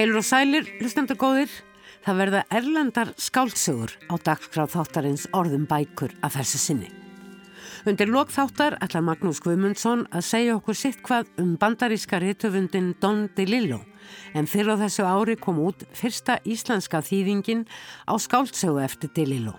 Heilur 0.00 0.22
og 0.22 0.24
sælir, 0.24 0.64
hlustendur 0.80 1.18
góðir, 1.20 1.50
það 2.06 2.20
verða 2.22 2.38
erlendar 2.56 3.10
skáltsugur 3.20 3.92
á 4.08 4.16
dagskráð 4.16 4.70
þáttarins 4.72 5.26
orðum 5.36 5.66
bækur 5.68 6.14
að 6.24 6.38
þessu 6.38 6.60
sinni. 6.62 6.88
Undir 7.84 8.08
lok 8.08 8.32
þáttar 8.32 8.78
ætlar 8.80 9.04
Magnús 9.04 9.42
Guðmundsson 9.44 10.06
að 10.08 10.24
segja 10.30 10.56
okkur 10.56 10.80
sitt 10.80 11.04
hvað 11.04 11.28
um 11.44 11.52
bandaríska 11.60 12.16
rítöfundin 12.24 12.94
Don 12.96 13.26
DeLillo 13.36 13.82
en 14.32 14.48
fyrir 14.48 14.72
á 14.72 14.80
þessu 14.86 15.04
ári 15.04 15.36
kom 15.36 15.60
út 15.68 15.84
fyrsta 15.92 16.40
íslenska 16.48 17.04
þýðingin 17.04 17.66
á 18.08 18.16
skáltsögu 18.16 18.80
eftir 18.80 19.12
DeLillo. 19.12 19.58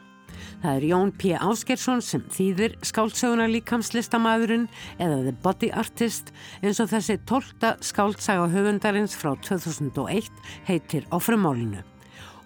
Það 0.62 0.76
er 0.76 0.86
Jón 0.90 1.12
P. 1.18 1.34
Áskersson 1.38 2.04
sem 2.06 2.24
þýðir 2.32 2.78
skáldsöguna 2.86 3.48
líkamslistamæðurinn 3.52 4.68
eða 5.02 5.22
The 5.26 5.34
Body 5.44 5.72
Artist 5.74 6.32
eins 6.62 6.82
og 6.84 6.92
þessi 6.92 7.18
tólta 7.30 7.76
skáltsaga 7.82 8.48
höfundarins 8.54 9.18
frá 9.18 9.34
2001 9.42 10.30
heitir 10.70 11.08
á 11.10 11.18
frumálinu 11.22 11.82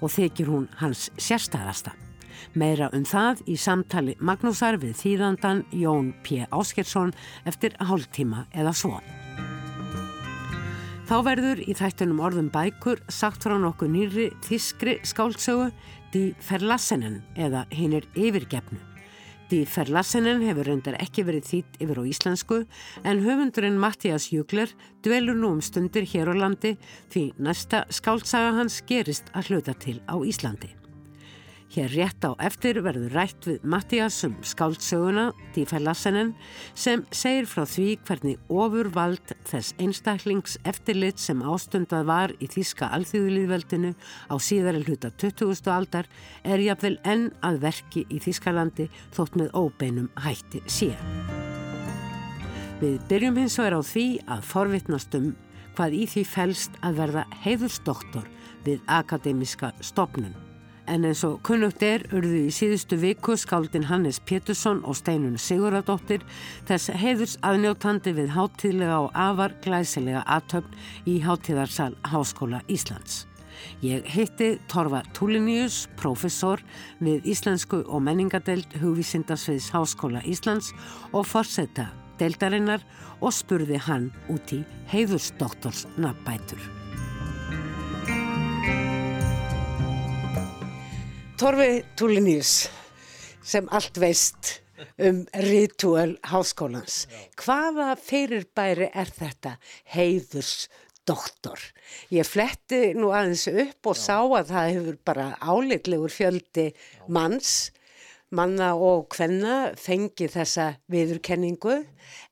og 0.02 0.12
þykir 0.12 0.52
hún 0.52 0.70
hans 0.80 1.10
sérstæðasta. 1.18 1.96
Meira 2.56 2.88
um 2.96 3.04
það 3.08 3.44
í 3.52 3.58
samtali 3.60 4.16
Magnúsar 4.20 4.80
við 4.80 4.96
þýðandan 5.02 5.66
Jón 5.76 6.14
P. 6.24 6.46
Áskersson 6.52 7.16
eftir 7.48 7.76
hálftíma 7.84 8.48
eða 8.56 8.76
svo. 8.76 9.00
Þá 11.06 11.20
verður 11.22 11.60
í 11.62 11.74
þættunum 11.78 12.22
orðum 12.26 12.48
bækur 12.50 12.98
sagt 13.14 13.44
frá 13.46 13.54
nokkuð 13.62 13.92
nýri 13.94 14.24
þískri 14.42 14.96
skáltsögu 15.06 15.68
Die 16.16 16.32
Verlassenen 16.48 17.20
eða 17.38 17.66
hinnir 17.70 18.08
yfirgefnu. 18.18 18.80
Die 19.52 19.68
Verlassenen 19.70 20.42
hefur 20.42 20.66
reyndar 20.66 20.98
ekki 20.98 21.28
verið 21.28 21.46
þýtt 21.52 21.78
yfir 21.86 22.02
á 22.02 22.04
íslensku 22.10 22.58
en 23.06 23.22
höfundurinn 23.22 23.78
Mattias 23.78 24.32
Jugler 24.34 24.74
dvelur 25.06 25.38
nú 25.38 25.52
um 25.54 25.62
stundir 25.62 26.08
hér 26.10 26.34
á 26.34 26.36
landi 26.42 26.74
því 27.14 27.28
næsta 27.38 27.84
skáltsaga 27.94 28.56
hans 28.58 28.80
gerist 28.90 29.30
að 29.38 29.52
hluta 29.52 29.78
til 29.78 30.00
á 30.10 30.18
Íslandi. 30.26 30.85
Hér 31.76 31.92
rétt 31.92 32.24
á 32.24 32.32
eftir 32.40 32.78
verður 32.80 33.12
rætt 33.12 33.46
við 33.50 33.64
Mattias 33.68 34.22
um 34.24 34.38
skáldsöguna, 34.48 35.34
Dífæ 35.52 35.82
Lassenen, 35.84 36.30
sem 36.72 37.02
segir 37.12 37.50
frá 37.52 37.66
því 37.68 37.88
hvernig 38.08 38.46
ofurvald 38.48 39.34
þess 39.44 39.76
einstaklings 39.84 40.56
eftirlit 40.64 41.20
sem 41.20 41.42
ástundað 41.44 42.08
var 42.08 42.36
í 42.40 42.48
Þíska 42.48 42.88
alþjóðulíðveldinu 42.96 43.92
á 44.32 44.36
síðari 44.40 44.86
hluta 44.88 45.12
20. 45.20 45.68
aldar 45.76 46.08
er 46.48 46.64
jafnvel 46.64 46.96
enn 47.04 47.28
að 47.44 47.60
verki 47.68 48.06
í 48.08 48.24
Þískalandi 48.24 48.88
þótt 49.12 49.36
með 49.36 49.52
óbeinum 49.60 50.08
hætti 50.24 50.64
síðan. 50.72 51.28
Við 52.80 52.98
byrjum 53.12 53.44
hins 53.44 53.60
vegar 53.60 53.76
á 53.76 53.82
því 53.84 54.08
að 54.32 54.48
forvittnast 54.48 55.20
um 55.20 55.34
hvað 55.76 56.00
í 56.00 56.08
því 56.08 56.28
fælst 56.32 56.80
að 56.80 57.04
verða 57.04 57.30
heiðursdoktor 57.44 58.36
við 58.64 58.80
akademiska 58.88 59.76
stopnun. 59.84 60.45
En 60.88 61.06
eins 61.08 61.24
og 61.26 61.40
kunnugt 61.46 61.82
er 61.82 62.04
urðu 62.14 62.44
í 62.46 62.52
síðustu 62.54 63.00
viku 63.02 63.34
skáldin 63.42 63.88
Hannes 63.90 64.20
Pétursson 64.22 64.84
og 64.86 64.98
Steinun 65.00 65.40
Siguradóttir 65.42 66.22
þess 66.70 66.94
heiðurs 66.94 67.40
aðnjóttandi 67.42 68.14
við 68.14 68.36
háttíðlega 68.36 69.00
og 69.08 69.18
afar 69.18 69.56
glæsilega 69.66 70.22
aðtöfn 70.38 70.78
í 71.10 71.18
háttíðarsal 71.26 71.96
Háskóla 72.12 72.62
Íslands. 72.70 73.26
Ég 73.82 74.06
heiti 74.06 74.60
Torfa 74.70 75.02
Túliníus, 75.18 75.86
professor 75.98 76.62
við 77.02 77.26
Íslensku 77.34 77.82
og 77.88 78.06
menningadeild 78.06 78.78
hugvísindarsviðs 78.82 79.72
Háskóla 79.74 80.22
Íslands 80.22 80.70
og 81.14 81.26
forsetta 81.26 81.90
deildarinnar 82.20 82.86
og 83.22 83.34
spurði 83.34 83.82
hann 83.88 84.12
út 84.30 84.54
í 84.54 84.62
heiðursdoktors 84.94 85.88
nafnbætur. 85.98 86.62
Torfi 91.36 91.84
Túliníus 92.00 92.70
sem 93.44 93.66
allt 93.76 93.98
veist 94.00 94.62
um 94.96 95.26
ritual 95.44 96.14
háskólans. 96.32 97.10
Hvaða 97.36 97.90
fyrirbæri 98.00 98.88
er 98.88 99.12
þetta 99.12 99.58
heiðurs 99.92 100.70
doktor? 101.04 101.60
Ég 102.08 102.24
fletti 102.24 102.94
nú 102.96 103.12
aðeins 103.12 103.50
upp 103.52 103.92
og 103.92 104.00
Já. 104.00 104.04
sá 104.06 104.18
að 104.24 104.54
það 104.54 104.72
hefur 104.78 105.00
bara 105.12 105.28
áleitlegur 105.44 106.16
fjöldi 106.16 106.70
manns 107.12 107.52
manna 108.34 108.72
og 108.74 109.14
hvenna 109.14 109.76
fengi 109.78 110.28
þessa 110.32 110.72
viðurkenningu, 110.92 111.78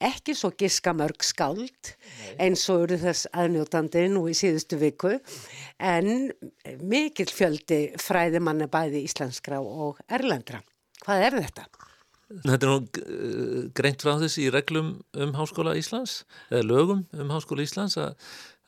ekki 0.04 0.36
svo 0.38 0.54
giska 0.58 0.94
mörg 0.98 1.26
skáld 1.26 1.94
eins 2.42 2.66
og 2.74 2.88
eru 2.88 3.00
þess 3.04 3.30
aðnjótandi 3.32 4.08
nú 4.14 4.26
í 4.32 4.36
síðustu 4.38 4.80
viku, 4.82 5.16
en 5.78 6.32
mikil 6.82 7.30
fjöldi 7.30 7.86
fræði 8.02 8.42
manna 8.44 8.70
bæði 8.72 9.04
íslenskra 9.08 9.62
og 9.62 10.02
erlendra. 10.10 10.64
Hvað 11.04 11.28
er 11.28 11.42
þetta? 11.44 11.68
Þetta 12.34 12.66
er 12.66 12.72
nú 12.72 13.70
greint 13.78 14.02
frá 14.02 14.16
þessi 14.18 14.48
í 14.48 14.52
reglum 14.54 14.96
um 15.22 15.36
Háskóla 15.38 15.76
Íslands, 15.78 16.24
eða 16.50 16.66
lögum 16.66 17.06
um 17.14 17.34
Háskóla 17.34 17.66
Íslands 17.68 18.00
að, 18.02 18.16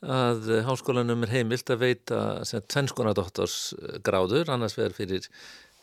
að 0.06 0.50
háskólanum 0.68 1.24
er 1.26 1.32
heimilt 1.32 1.72
að 1.72 1.82
veita 1.82 2.20
tvennskona 2.44 3.16
doktorsgráður, 3.16 4.52
annars 4.54 4.76
verður 4.78 4.98
fyrir 5.00 5.30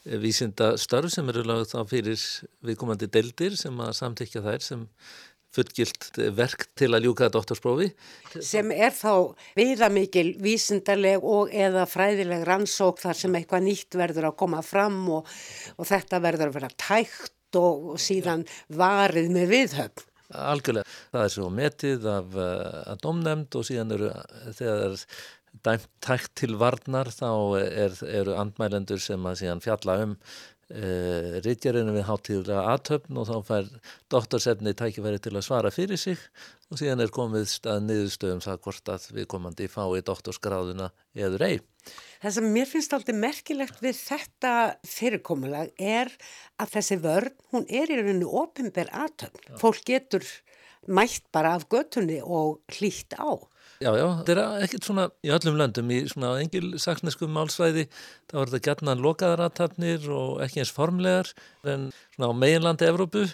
vísinda 0.04 0.74
störf 0.80 1.14
sem 1.14 1.30
eru 1.32 1.46
lagð 1.48 1.70
þá 1.74 1.78
fyrir 1.90 2.24
viðkomandi 2.66 3.08
deildir 3.12 3.56
sem 3.60 3.78
að 3.84 3.94
samtykja 4.00 4.44
þær 4.44 4.66
sem 4.66 4.88
fullgilt 5.54 6.18
verk 6.34 6.66
til 6.78 6.90
að 6.96 7.06
ljúka 7.06 7.30
doktorsprófi. 7.34 7.92
Sem 8.42 8.72
er 8.74 8.94
þá 8.96 9.36
viðamikil 9.58 10.34
vísindarleg 10.42 11.24
og 11.24 11.54
eða 11.54 11.86
fræðileg 11.90 12.46
rannsók 12.50 13.04
þar 13.04 13.20
sem 13.20 13.38
eitthvað 13.38 13.68
nýtt 13.68 14.00
verður 14.00 14.32
að 14.32 14.40
koma 14.42 14.64
fram 14.66 14.98
og, 15.20 15.30
og 15.78 15.90
þetta 15.90 16.22
verður 16.24 16.50
að 16.50 16.58
vera 16.58 16.72
tækt 16.74 17.60
og, 17.60 17.94
og 17.94 18.02
síðan 18.02 18.48
varið 18.74 19.30
með 19.36 19.54
viðhöfn. 19.54 20.10
Algjörlega. 20.34 20.90
Það 21.14 21.24
er 21.28 21.32
svo 21.36 21.48
metið 21.54 22.06
af 22.10 22.38
að 22.42 23.02
domnemnd 23.04 23.58
og 23.60 23.68
síðan 23.68 23.94
eru 23.94 24.10
þegar 24.58 24.96
dæmt 25.64 25.90
tækt 26.04 26.34
til 26.42 26.58
varnar 26.60 27.12
þá 27.14 27.30
er, 27.62 27.96
eru 28.08 28.36
andmælendur 28.40 29.02
sem 29.02 29.30
að 29.30 29.40
síðan 29.44 29.62
fjalla 29.64 30.00
um 30.04 30.16
e, 30.74 31.40
rittjarinu 31.46 31.94
við 31.96 32.08
háttíðulega 32.08 32.64
aðtöfn 32.74 33.20
og 33.22 33.28
þá 33.30 33.36
fær 33.48 33.70
doktorsefni 34.14 34.74
tækifæri 34.78 35.22
til 35.24 35.36
að 35.36 35.46
svara 35.46 35.72
fyrir 35.74 36.02
sig 36.02 36.22
og 36.72 36.82
síðan 36.82 37.04
er 37.06 37.14
komið 37.14 37.46
stað 37.52 37.86
niðurstöðum 37.88 38.42
það 38.44 38.64
hvort 38.66 38.92
að 38.96 39.08
við 39.20 39.30
komandi 39.36 39.70
fái 39.72 40.02
doktorsgráðuna 40.08 40.90
eður 41.14 41.46
ei. 41.48 41.56
Það 42.24 42.36
sem 42.38 42.50
mér 42.56 42.70
finnst 42.72 42.96
aldrei 42.96 43.16
merkilegt 43.20 43.82
við 43.84 43.98
þetta 44.00 44.54
fyrirkomulag 44.88 45.74
er 45.78 46.12
að 46.58 46.76
þessi 46.78 47.00
vörn, 47.04 47.34
hún 47.52 47.68
er 47.68 47.92
í 47.92 48.00
rauninu 48.00 48.30
ofinber 48.42 48.92
aðtöfn. 48.96 49.58
Fólk 49.60 49.84
getur 49.88 50.26
mætt 50.88 51.28
bara 51.36 51.56
af 51.58 51.68
göttunni 51.72 52.22
og 52.24 52.64
hlýtt 52.72 53.16
á. 53.20 53.40
Já, 53.84 53.90
já, 54.00 54.06
þetta 54.22 54.32
er 54.32 54.64
ekkert 54.64 54.86
svona 54.88 55.06
í 55.26 55.32
öllum 55.36 55.58
löndum, 55.60 55.90
í 55.92 56.04
svona 56.08 56.38
engil 56.40 56.78
saksneskum 56.80 57.34
málsvæði, 57.36 57.90
þá 58.32 58.36
er 58.40 58.52
þetta 58.54 58.68
gætnan 58.70 59.02
lokaðaratatnir 59.04 60.06
og 60.14 60.40
ekki 60.46 60.62
eins 60.64 60.72
formlegar, 60.72 61.32
en 61.68 61.90
svona 62.14 62.30
á 62.32 62.40
meginlandi 62.46 62.88
Evrópu 62.88 63.26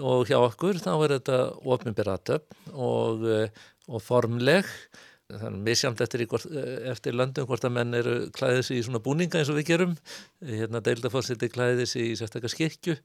og 0.00 0.30
hjá 0.30 0.38
okkur 0.40 0.80
þá 0.80 0.92
er 0.94 1.14
þetta 1.18 1.40
ofnbjörnatöp 1.74 2.56
og, 2.72 3.26
eh, 3.28 3.66
og 3.90 4.00
formleg. 4.02 4.64
þannig 4.64 5.13
misjamt 5.32 6.00
eftir, 6.04 6.20
eh, 6.20 6.90
eftir 6.90 7.14
landum 7.14 7.46
hvort 7.46 7.64
að 7.64 7.72
menn 7.72 7.94
eru 7.94 8.30
klæðis 8.30 8.70
í 8.70 8.82
svona 8.84 9.00
búninga 9.00 9.38
eins 9.38 9.48
og 9.48 9.56
við 9.56 9.66
gerum. 9.70 9.96
Hérna 10.44 10.82
deildafórsiti 10.82 11.48
klæðis 11.48 11.96
í 11.96 12.12
sérstakar 12.12 12.50
skikju 12.52 12.98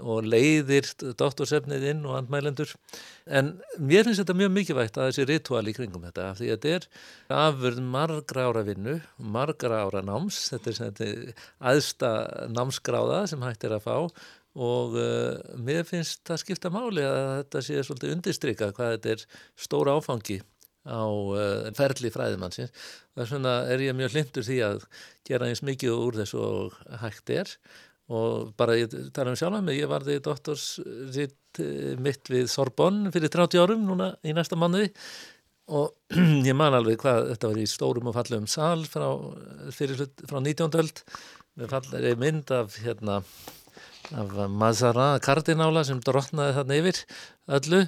og 0.00 0.24
leiðir 0.24 0.88
doktorsefnið 1.18 1.84
inn 1.90 2.06
og 2.06 2.16
andmælendur. 2.16 2.74
En 3.26 3.60
mér 3.78 4.04
finnst 4.04 4.22
þetta 4.22 4.38
mjög 4.38 4.52
mikilvægt 4.56 4.96
að 4.96 5.10
þessi 5.10 5.26
ritual 5.28 5.68
í 5.68 5.74
kringum 5.74 6.06
þetta 6.08 6.34
því 6.38 6.48
að 6.48 6.60
þetta 6.64 6.74
er 6.74 6.88
afurð 7.28 7.80
margra 7.82 8.46
ára 8.48 8.62
vinnu 8.64 9.00
margra 9.18 9.84
ára 9.84 10.00
náms. 10.00 10.48
Þetta 10.54 10.70
er 10.70 10.78
þetta 10.80 11.34
aðsta 11.60 12.12
námsgráða 12.48 13.26
sem 13.28 13.42
hægt 13.42 13.64
er 13.64 13.76
að 13.76 13.84
fá 13.84 13.96
og 14.56 14.96
uh, 14.98 15.36
mér 15.60 15.84
finnst 15.86 16.24
það 16.26 16.40
skipta 16.42 16.72
máli 16.74 17.04
að 17.06 17.44
þetta 17.44 17.60
sé 17.62 17.84
svolítið 17.86 18.14
undirstryka 18.16 18.72
hvað 18.74 18.96
þetta 18.96 19.12
er 19.14 19.26
stóra 19.54 19.94
áfangi 19.94 20.40
á 20.86 21.04
uh, 21.04 21.68
ferli 21.76 22.10
fræðimannsins. 22.12 22.72
Þess 23.18 23.34
vegna 23.36 23.54
er 23.72 23.84
ég 23.84 23.96
mjög 23.96 24.16
hlindur 24.16 24.46
því 24.46 24.58
að 24.66 24.84
gera 25.28 25.50
eins 25.50 25.64
mikið 25.66 25.96
úr 25.96 26.20
þessu 26.22 26.40
og 26.40 26.78
hægt 27.02 27.32
er. 27.34 27.52
Og 28.10 28.54
bara 28.58 28.78
ég 28.78 28.94
tala 29.14 29.34
um 29.34 29.38
sjálf 29.38 29.60
með 29.62 29.82
ég 29.82 29.90
varði 29.90 30.16
doktorsritt 30.24 31.60
eh, 31.62 31.92
mitt 32.02 32.26
við 32.32 32.48
Sorbonn 32.50 33.04
fyrir 33.14 33.30
30 33.30 33.62
árum 33.62 33.84
núna 33.86 34.08
í 34.26 34.34
næsta 34.34 34.58
manniði 34.58 34.90
og 35.70 35.94
ég 36.48 36.56
man 36.58 36.74
alveg 36.74 36.98
hvað 37.04 37.28
þetta 37.28 37.52
var 37.52 37.60
í 37.62 37.68
stórum 37.70 38.10
og 38.10 38.16
fallum 38.16 38.48
sal 38.50 38.82
frá, 38.90 39.06
frá 39.70 40.40
19. 40.42 40.74
öld. 40.82 41.04
Með 41.58 41.72
falleri 41.74 42.16
mynd 42.18 42.50
af 42.54 42.76
hérna 42.82 43.20
af 44.10 44.32
Mazarin 44.50 45.20
kardinála 45.22 45.84
sem 45.86 46.00
drotnaði 46.02 46.56
þarna 46.56 46.78
yfir 46.80 47.00
öllu 47.58 47.80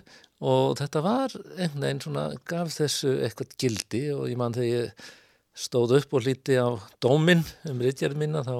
og 0.43 0.77
þetta 0.81 1.03
var 1.05 1.35
einhvern 1.55 1.85
veginn 1.87 2.03
svona 2.03 2.25
gaf 2.51 2.73
þessu 2.75 3.15
eitthvað 3.23 3.55
gildi 3.63 4.03
og 4.15 4.27
ég 4.31 4.41
mann 4.41 4.57
þegar 4.57 4.87
ég 4.89 5.11
stóð 5.55 5.99
upp 6.01 6.17
og 6.17 6.27
líti 6.27 6.57
á 6.59 6.69
dóminn 7.03 7.45
um 7.69 7.83
ritjarið 7.85 8.19
mína 8.19 8.43
þá 8.47 8.57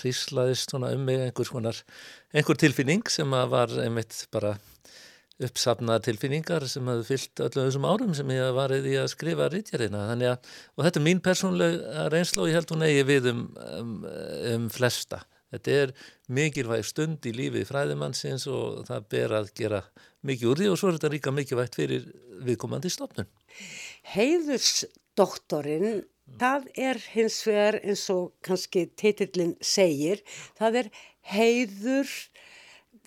hríslaðist 0.00 0.72
svona 0.72 0.94
um 0.96 1.02
mig 1.04 1.20
einhver, 1.20 1.46
skonar, 1.46 1.80
einhver 2.32 2.56
tilfinning 2.58 3.04
sem 3.12 3.30
var 3.30 3.72
einmitt 3.84 4.24
bara 4.32 4.54
uppsafnaða 5.42 6.04
tilfinningar 6.06 6.64
sem 6.70 6.86
hafði 6.88 7.06
fyllt 7.08 7.42
öllu 7.42 7.66
þessum 7.66 7.86
árum 7.90 8.14
sem 8.16 8.30
ég 8.30 8.54
var 8.54 8.72
í 8.76 8.94
að 9.00 9.10
skrifa 9.12 9.48
rítjarina 9.50 10.06
að, 10.14 10.50
og 10.76 10.86
þetta 10.86 11.00
er 11.00 11.06
mín 11.08 11.22
persónlega 11.24 12.08
reynsla 12.12 12.44
og 12.44 12.50
ég 12.50 12.58
held 12.60 12.74
hún 12.74 12.86
eigi 12.86 13.06
við 13.08 13.30
um, 13.32 13.46
um, 13.78 13.94
um 14.54 14.68
flesta. 14.72 15.24
Þetta 15.54 15.74
er 15.82 15.94
mikilvæg 16.34 16.86
stund 16.86 17.26
í 17.26 17.34
lífi 17.34 17.64
fræðimannsins 17.66 18.46
og 18.50 18.84
það 18.88 19.08
ber 19.10 19.36
að 19.40 19.50
gera 19.58 19.82
mikið 20.26 20.50
úr 20.50 20.62
því 20.62 20.70
og 20.72 20.80
svo 20.80 20.90
er 20.90 20.98
þetta 20.98 21.12
líka 21.14 21.34
mikilvægt 21.34 21.78
fyrir 21.78 22.08
viðkomandi 22.44 22.92
stofnun 22.92 23.30
Heiðursdoktorinn 24.14 26.04
það 26.40 26.68
er 26.80 27.00
hins 27.14 27.40
vegar 27.46 27.80
eins 27.82 28.06
og 28.12 28.32
kannski 28.44 28.86
titillin 29.00 29.54
segir 29.60 30.22
það 30.58 30.80
er 30.84 30.88
heiður 31.34 32.08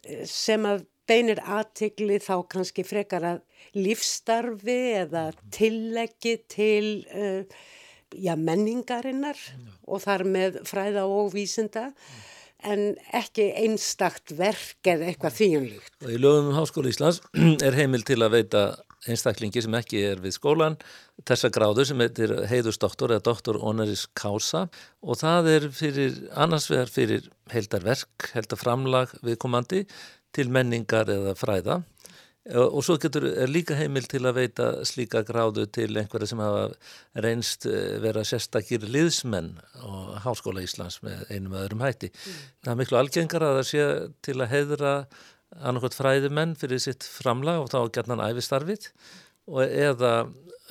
eh, 0.06 0.24
sem 0.30 0.66
að 0.68 0.86
beinir 1.08 1.40
aðtikli 1.40 2.20
þá 2.20 2.36
kannski 2.52 2.84
frekar 2.84 3.26
að 3.26 3.44
lífstarfi 3.78 4.78
eða 5.00 5.30
tilleggi 5.56 6.34
til 6.52 6.88
uh, 7.16 7.44
já, 8.12 8.34
menningarinnar 8.36 9.40
já. 9.40 9.56
og 9.88 10.04
þar 10.04 10.26
með 10.28 10.60
fræða 10.68 11.06
og 11.08 11.32
vísinda 11.36 11.90
en 12.66 12.96
ekki 13.16 13.52
einstakt 13.62 14.34
verk 14.38 14.88
eða 14.90 15.12
eitthvað 15.12 15.38
þýjumlíkt. 15.38 15.96
Í 16.10 16.18
lögum 16.22 16.52
um 16.52 16.58
Háskóla 16.58 16.92
Íslands 16.92 17.22
er 17.68 17.78
heimil 17.78 18.04
til 18.08 18.20
að 18.24 18.38
veita 18.40 18.64
einstaklingi 19.08 19.62
sem 19.64 19.76
ekki 19.78 20.02
er 20.10 20.22
við 20.24 20.36
skólan 20.36 20.78
þessa 21.28 21.52
gráður 21.54 21.88
sem 21.90 22.02
heitir 22.02 22.34
heiðustoktor 22.50 23.14
eða 23.14 23.26
doktor 23.30 23.60
honoris 23.62 24.08
causa 24.18 24.66
og 25.02 25.20
það 25.22 25.52
er 25.54 25.68
fyrir 25.76 26.18
annars 26.34 26.68
vegar 26.72 26.92
fyrir 26.92 27.30
heldarverk, 27.54 28.32
heldarframlag 28.34 29.14
viðkomandi 29.24 29.86
til 30.36 30.50
menningar 30.54 31.10
eða 31.14 31.38
fræða 31.38 31.82
og 32.56 32.80
svo 32.86 32.96
getur 33.02 33.26
líka 33.50 33.76
heimil 33.76 34.06
til 34.08 34.22
að 34.28 34.38
veita 34.40 34.68
slíka 34.88 35.24
gráðu 35.28 35.66
til 35.74 35.90
einhverja 36.00 36.30
sem 36.32 36.42
hafa 36.42 36.68
reynst 37.26 37.68
eh, 37.68 37.98
vera 38.04 38.24
sérstakir 38.28 38.86
liðsmenn 38.88 39.58
á 39.84 40.22
Háskóla 40.24 40.64
Íslands 40.64 41.02
með 41.04 41.26
einum 41.34 41.58
öðrum 41.60 41.84
hætti. 41.84 42.12
Mm. 42.14 42.42
Það 42.64 42.74
er 42.74 42.80
miklu 42.82 43.00
algengar 43.02 43.48
að 43.48 43.60
það 43.60 43.70
sé 43.72 43.88
til 44.28 44.38
að 44.40 44.54
heidra 44.54 44.94
annarkot 45.58 45.96
fræðimenn 45.98 46.56
fyrir 46.60 46.84
sitt 46.84 47.08
framlag 47.08 47.64
og 47.66 47.72
þá 47.72 47.80
gert 47.96 48.12
hann 48.12 48.24
æfistarfið 48.24 48.92
og 49.48 49.64
eða 49.64 50.14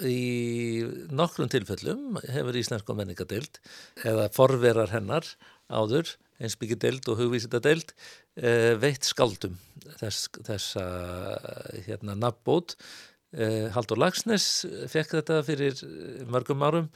í 0.04 0.84
nokkrum 1.16 1.48
tilfellum 1.52 2.18
hefur 2.28 2.56
Íslensko 2.60 2.96
menningadeild 2.96 3.60
eða 4.04 4.28
forverar 4.34 4.92
hennar 4.92 5.28
áður 5.72 6.14
einsbyggideild 6.42 7.08
og 7.10 7.20
hugvísitadeild 7.20 7.92
eh, 8.36 8.74
veitt 8.80 9.06
skaldum 9.08 9.56
þess, 10.00 10.28
þessa 10.46 10.86
hérna 11.86 12.16
nafnbót 12.18 12.76
eh, 13.36 13.68
Haldur 13.74 14.00
Lagsnes 14.00 14.66
fekk 14.92 15.18
þetta 15.18 15.40
fyrir 15.46 15.80
mörgum 16.28 16.66
árum 16.66 16.90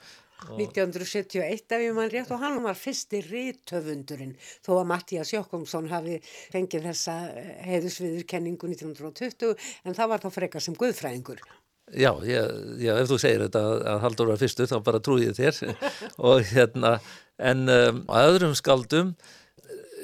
1971 0.48 1.74
ef 1.76 1.82
ég 1.84 1.94
mann 1.96 2.10
rétt 2.12 2.30
og 2.32 2.40
hann 2.40 2.60
var 2.64 2.78
fyrsti 2.78 3.20
rítöfundurinn 3.26 4.36
þó 4.64 4.78
að 4.78 4.86
Mattías 4.92 5.32
Jokkumsson 5.34 5.90
hafi 5.92 6.18
fengið 6.52 6.88
þessa 6.90 7.16
heiðusviðurkenningu 7.66 8.70
1920 8.72 9.56
en 9.84 9.98
það 9.98 10.14
var 10.14 10.24
þá 10.24 10.30
frekar 10.38 10.64
sem 10.64 10.78
guðfræðingur. 10.80 11.42
Já, 11.90 12.12
ég, 12.22 12.50
já, 12.78 12.92
ef 12.94 13.08
þú 13.10 13.16
segir 13.18 13.42
þetta 13.48 13.60
að 13.90 14.02
Haldur 14.04 14.28
var 14.30 14.38
fyrstu 14.38 14.66
þá 14.70 14.76
bara 14.86 15.00
trúi 15.02 15.24
ég 15.24 15.34
þér. 15.34 15.56
Og 16.30 16.44
hérna 16.52 17.00
en 17.40 17.64
um, 17.72 18.02
að 18.12 18.34
öðrum 18.34 18.54
skaldum 18.58 19.14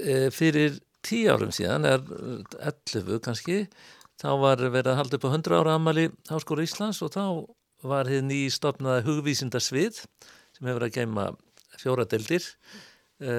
e, 0.03 0.29
fyrir 0.35 0.81
tíu 1.06 1.31
árum 1.33 1.53
síðan 1.55 1.87
er 1.88 2.03
11 2.59 3.21
kannski 3.25 3.65
þá 4.21 4.31
var 4.41 4.62
verið 4.65 4.93
að 4.93 4.99
halda 5.03 5.19
upp 5.19 5.29
á 5.29 5.35
100 5.37 5.61
ára 5.61 5.77
amali 5.77 6.09
Háskóru 6.31 6.65
Íslands 6.65 7.03
og 7.05 7.12
þá 7.15 7.25
var 7.87 8.09
þið 8.11 8.25
nýstofnaða 8.31 9.05
hugvísindarsvið 9.06 10.00
sem 10.56 10.71
hefur 10.71 10.87
að 10.87 10.97
geima 10.97 11.29
fjóradeildir 11.77 12.47
e, 13.21 13.33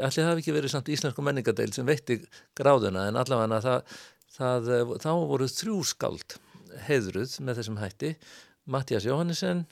allir 0.00 0.28
hafi 0.28 0.42
ekki 0.42 0.54
verið 0.54 0.74
samt 0.74 0.90
íslensku 0.94 1.22
menningadeil 1.26 1.72
sem 1.74 1.86
veitti 1.86 2.20
gráðuna 2.58 3.08
en 3.10 3.18
allavega 3.20 3.60
það, 3.62 3.98
það, 4.36 4.72
þá 5.02 5.10
voru 5.30 5.50
þrjú 5.50 5.78
skald 5.86 6.38
heiðruð 6.88 7.36
með 7.46 7.60
þessum 7.60 7.78
hætti. 7.78 8.14
Mattias 8.66 9.06
Jóhannesson 9.06 9.66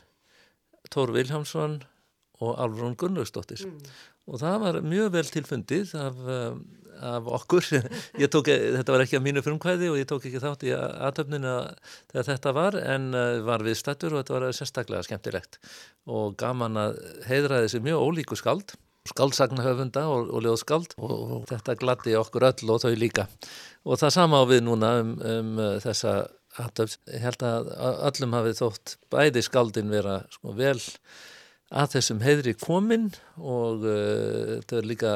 Tór 0.92 1.14
Viljámsson 1.14 1.80
og 2.42 2.60
Alvrún 2.62 2.96
Gunnlaugsdóttir 2.98 3.64
mm. 3.66 3.80
og 4.30 4.40
það 4.42 4.62
var 4.66 4.78
mjög 4.86 5.10
vel 5.16 5.26
tilfundið 5.34 5.94
af, 5.98 6.22
um, 6.36 6.62
af 7.02 7.32
okkur. 7.40 7.66
Tók, 8.34 8.50
þetta 8.52 8.94
var 8.94 9.04
ekki 9.04 9.18
að 9.18 9.26
mínu 9.26 9.44
frumkvæði 9.46 9.90
og 9.92 9.98
ég 10.00 10.08
tók 10.10 10.28
ekki 10.28 10.42
þátt 10.42 10.66
í 10.68 10.72
aðtöfninu 10.76 11.56
þegar 12.12 12.28
þetta 12.30 12.54
var 12.58 12.78
en 12.82 13.10
uh, 13.16 13.40
var 13.46 13.66
við 13.66 13.80
stættur 13.80 14.14
og 14.14 14.22
þetta 14.22 14.38
var 14.38 14.56
sérstaklega 14.56 15.08
skemmtilegt. 15.08 15.60
Og 16.10 16.36
gaman 16.40 16.80
að 16.80 17.02
heiðra 17.28 17.64
þessi 17.64 17.82
mjög 17.84 18.06
ólíku 18.08 18.38
skald 18.38 18.76
skaldsagnahöfunda 19.10 20.04
og, 20.06 20.28
og 20.30 20.44
ljóðskald 20.44 20.92
og, 20.94 21.10
og 21.10 21.46
þetta 21.50 21.74
glatti 21.80 22.12
okkur 22.14 22.46
öll 22.52 22.70
og 22.70 22.84
þau 22.84 22.92
líka. 22.94 23.26
Og 23.82 23.98
það 23.98 24.14
sama 24.14 24.38
á 24.38 24.44
við 24.46 24.62
núna 24.68 24.92
um, 25.00 25.16
um 25.18 25.56
þessa 25.82 26.20
aðtöfn 26.60 27.12
ég 27.14 27.24
held 27.24 27.44
að 27.46 27.70
öllum 28.10 28.36
hafið 28.36 28.58
þótt 28.60 28.96
bæði 29.12 29.42
skaldin 29.46 29.92
vera 29.92 30.20
sko, 30.32 30.52
vel 30.56 30.78
að 31.72 31.94
þessum 31.96 32.22
heiðri 32.24 32.54
komin 32.60 33.10
og 33.40 33.86
uh, 33.86 34.58
þetta 34.60 34.78
er 34.78 34.88
líka 34.88 35.12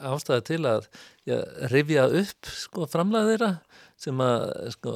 ástæða 0.00 0.44
til 0.48 0.60
að 0.68 0.88
ja, 1.28 1.38
rifja 1.72 2.06
upp 2.20 2.50
sko, 2.54 2.86
framlega 2.90 3.32
þeirra 3.32 3.50
sem 4.00 4.22
að 4.24 4.44
sko, 4.76 4.94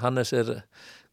Hannes 0.00 0.32
er 0.36 0.52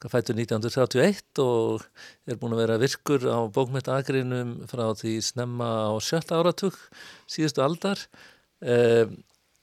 fættur 0.06 0.38
1931 0.38 1.42
og 1.42 1.86
er 2.30 2.38
búin 2.38 2.54
að 2.54 2.62
vera 2.62 2.82
virkur 2.82 3.24
á 3.26 3.50
bókmyndagrinum 3.50 4.54
frá 4.70 4.92
því 5.00 5.16
snemma 5.26 5.70
á 5.90 5.94
sjötta 6.04 6.38
áratug 6.38 6.78
síðustu 7.26 7.64
aldar. 7.66 8.04
Uh, 8.62 9.10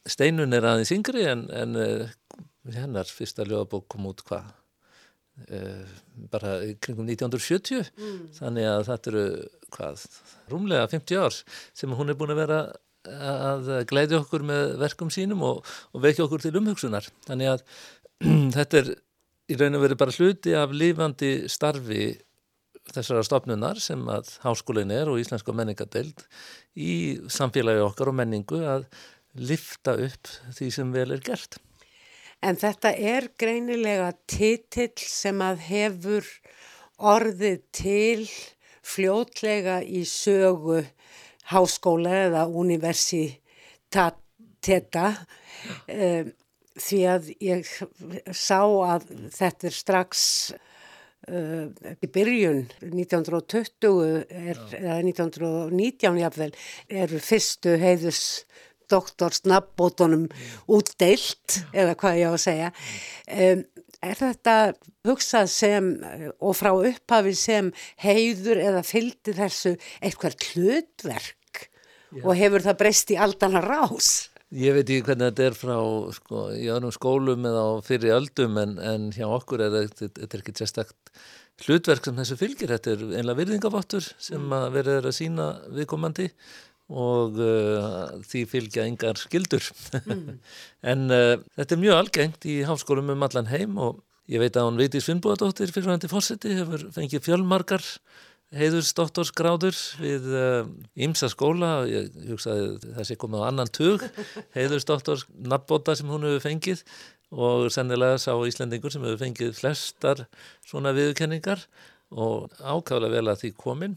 Steinun 0.04 0.52
er 0.56 0.66
aðeins 0.68 0.92
yngri 0.94 1.24
en, 1.30 1.46
en 1.54 1.78
uh, 1.78 2.10
hennar 2.74 3.08
fyrsta 3.08 3.46
ljóðabók 3.46 3.86
kom 3.94 4.10
út 4.10 4.24
hvað 4.26 4.50
bara 6.30 6.56
kringum 6.78 7.08
1970 7.10 7.88
mm. 7.98 8.18
þannig 8.36 8.68
að 8.70 8.82
þetta 8.86 9.10
eru 9.10 9.24
hvað, 9.74 10.04
rúmlega 10.52 10.90
50 10.92 11.22
árs 11.24 11.40
sem 11.74 11.94
hún 11.98 12.12
er 12.12 12.18
búin 12.18 12.34
að 12.34 12.42
vera 12.44 12.60
að 13.04 13.70
glæði 13.90 14.16
okkur 14.20 14.44
með 14.46 14.76
verkum 14.80 15.10
sínum 15.12 15.42
og, 15.44 15.64
og 15.92 16.04
vekja 16.04 16.24
okkur 16.24 16.44
til 16.44 16.54
umhugsunar. 16.56 17.08
Þannig 17.26 17.50
að 17.52 17.64
þetta 18.56 18.80
er 18.80 18.92
í 19.50 19.58
raun 19.60 19.76
og 19.76 19.84
veri 19.84 19.98
bara 20.00 20.14
hluti 20.16 20.54
af 20.56 20.72
lífandi 20.72 21.32
starfi 21.52 22.14
þessara 22.94 23.24
stofnunar 23.24 23.80
sem 23.80 24.00
að 24.12 24.30
háskólin 24.44 24.92
er 24.92 25.10
og 25.10 25.20
Íslensko 25.20 25.54
menningadeild 25.56 26.24
í 26.76 26.94
samfélagi 27.32 27.84
okkar 27.84 28.12
og 28.12 28.18
menningu 28.20 28.60
að 28.68 28.86
lifta 29.40 29.96
upp 29.98 30.30
því 30.54 30.70
sem 30.72 30.92
vel 30.94 31.10
er 31.16 31.22
gert 31.24 31.58
En 32.44 32.58
þetta 32.60 32.90
er 32.92 33.30
greinilega 33.40 34.10
titill 34.28 35.00
sem 35.00 35.40
að 35.40 35.62
hefur 35.64 36.26
orðið 37.00 37.62
til 37.72 38.26
fljótlega 38.84 39.78
í 39.80 40.04
sögu 40.04 40.82
háskóla 41.48 42.12
eða 42.26 42.42
universiteta 42.48 44.12
um, 45.88 46.32
því 46.84 47.00
að 47.08 47.32
ég 47.44 47.64
sá 48.34 48.60
að 48.60 49.08
þetta 49.32 49.68
er 49.70 49.76
strax 49.76 50.20
uh, 51.30 51.66
í 52.04 52.06
byrjun 52.12 52.66
1920 52.90 54.24
er, 54.28 54.60
eða 54.80 54.98
1919 55.00 56.20
jáfnvel 56.20 56.52
eru 57.04 57.18
fyrstu 57.24 57.78
heiðus 57.80 58.22
doktorsnabbótonum 58.92 60.26
útdeilt 60.70 61.60
eða 61.72 61.94
hvað 62.00 62.20
ég 62.20 62.28
á 62.28 62.32
að 62.32 62.42
segja. 62.44 62.72
Um, 63.28 63.64
er 64.04 64.20
þetta 64.20 64.56
hugsað 65.06 65.48
sem 65.52 65.88
og 66.36 66.58
frá 66.58 66.72
upphafi 66.74 67.32
sem 67.38 67.70
heiður 68.04 68.60
eða 68.60 68.84
fylgdi 68.84 69.36
þessu 69.36 69.76
eitthvað 70.00 70.36
hlutverk? 70.50 71.40
Já. 72.14 72.22
og 72.22 72.36
hefur 72.38 72.62
það 72.62 72.80
breyst 72.82 73.10
í 73.10 73.18
aldana 73.18 73.62
rás? 73.64 74.10
Ég 74.54 74.76
veit 74.76 74.84
ekki 74.86 75.06
hvernig 75.08 75.32
þetta 75.32 75.46
er 75.48 75.56
frá 75.58 75.78
sko, 76.14 76.42
í 76.54 76.68
öðrum 76.70 76.92
skólum 76.94 77.48
eða 77.48 77.64
fyrir 77.86 78.14
öldum 78.14 78.60
en, 78.62 78.76
en 78.78 79.08
hjá 79.14 79.26
okkur 79.26 79.64
er 79.64 79.74
þetta 79.90 80.38
ekki 80.38 80.54
sérstakt 80.60 81.14
hlutverk 81.64 82.06
sem 82.06 82.18
þessu 82.18 82.38
fylgir, 82.38 82.70
þetta 82.70 82.92
er 82.94 83.02
einlega 83.18 83.40
virðingavottur 83.40 84.06
sem 84.12 84.38
mm. 84.38 84.54
að 84.58 84.68
verður 84.76 85.10
að 85.10 85.16
sína 85.18 85.48
viðkomandi 85.74 86.28
og 86.92 87.38
uh, 87.40 88.10
því 88.28 88.42
fylgja 88.50 88.84
yngar 88.84 89.16
skildur 89.16 89.64
mm. 90.04 90.26
en 90.92 91.06
uh, 91.08 91.38
þetta 91.56 91.76
er 91.76 91.80
mjög 91.80 92.00
algengt 92.02 92.44
í 92.50 92.58
háskólum 92.68 93.14
um 93.14 93.24
allan 93.24 93.48
heim 93.48 93.78
og 93.80 94.02
ég 94.28 94.42
veit 94.42 94.56
að 94.56 94.68
hún 94.68 94.80
veit 94.80 94.96
í 94.96 95.02
Svinnbúadóttir 95.04 95.72
fyrir 95.72 95.94
hann 95.94 96.02
til 96.02 96.12
fórseti 96.12 96.52
hefur 96.58 96.86
fengið 96.92 97.24
fjölmarkar 97.24 97.84
heiðursdoktorsgráður 98.54 99.78
við 99.98 100.28
ymsa 101.06 101.26
uh, 101.26 101.32
skóla, 101.32 101.72
ég 101.90 102.12
hugsaði 102.28 102.92
þessi 103.00 103.16
komið 103.18 103.42
á 103.42 103.48
annan 103.48 103.72
tug, 103.72 104.04
heiðursdoktorsnabbóta 104.56 105.96
sem 105.98 106.12
hún 106.12 106.28
hefur 106.28 106.44
fengið 106.44 106.84
og 107.34 107.66
sennilega 107.74 108.20
sá 108.20 108.32
Íslendingur 108.46 108.92
sem 108.94 109.02
hefur 109.02 109.22
fengið 109.24 109.56
flestar 109.58 110.26
svona 110.66 110.94
viðkenningar 110.94 111.64
og 112.14 112.52
ákvæmlega 112.60 113.16
vel 113.16 113.30
að 113.32 113.40
því 113.42 113.50
komin. 113.58 113.96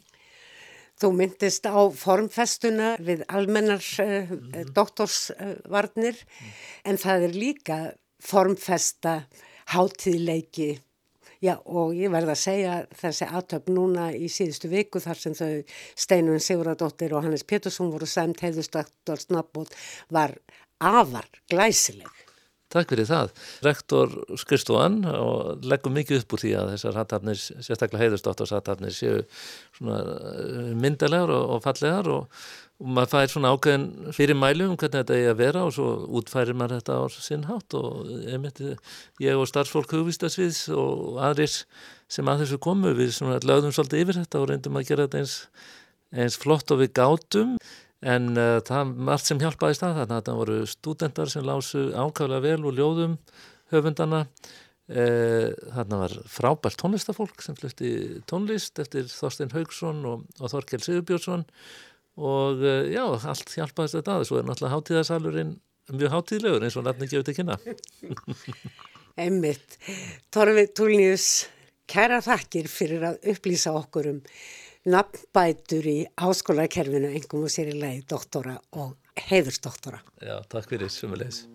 Þú 0.98 1.12
myndist 1.14 1.68
á 1.70 1.78
formfestuna 1.94 2.96
við 2.98 3.22
almennar 3.30 3.84
uh, 4.02 4.34
mm. 4.34 4.74
doktorsvarnir 4.74 6.18
mm. 6.18 6.58
en 6.90 7.00
það 7.02 7.30
er 7.30 7.40
líka 7.46 7.80
formfesta 8.24 9.22
hátíðleiki 9.76 10.78
Já 11.44 11.54
og 11.70 11.94
ég 11.94 12.10
verða 12.10 12.34
að 12.34 12.42
segja 12.42 12.76
þessi 12.98 13.26
aðtöp 13.30 13.68
núna 13.70 14.08
í 14.16 14.26
síðustu 14.32 14.72
viku 14.72 15.02
þar 15.04 15.20
sem 15.22 15.36
þau 15.38 15.52
Steinun 15.94 16.42
Siguradóttir 16.42 17.14
og 17.14 17.28
Hannes 17.28 17.46
Pétursson 17.46 17.92
voru 17.94 18.10
sæmt 18.10 18.42
heiðustaktor 18.42 19.22
snabbót 19.22 19.76
var 20.10 20.34
afar 20.82 21.30
glæsileg. 21.52 22.10
Takk 22.74 22.92
fyrir 22.92 23.08
það. 23.08 23.34
Rektor 23.64 24.14
Skristofan 24.42 25.02
og 25.08 25.66
leggum 25.68 25.96
mikið 25.96 26.22
upp 26.22 26.36
úr 26.36 26.44
því 26.44 26.54
að 26.60 26.72
þessar 26.76 27.02
hattafnir, 27.02 27.42
sérstaklega 27.42 28.04
heiðustaktorshattafnir 28.04 28.96
séu 28.96 29.20
eh, 29.24 30.72
myndalegar 30.76 31.32
og, 31.32 31.54
og 31.56 31.64
fallegar 31.64 32.12
og 32.12 32.42
og 32.78 32.90
maður 32.94 33.10
fær 33.10 33.32
svona 33.32 33.52
ákveðin 33.56 34.14
fyrir 34.14 34.38
mælu 34.38 34.68
um 34.68 34.76
hvernig 34.78 35.02
þetta 35.02 35.16
er 35.18 35.32
að 35.32 35.40
vera 35.40 35.64
og 35.66 35.72
svo 35.74 35.88
útfærir 36.20 36.58
maður 36.58 36.78
þetta 36.78 36.98
á 37.02 37.04
sinn 37.10 37.48
hátt 37.50 37.74
og 37.78 38.12
einmitt, 38.30 38.62
ég 39.24 39.40
og 39.40 39.50
starfsfólk 39.50 39.96
hugvistasviðs 39.98 40.68
og 40.78 41.18
aðrir 41.26 41.56
sem 42.14 42.30
að 42.30 42.44
þessu 42.44 42.62
komu 42.62 42.94
við 42.98 43.18
lögðum 43.50 43.74
svolítið 43.74 44.04
yfir 44.04 44.20
þetta 44.22 44.42
og 44.44 44.48
reyndum 44.52 44.78
að 44.78 44.92
gera 44.92 45.08
þetta 45.08 45.24
eins, 45.24 45.36
eins 46.14 46.38
flott 46.38 46.76
og 46.76 46.84
við 46.84 46.94
gátum 47.02 47.58
en 48.06 48.30
uh, 48.38 48.60
það 48.66 48.94
var 49.00 49.18
allt 49.18 49.30
sem 49.30 49.42
hjálpaði 49.42 49.80
stað 49.80 50.00
þannig 50.02 50.18
að 50.20 50.30
það 50.30 50.40
voru 50.44 50.62
stúdendar 50.70 51.34
sem 51.34 51.46
lásu 51.48 51.84
ákvæðlega 51.96 52.46
vel 52.46 52.70
og 52.70 52.78
ljóðum 52.78 53.18
höfundana 53.74 54.24
uh, 54.28 55.50
þarna 55.74 56.02
var 56.04 56.16
frábært 56.32 56.80
tónlistafólk 56.82 57.44
sem 57.46 57.58
flutti 57.58 57.92
tónlist 58.30 58.80
eftir 58.84 59.10
Þorstein 59.12 59.54
Haugsson 59.56 60.06
og, 60.08 60.28
og 60.40 60.54
Þorkel 60.54 60.84
Sigurbjörnsson. 60.84 61.48
Og 62.18 62.64
eh, 62.66 62.88
já, 62.96 63.04
allt 63.06 63.52
hjálpaðist 63.54 64.00
þetta 64.00 64.16
aðeins 64.16 64.32
og 64.34 64.40
er 64.40 64.48
náttúrulega 64.48 64.74
hátíðarsalurinn 64.74 65.52
mjög 65.94 66.16
hátíðlegur 66.16 66.64
eins 66.66 66.78
og 66.80 66.88
nafni 66.88 67.10
gefur 67.12 67.28
þetta 67.28 67.36
kynna. 67.38 67.58
Emmitt 69.28 69.78
Torfi 70.34 70.64
Túlnius 70.74 71.28
kæra 71.90 72.18
þakkir 72.26 72.70
fyrir 72.72 73.06
að 73.12 73.20
upplýsa 73.34 73.76
okkur 73.78 74.10
um 74.16 74.24
nafnbætur 74.88 75.88
í 75.92 75.98
áskólakerfinu 76.16 77.12
engum 77.12 77.48
og 77.48 77.54
sér 77.54 77.74
í 77.74 77.80
lagi 77.82 78.06
doktora 78.08 78.58
og 78.80 78.96
heiðursdoktora 79.28 80.04
Já, 80.24 80.40
takk 80.52 80.72
fyrir, 80.72 80.92
sumulegis 80.94 81.46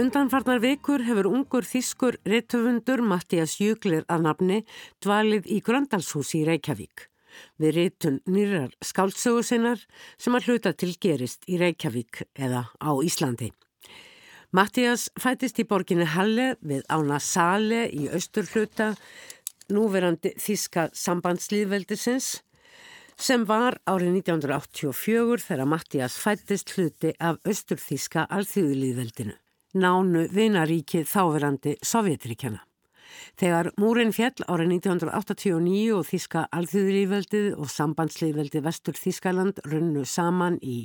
Undanfarnar 0.00 0.60
vikur 0.62 1.02
hefur 1.04 1.26
ungur 1.28 1.66
þýskur 1.66 2.16
rittöfundur 2.24 3.02
Mattias 3.04 3.58
Júglir 3.60 4.06
að 4.08 4.22
nafni 4.28 4.60
dvalið 5.02 5.50
í 5.50 5.58
Gröndalshúsi 5.66 6.40
í 6.40 6.46
Reykjavík. 6.46 7.09
Við 7.60 7.74
ritun 7.76 8.20
nýrar 8.30 8.70
skáltsögu 8.84 9.42
sinnar 9.46 9.82
sem 10.18 10.36
að 10.36 10.50
hluta 10.50 10.72
til 10.72 10.92
gerist 11.00 11.46
í 11.48 11.58
Reykjavík 11.60 12.22
eða 12.34 12.66
á 12.80 12.90
Íslandi. 13.04 13.50
Mattias 14.56 15.08
fætist 15.20 15.60
í 15.62 15.66
borginni 15.68 16.08
Halle 16.10 16.54
við 16.60 16.82
ána 16.90 17.20
Sale 17.22 17.84
í 17.94 18.08
austurhluta 18.10 18.94
núverandi 19.70 20.34
þýska 20.42 20.88
sambandslýðveldisins 20.96 22.40
sem 23.20 23.44
var 23.46 23.76
árið 23.86 24.16
1984 24.24 25.46
þegar 25.46 25.70
Mattias 25.70 26.18
fættist 26.18 26.74
hluti 26.74 27.14
af 27.20 27.38
austurþýska 27.46 28.26
alþjóðlýðveldinu 28.26 29.38
nánu 29.74 30.26
vinaríkið 30.34 31.06
þáverandi 31.06 31.76
Sovjetríkjana. 31.86 32.64
Þegar 33.40 33.72
múrin 33.80 34.14
fjell 34.16 34.46
árið 34.46 34.76
1989 34.76 35.90
og 35.96 36.06
Þíska 36.08 36.46
alþjóðlífveldið 36.56 37.50
og 37.56 37.70
sambandslífveldið 37.74 38.66
Vestur 38.66 38.98
Þískaland 38.98 39.60
runnu 39.66 40.06
saman 40.08 40.58
í 40.62 40.84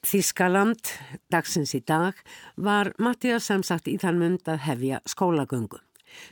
Þískaland 0.00 0.94
dagsins 1.32 1.74
í 1.76 1.82
dag 1.84 2.16
var 2.56 2.94
Mattias 2.98 3.50
sem 3.50 3.64
sagt 3.66 3.90
í 3.92 3.98
þann 4.00 4.20
mynd 4.22 4.48
að 4.48 4.62
hefja 4.64 5.00
skólagöngu. 5.04 5.82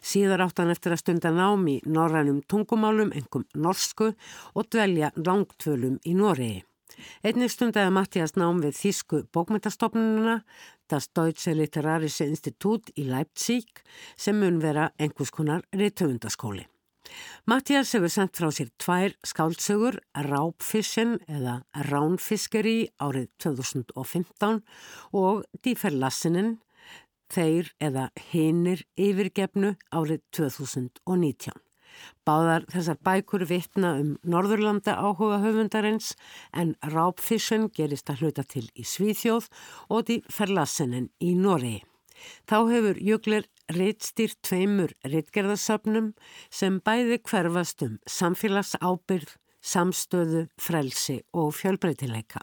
Síðar 0.01 0.43
átt 0.47 0.63
hann 0.63 0.73
eftir 0.73 0.95
að 0.95 1.03
stunda 1.03 1.31
nám 1.35 1.67
í 1.71 1.77
norrænum 1.87 2.41
tungumálum, 2.51 3.13
engum 3.15 3.45
norsku 3.55 4.15
og 4.55 4.71
dvelja 4.73 5.13
langtvölum 5.21 6.01
í 6.09 6.17
Noregi. 6.19 6.65
Einnig 7.23 7.53
stundaði 7.53 7.93
Mattias 7.95 8.35
nám 8.41 8.63
við 8.65 8.75
Þísku 8.79 9.21
bókmyndastofnununa, 9.35 10.41
das 10.89 11.13
Deutsche 11.13 11.55
Literarische 11.55 12.25
Institut 12.25 12.91
í 12.97 13.05
Leipzig 13.09 13.85
sem 14.17 14.41
mun 14.41 14.61
vera 14.63 14.91
einhvers 14.99 15.33
konar 15.35 15.63
reytöfundaskóli. 15.75 16.67
Mattias 17.49 17.95
hefur 17.97 18.13
sendt 18.13 18.37
frá 18.37 18.51
sér 18.53 18.69
tvær 18.83 19.15
skáldsögur, 19.25 20.01
Rápfissin 20.29 21.17
eða 21.29 21.63
Ránfiskeri 21.89 22.91
árið 23.01 23.31
2015 23.45 24.61
og 25.17 25.47
Díferlassinin, 25.65 26.59
þeir 27.33 27.73
eða 27.81 28.09
Hinnir 28.33 28.85
yfirgefnu 28.97 29.75
árið 29.93 30.25
2019. 30.37 31.68
Báðar 32.29 32.67
þessar 32.73 32.99
bækur 33.07 33.45
vittna 33.49 33.95
um 34.01 34.15
Norðurlanda 34.23 34.97
áhuga 35.01 35.41
höfundarins 35.45 36.15
en 36.53 36.75
Rápfissun 36.95 37.69
gerist 37.75 38.11
að 38.13 38.25
hluta 38.25 38.45
til 38.45 38.67
í 38.75 38.85
Svíþjóð 38.85 39.49
og 39.89 40.09
því 40.09 40.19
Ferlassenin 40.33 41.09
í 41.25 41.35
Noregi. 41.39 41.85
Þá 42.51 42.59
hefur 42.73 43.01
Jögler 43.05 43.47
reittstýrt 43.73 44.41
tveimur 44.43 44.95
reittgerðasöfnum 45.07 46.13
sem 46.51 46.79
bæði 46.85 47.21
hverfast 47.23 47.85
um 47.87 47.99
samfélagsábyrð, 48.09 49.35
samstöðu, 49.63 50.47
frelsi 50.61 51.21
og 51.37 51.53
fjölbreytileika. 51.59 52.43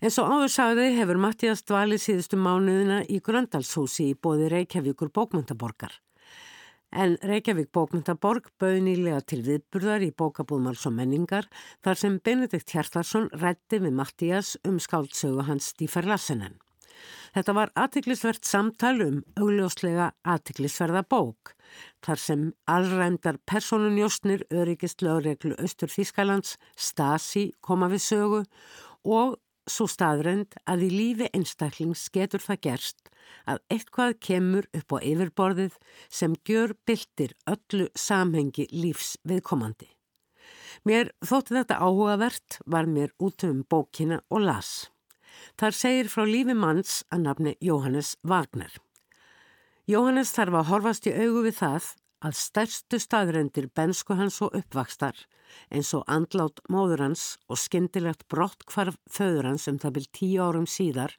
En 0.00 0.12
svo 0.12 0.26
áður 0.28 0.52
sagði 0.52 0.88
hefur 0.98 1.20
Mattias 1.20 1.64
dvalið 1.64 2.02
síðustu 2.02 2.40
mánuðina 2.40 3.00
í 3.08 3.20
Gröndalshúsi 3.24 4.10
í 4.10 4.18
bóði 4.18 4.50
Reykjavíkur 4.52 5.12
bókmyndaborgar. 5.14 5.94
En 6.94 7.16
Reykjavík 7.22 7.72
bókmyndaborg 7.74 8.52
bauð 8.60 8.78
nýlega 8.86 9.18
til 9.26 9.40
viðburðar 9.46 10.04
í 10.06 10.12
bókabúðmáls 10.14 10.86
og 10.86 10.94
menningar 10.96 11.48
þar 11.84 11.98
sem 11.98 12.20
Benedikt 12.22 12.70
Hjartarsson 12.70 13.26
rætti 13.34 13.80
við 13.82 13.96
Mattías 13.98 14.54
um 14.64 14.78
skáldsögu 14.78 15.48
hans 15.48 15.72
Stífar 15.74 16.06
Lassenen. 16.06 16.60
Þetta 17.36 17.52
var 17.52 17.72
aðtiklisvert 17.76 18.46
samtal 18.48 18.94
um 19.04 19.16
augljóslega 19.36 20.12
aðtiklisverða 20.24 21.02
bók 21.10 21.52
þar 22.06 22.22
sem 22.22 22.44
allræmdar 22.70 23.40
personunjóstnir 23.50 24.46
öryggist 24.54 25.04
lögreglu 25.04 25.58
Östur 25.60 25.92
Þískalands 25.92 26.54
Stasi 26.76 27.50
koma 27.60 27.90
við 27.92 28.04
sögu 28.06 28.40
og 29.04 29.36
svo 29.66 29.86
staðrend 29.90 30.56
að 30.70 30.86
í 30.86 30.90
lífi 30.92 31.28
einstaklings 31.34 32.06
getur 32.14 32.42
það 32.42 32.62
gerst 32.68 33.10
að 33.50 33.60
eitthvað 33.74 34.14
kemur 34.22 34.68
upp 34.76 34.94
á 34.94 34.98
yfirborðið 35.02 35.76
sem 36.08 36.36
gjör 36.46 36.74
byltir 36.86 37.34
öllu 37.50 37.88
samhengi 37.98 38.68
lífs 38.72 39.16
viðkomandi. 39.26 39.88
Mér 40.86 41.10
þótti 41.24 41.56
þetta 41.56 41.80
áhugavert 41.82 42.60
var 42.66 42.86
mér 42.86 43.12
út 43.18 43.42
um 43.46 43.64
bókina 43.66 44.20
og 44.30 44.44
las. 44.46 44.90
Þar 45.58 45.74
segir 45.74 46.10
frá 46.12 46.24
lífi 46.28 46.54
manns 46.54 47.02
að 47.10 47.24
nafni 47.26 47.54
Jóhannes 47.60 48.14
Wagner. 48.22 48.70
Jóhannes 49.86 50.32
þarf 50.34 50.60
að 50.60 50.68
horfast 50.70 51.08
í 51.10 51.14
augu 51.14 51.46
við 51.46 51.58
það 51.60 51.90
að 52.26 52.38
stærstu 52.38 53.00
staðrendir 53.02 53.68
bensku 53.74 54.16
hans 54.18 54.38
og 54.42 54.54
uppvakstar 54.58 55.18
eins 55.70 55.92
og 55.96 56.04
andlátt 56.10 56.62
móður 56.72 57.04
hans 57.06 57.36
og 57.48 57.60
skyndilegt 57.60 58.26
brott 58.32 58.66
hvarf 58.72 58.98
föður 59.10 59.52
hans 59.52 59.68
um 59.70 59.80
það 59.82 59.96
byrj 59.98 60.10
tíu 60.18 60.42
árum 60.42 60.68
síðar 60.70 61.16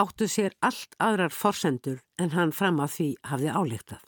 áttu 0.00 0.26
sér 0.30 0.54
allt 0.60 0.96
aðrar 0.98 1.34
forsendur 1.34 2.02
en 2.18 2.34
hann 2.34 2.52
fram 2.52 2.80
að 2.82 2.94
því 2.96 3.08
hafði 3.30 3.54
álíktað. 3.54 4.04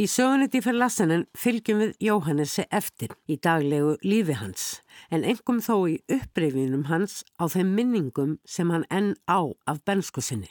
Í 0.00 0.06
söguniti 0.08 0.62
fyrir 0.64 0.80
lassanen 0.80 1.26
fylgjum 1.36 1.82
við 1.82 1.92
Jóhannesi 2.06 2.64
eftir 2.72 3.12
í 3.28 3.36
daglegu 3.36 3.98
lífi 4.06 4.38
hans 4.40 4.64
en 5.12 5.26
engum 5.28 5.60
þó 5.60 5.76
í 5.92 5.98
upprifinum 6.16 6.86
hans 6.88 7.20
á 7.36 7.44
þeim 7.52 7.74
minningum 7.76 8.38
sem 8.48 8.72
hann 8.72 8.88
enn 8.88 9.12
á 9.28 9.52
af 9.68 9.84
bensku 9.84 10.24
sinni. 10.24 10.48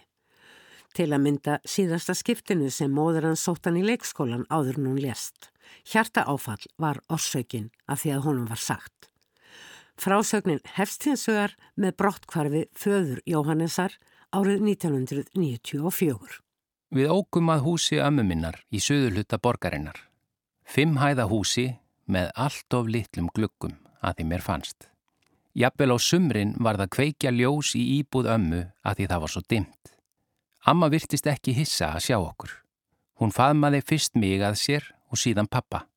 Til 0.92 1.08
að 1.16 1.24
mynda 1.24 1.60
síðasta 1.64 2.16
skiptinu 2.18 2.68
sem 2.70 2.92
móður 2.92 3.30
hann 3.32 3.78
í 3.80 3.84
leikskólan 3.86 4.44
áður 4.52 4.80
en 4.82 4.90
hún 4.92 5.00
lést. 5.00 5.52
Hjarta 5.88 6.26
áfall 6.28 6.66
var 6.78 7.00
orsökin 7.08 7.72
af 7.88 8.04
því 8.04 8.16
að 8.18 8.24
honum 8.26 8.50
var 8.50 8.60
sagt. 8.60 9.08
Frásögnin 10.02 10.60
hefst 10.76 11.06
hins 11.06 11.28
vegar 11.30 11.56
með 11.78 11.96
brottkvarfi 12.02 12.64
föður 12.74 13.22
Jóhannesar 13.26 13.96
árið 14.34 14.64
1994. 14.68 16.40
Við 16.92 17.12
ógum 17.12 17.52
að 17.54 17.64
húsi 17.68 18.00
ömmu 18.04 18.26
minnar 18.28 18.58
í 18.72 18.82
söðurluta 18.84 19.40
borgarinnar. 19.40 19.96
Fimm 20.66 20.98
hæða 21.00 21.30
húsi 21.32 21.70
með 22.12 22.32
allt 22.36 22.76
of 22.76 22.90
litlum 22.92 23.30
glukkum 23.32 23.78
að 24.02 24.18
því 24.18 24.28
mér 24.32 24.44
fannst. 24.44 24.90
Jafnvel 25.56 25.96
á 25.96 25.98
sumrin 26.00 26.56
var 26.60 26.80
það 26.80 26.94
kveikja 26.96 27.32
ljós 27.36 27.76
í 27.80 27.84
íbúð 28.00 28.30
ömmu 28.36 28.62
að 28.88 28.98
því 28.98 29.08
það 29.12 29.24
var 29.24 29.34
svo 29.36 29.44
dimt. 29.48 29.96
Amma 30.62 30.92
virtist 30.94 31.26
ekki 31.26 31.56
hissa 31.58 31.96
að 31.96 32.04
sjá 32.06 32.18
okkur. 32.20 32.52
Hún 33.18 33.34
faðmaði 33.34 33.80
fyrst 33.82 34.18
mig 34.18 34.44
að 34.46 34.60
sér 34.62 34.84
og 35.10 35.18
síðan 35.18 35.50
pappa. 35.50 35.88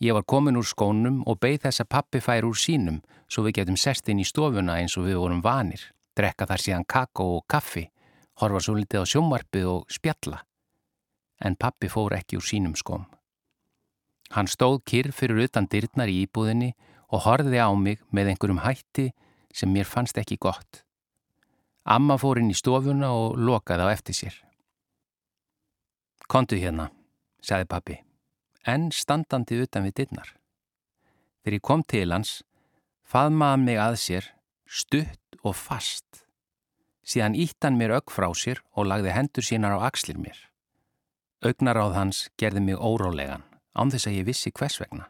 Ég 0.00 0.16
var 0.16 0.24
komin 0.28 0.56
úr 0.56 0.64
skónum 0.64 1.22
og 1.28 1.38
beigð 1.40 1.66
þess 1.66 1.82
að 1.84 1.90
pappi 1.92 2.20
fær 2.24 2.48
úr 2.48 2.56
sínum 2.56 3.02
svo 3.28 3.44
við 3.44 3.58
getum 3.60 3.76
sest 3.80 4.08
inn 4.08 4.20
í 4.20 4.24
stofuna 4.28 4.78
eins 4.80 4.96
og 4.96 5.04
við 5.08 5.20
vorum 5.20 5.42
vanir, 5.44 5.80
drekka 6.16 6.48
þar 6.48 6.64
síðan 6.64 6.88
kakó 6.88 7.26
og 7.36 7.44
kaffi, 7.52 7.86
horfa 8.40 8.62
svo 8.64 8.76
litið 8.76 9.04
á 9.04 9.10
sjómarpið 9.12 9.68
og 9.72 9.92
spjalla. 9.92 10.40
En 11.44 11.56
pappi 11.60 11.92
fór 11.92 12.16
ekki 12.16 12.40
úr 12.40 12.48
sínum 12.48 12.76
skóm. 12.76 13.04
Hann 14.32 14.48
stóð 14.48 14.80
kyrr 14.88 15.12
fyrir 15.12 15.44
utan 15.44 15.68
dyrnar 15.68 16.08
í 16.08 16.22
íbúðinni 16.24 16.72
og 17.12 17.26
horfiði 17.28 17.60
á 17.60 17.68
mig 17.76 18.00
með 18.08 18.32
einhverjum 18.32 18.64
hætti 18.64 19.10
sem 19.52 19.68
mér 19.72 19.84
fannst 19.84 20.16
ekki 20.16 20.40
gott. 20.40 20.85
Amma 21.86 22.18
fór 22.18 22.40
inn 22.42 22.50
í 22.50 22.58
stofuna 22.58 23.12
og 23.14 23.38
lokaði 23.38 23.86
á 23.86 23.94
eftir 23.94 24.18
sér. 24.18 24.40
Kontu 26.26 26.58
hérna, 26.58 26.90
sagði 27.38 27.70
pappi 27.70 28.00
en 28.66 28.90
standandi 28.90 29.60
utan 29.62 29.86
við 29.86 30.00
dittnar. 30.00 30.32
Þegar 31.42 31.56
ég 31.56 31.64
kom 31.64 31.84
til 31.86 32.10
hans, 32.10 32.40
faðmaði 33.06 33.62
mig 33.62 33.80
að 33.80 33.98
sér, 34.02 34.30
stutt 34.66 35.38
og 35.46 35.54
fast. 35.54 36.24
Síðan 37.06 37.38
ítt 37.38 37.62
hann 37.62 37.78
mér 37.78 37.94
auk 38.00 38.10
frá 38.10 38.26
sér 38.34 38.64
og 38.74 38.90
lagði 38.90 39.14
hendur 39.14 39.46
sínar 39.46 39.78
á 39.78 39.86
axlir 39.86 40.18
mér. 40.18 40.34
Augnaráð 41.46 41.94
hans 41.94 42.24
gerði 42.40 42.64
mig 42.66 42.82
órólegan, 42.82 43.46
án 43.78 43.92
þess 43.94 44.10
að 44.10 44.18
ég 44.18 44.28
vissi 44.32 44.50
hvers 44.50 44.80
vegna. 44.82 45.06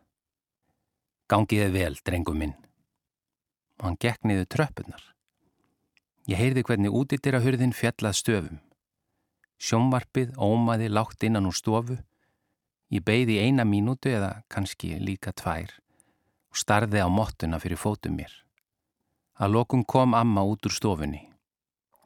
Gangiði 1.32 1.72
vel, 1.72 1.94
drengum 2.04 2.42
minn. 2.42 2.56
Og 3.80 3.88
hann 3.88 4.00
gekk 4.00 4.28
niður 4.28 4.50
tröppunar. 4.52 5.15
Ég 6.26 6.38
heyrði 6.40 6.66
hvernig 6.66 6.94
útitira 6.94 7.40
hurðin 7.42 7.74
fjallað 7.76 8.18
stöfum. 8.18 8.60
Sjómvarpið 9.62 10.34
ómaði 10.36 10.90
lágt 10.90 11.22
innan 11.22 11.46
úr 11.48 11.54
stofu 11.56 11.96
Ég 12.94 13.02
beigði 13.02 13.40
eina 13.42 13.64
mínútu 13.66 14.12
eða 14.14 14.44
kannski 14.52 14.92
líka 15.02 15.32
tvær 15.34 15.72
og 16.52 16.58
starði 16.60 17.02
á 17.02 17.10
mottuna 17.10 17.58
fyrir 17.58 17.80
fótum 17.82 18.14
mér. 18.14 18.30
Að 19.42 19.56
lokum 19.58 19.82
kom 19.82 20.14
amma 20.14 20.44
út 20.46 20.68
úr 20.68 20.74
stofunni. 20.74 21.24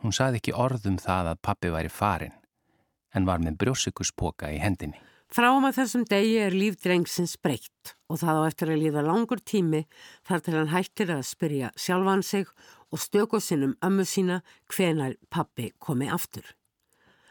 Hún 0.01 0.17
saði 0.17 0.41
ekki 0.41 0.57
orðum 0.57 0.97
það 0.99 1.35
að 1.35 1.43
pappi 1.45 1.73
væri 1.75 1.93
farin 1.93 2.37
en 3.13 3.29
var 3.29 3.45
með 3.45 3.59
brjósikuspoka 3.61 4.49
í 4.55 4.61
hendinni. 4.63 4.97
Frám 5.31 5.67
að 5.69 5.77
þessum 5.83 6.07
degi 6.11 6.39
er 6.43 6.57
líf 6.57 6.81
drengsins 6.81 7.37
breytt 7.39 7.93
og 8.11 8.19
það 8.23 8.41
á 8.41 8.43
eftir 8.49 8.73
að 8.73 8.81
líða 8.81 9.05
langur 9.05 9.43
tími 9.45 9.85
þar 10.27 10.41
til 10.47 10.57
hann 10.57 10.73
hættir 10.73 11.13
að 11.13 11.27
spyrja 11.29 11.71
sjálfan 11.77 12.25
sig 12.27 12.49
og 12.91 12.99
stöku 12.99 13.41
sinnum 13.41 13.77
ömmu 13.85 14.05
sína 14.05 14.41
hvenar 14.69 15.15
pappi 15.31 15.71
komi 15.79 16.09
aftur. 16.11 16.45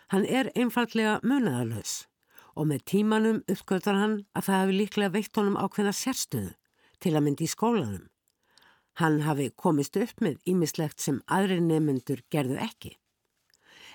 Hann 0.09 0.25
er 0.25 0.51
einfallega 0.55 1.19
munaðalös 1.23 2.05
og 2.55 2.67
með 2.71 2.85
tímanum 2.91 3.43
uppgötar 3.47 3.95
hann 3.99 4.15
að 4.35 4.47
það 4.47 4.61
hafi 4.61 4.77
líklega 4.77 5.13
veitt 5.13 5.37
honum 5.37 5.59
ákveðna 5.59 5.93
sérstöðu 5.95 6.55
til 6.99 7.13
að 7.15 7.25
myndi 7.25 7.45
í 7.45 7.51
skólanum. 7.51 8.07
Hann 8.99 9.21
hafi 9.23 9.51
komist 9.55 9.95
upp 9.95 10.19
með 10.23 10.39
ímislegt 10.49 10.99
sem 10.99 11.21
aðri 11.31 11.59
nefnendur 11.63 12.23
gerðu 12.33 12.57
ekki. 12.59 12.97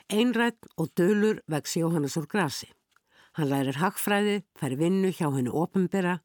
Einrætt 0.08 0.64
og 0.76 0.92
dölur 0.96 1.42
vex 1.50 1.76
Jóhannes 1.76 2.16
úr 2.20 2.28
grasi. 2.28 2.70
Hann 3.34 3.50
lærir 3.50 3.80
hagfræði, 3.80 4.44
fær 4.56 4.76
vinnu 4.78 5.10
hjá 5.12 5.26
hennu 5.34 5.52
ofinbera, 5.52 6.20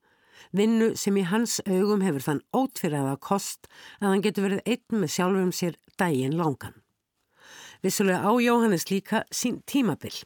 vinnu 0.56 0.94
sem 1.00 1.18
í 1.18 1.26
hans 1.30 1.60
augum 1.68 2.04
hefur 2.06 2.26
þann 2.26 2.44
ótfyrraða 2.56 3.16
kost 3.24 3.70
að 4.00 4.10
hann 4.10 4.26
getur 4.26 4.48
verið 4.48 4.66
einn 4.66 5.02
með 5.04 5.16
sjálfum 5.16 5.54
sér 5.56 5.80
dægin 6.00 6.38
langan. 6.40 6.76
Vissulega 7.84 8.28
á 8.28 8.32
Jóhannes 8.44 8.90
líka 8.92 9.24
sín 9.32 9.62
tímabill 9.66 10.24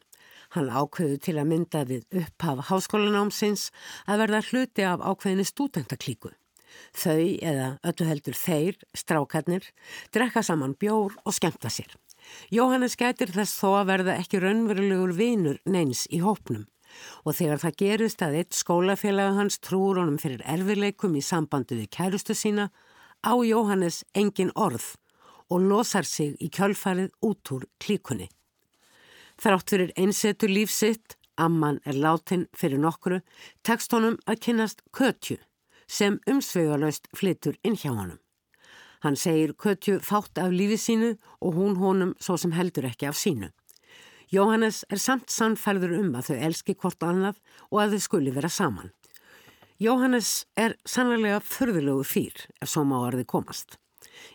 Hann 0.54 0.69
ákveðu 0.69 1.17
til 1.17 1.39
að 1.41 1.49
mynda 1.49 1.82
við 1.89 2.04
upphaf 2.19 2.67
háskólanámsins 2.69 3.71
að 4.06 4.19
verða 4.21 4.41
hluti 4.52 4.86
af 4.86 5.02
ákveðinni 5.02 5.45
stúdendaklíku. 5.49 6.30
Þau, 6.93 7.26
eða 7.41 7.69
öllu 7.89 8.10
heldur 8.10 8.38
þeir, 8.38 8.78
strákarnir, 8.97 9.65
drekka 10.13 10.43
saman 10.45 10.76
bjór 10.78 11.15
og 11.26 11.34
skemta 11.34 11.73
sér. 11.73 11.89
Jóhannes 12.54 12.97
gætir 12.97 13.34
þess 13.34 13.58
þó 13.62 13.80
að 13.80 13.89
verða 13.89 14.19
ekki 14.21 14.41
raunverulegur 14.43 15.17
vinur 15.17 15.58
neins 15.65 16.06
í 16.13 16.21
hópnum 16.23 16.67
og 17.25 17.38
þegar 17.38 17.62
það 17.63 17.77
gerist 17.82 18.23
að 18.25 18.39
eitt 18.41 18.58
skólafélag 18.58 19.38
hans 19.38 19.60
trúur 19.63 20.01
honum 20.01 20.19
fyrir 20.21 20.43
erfileikum 20.45 21.15
í 21.15 21.23
sambandu 21.23 21.77
við 21.79 21.91
kærustu 21.97 22.36
sína 22.38 22.69
á 23.23 23.34
Jóhannes 23.39 24.03
engin 24.13 24.51
orð 24.56 24.95
og 25.49 25.62
losar 25.69 26.06
sig 26.08 26.36
í 26.41 26.49
kjölfarið 26.49 27.12
út 27.21 27.51
úr 27.53 27.67
klíkunni. 27.79 28.29
Þrátt 29.41 29.69
fyrir 29.73 29.93
einsetu 29.97 30.47
lífsitt, 30.47 31.17
amman 31.38 31.79
er 31.86 31.97
látin 31.97 32.47
fyrir 32.53 32.82
nokkru, 32.82 33.21
tekst 33.63 33.93
honum 33.93 34.19
að 34.29 34.41
kynast 34.47 34.84
Kötju 34.93 35.39
sem 35.88 36.19
umsveigalaust 36.29 37.10
flyttur 37.17 37.58
inn 37.63 37.77
hjá 37.77 37.91
honum. 37.91 38.19
Hann 39.03 39.17
segir 39.19 39.53
Kötju 39.60 39.99
fátt 39.99 40.39
af 40.39 40.53
lífi 40.53 40.77
sínu 40.79 41.15
og 41.41 41.58
hún 41.58 41.75
honum 41.82 42.13
svo 42.19 42.38
sem 42.38 42.53
heldur 42.56 42.88
ekki 42.88 43.10
af 43.10 43.19
sínu. 43.19 43.49
Jóhannes 44.34 44.82
er 44.89 44.98
samt 44.98 45.30
sannferður 45.30 45.91
um 46.00 46.15
að 46.17 46.32
þau 46.32 46.38
elski 46.48 46.74
hvort 46.74 47.04
annað 47.06 47.36
og 47.69 47.84
að 47.84 47.91
þau 47.93 48.06
skuli 48.08 48.32
vera 48.34 48.50
saman. 48.50 48.89
Jóhannes 49.78 50.46
er 50.58 50.74
sannlega 50.89 51.41
förðulegu 51.43 52.06
fýr 52.08 52.48
ef 52.62 52.72
svo 52.72 52.86
má 52.88 52.96
orði 53.04 53.28
komast. 53.30 53.78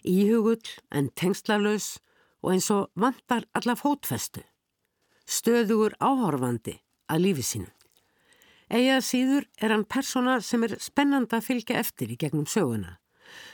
Íhugull 0.06 0.62
en 0.94 1.10
tengslarlaus 1.18 1.96
og 2.44 2.54
eins 2.54 2.70
og 2.70 2.92
vantar 2.94 3.48
alla 3.58 3.74
fótfestu 3.78 4.44
stöðugur 5.28 5.96
áhorfandi 6.00 6.78
að 7.12 7.24
lífi 7.24 7.44
sínu. 7.44 7.68
Egið 8.68 9.04
síður 9.04 9.48
er 9.60 9.72
hann 9.74 9.84
persóna 9.88 10.38
sem 10.44 10.64
er 10.64 10.76
spennand 10.80 11.32
að 11.32 11.46
fylgja 11.46 11.80
eftir 11.80 12.12
í 12.12 12.18
gegnum 12.20 12.46
söguna, 12.48 12.98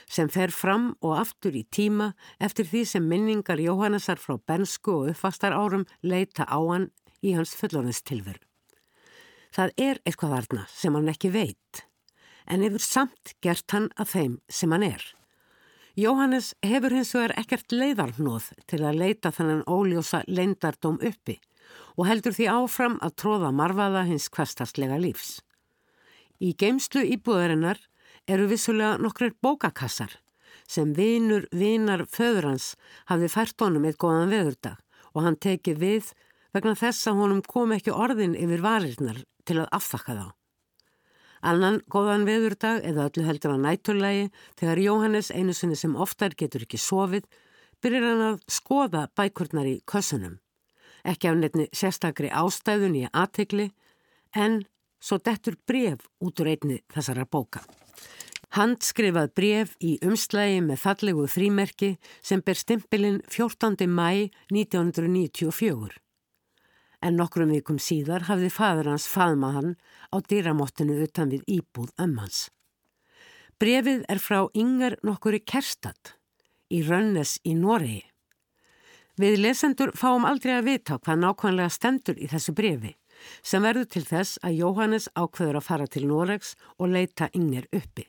sem 0.07 0.29
fer 0.31 0.53
fram 0.53 0.93
og 1.01 1.17
aftur 1.19 1.55
í 1.55 1.65
tíma 1.71 2.13
eftir 2.39 2.67
því 2.69 2.83
sem 2.89 3.07
minningar 3.09 3.61
Jóhannesar 3.61 4.21
frá 4.21 4.37
bensku 4.37 4.93
og 4.99 5.11
uppvastar 5.13 5.55
árum 5.55 5.87
leita 6.03 6.47
á 6.47 6.59
hann 6.59 6.89
í 7.25 7.35
hans 7.37 7.55
fullorðinstilveru. 7.59 8.41
Það 9.55 9.75
er 9.79 10.01
eitthvað 10.03 10.33
varna 10.35 10.63
sem 10.71 10.95
hann 10.95 11.11
ekki 11.11 11.31
veit, 11.31 11.85
en 12.45 12.65
hefur 12.65 12.83
samt 12.83 13.35
gert 13.41 13.71
hann 13.71 13.87
að 13.95 14.11
þeim 14.11 14.33
sem 14.51 14.73
hann 14.75 14.83
er. 14.83 15.05
Jóhannes 15.95 16.51
hefur 16.59 16.91
hins 16.91 17.13
vegar 17.15 17.31
ekkert 17.39 17.71
leiðarnóð 17.71 18.49
til 18.67 18.81
að 18.83 18.97
leita 18.99 19.31
þannan 19.31 19.63
óljósa 19.63 20.25
leindardóm 20.27 20.97
uppi 20.99 21.37
og 21.95 22.09
heldur 22.09 22.35
því 22.35 22.49
áfram 22.51 22.97
að 22.99 23.15
tróða 23.21 23.51
marfaða 23.55 24.03
hins 24.09 24.27
kvastastlega 24.27 24.97
lífs. 24.99 25.39
Í 26.43 26.51
geimslu 26.59 27.05
íbúðarinnar 27.15 27.79
eru 28.27 28.47
vissulega 28.49 28.97
nokkrir 29.01 29.35
bókakassar 29.41 30.17
sem 30.67 30.93
vinur 30.97 31.45
vinar 31.51 32.05
föðurans 32.09 32.73
hafði 33.11 33.29
fært 33.29 33.61
honum 33.61 33.85
eitt 33.85 33.99
góðan 34.01 34.33
veðurdag 34.33 34.79
og 35.13 35.25
hann 35.25 35.37
tekið 35.37 35.81
við 35.81 36.13
vegna 36.55 36.75
þess 36.79 37.09
að 37.11 37.21
honum 37.21 37.43
kom 37.45 37.75
ekki 37.75 37.93
orðin 37.93 38.37
yfir 38.39 38.63
varirnar 38.65 39.21
til 39.45 39.59
að 39.61 39.69
aftakka 39.77 40.15
þá. 40.17 40.27
Annan 41.45 41.81
góðan 41.91 42.25
veðurdag 42.25 42.81
eða 42.89 43.09
öllu 43.09 43.27
heldur 43.27 43.53
á 43.53 43.57
nætturlægi 43.61 44.31
þegar 44.57 44.81
Jóhannes 44.81 45.29
einu 45.29 45.53
sinni 45.53 45.77
sem 45.77 45.93
oftar 45.95 46.33
getur 46.33 46.65
ekki 46.65 46.81
sofið 46.81 47.29
byrjar 47.83 48.09
hann 48.09 48.25
að 48.31 48.41
skoða 48.49 49.05
bækurnar 49.13 49.69
í 49.69 49.77
kössunum 49.85 50.39
ekki 51.05 51.29
af 51.29 51.39
nefni 51.39 51.67
sérstakri 51.73 52.31
ástæðun 52.33 52.97
í 52.97 53.05
aðtegli, 53.13 53.69
en 54.33 54.63
svo 54.99 55.19
dettur 55.21 55.57
bref 55.67 56.07
út 56.19 56.41
úr 56.41 56.53
einni 56.55 56.81
þessara 56.93 57.27
bóka. 57.29 57.61
Handskrifað 58.55 59.33
bref 59.35 59.73
í 59.83 59.97
umslægi 60.05 60.61
með 60.63 60.79
fallegu 60.79 61.25
frímerki 61.27 61.95
sem 62.23 62.43
ber 62.45 62.55
stimpilinn 62.55 63.21
14. 63.27 63.83
mæ 63.89 64.31
1994. 64.53 65.97
En 67.03 67.19
nokkrum 67.19 67.51
vikum 67.51 67.79
síðar 67.81 68.29
hafði 68.29 68.49
fadur 68.53 68.93
hans 68.93 69.09
faðmað 69.11 69.57
hann 69.57 69.71
á 70.15 70.17
dýramottinu 70.23 71.01
utan 71.03 71.33
við 71.33 71.43
íbúð 71.57 71.91
ömmans. 71.99 72.47
Brefið 73.59 74.05
er 74.11 74.19
frá 74.19 74.45
yngar 74.55 74.97
nokkuri 75.03 75.41
Kerstad 75.43 76.15
í 76.71 76.81
Rönnes 76.87 77.37
í 77.43 77.53
Noregi. 77.59 78.03
Við 79.19 79.37
lesendur 79.39 79.93
fáum 79.95 80.25
aldrei 80.27 80.57
að 80.57 80.67
vita 80.71 80.97
hvað 80.99 81.21
nákvæmlega 81.21 81.71
stendur 81.71 82.17
í 82.19 82.27
þessu 82.27 82.55
brefi 82.55 82.95
sem 83.43 83.63
verður 83.63 83.87
til 83.91 84.03
þess 84.07 84.39
að 84.45 84.59
Jóhannes 84.61 85.07
ákveður 85.15 85.59
að 85.59 85.67
fara 85.67 85.87
til 85.87 86.05
Noregs 86.09 86.55
og 86.79 86.91
leita 86.93 87.29
yngir 87.35 87.67
uppi. 87.75 88.07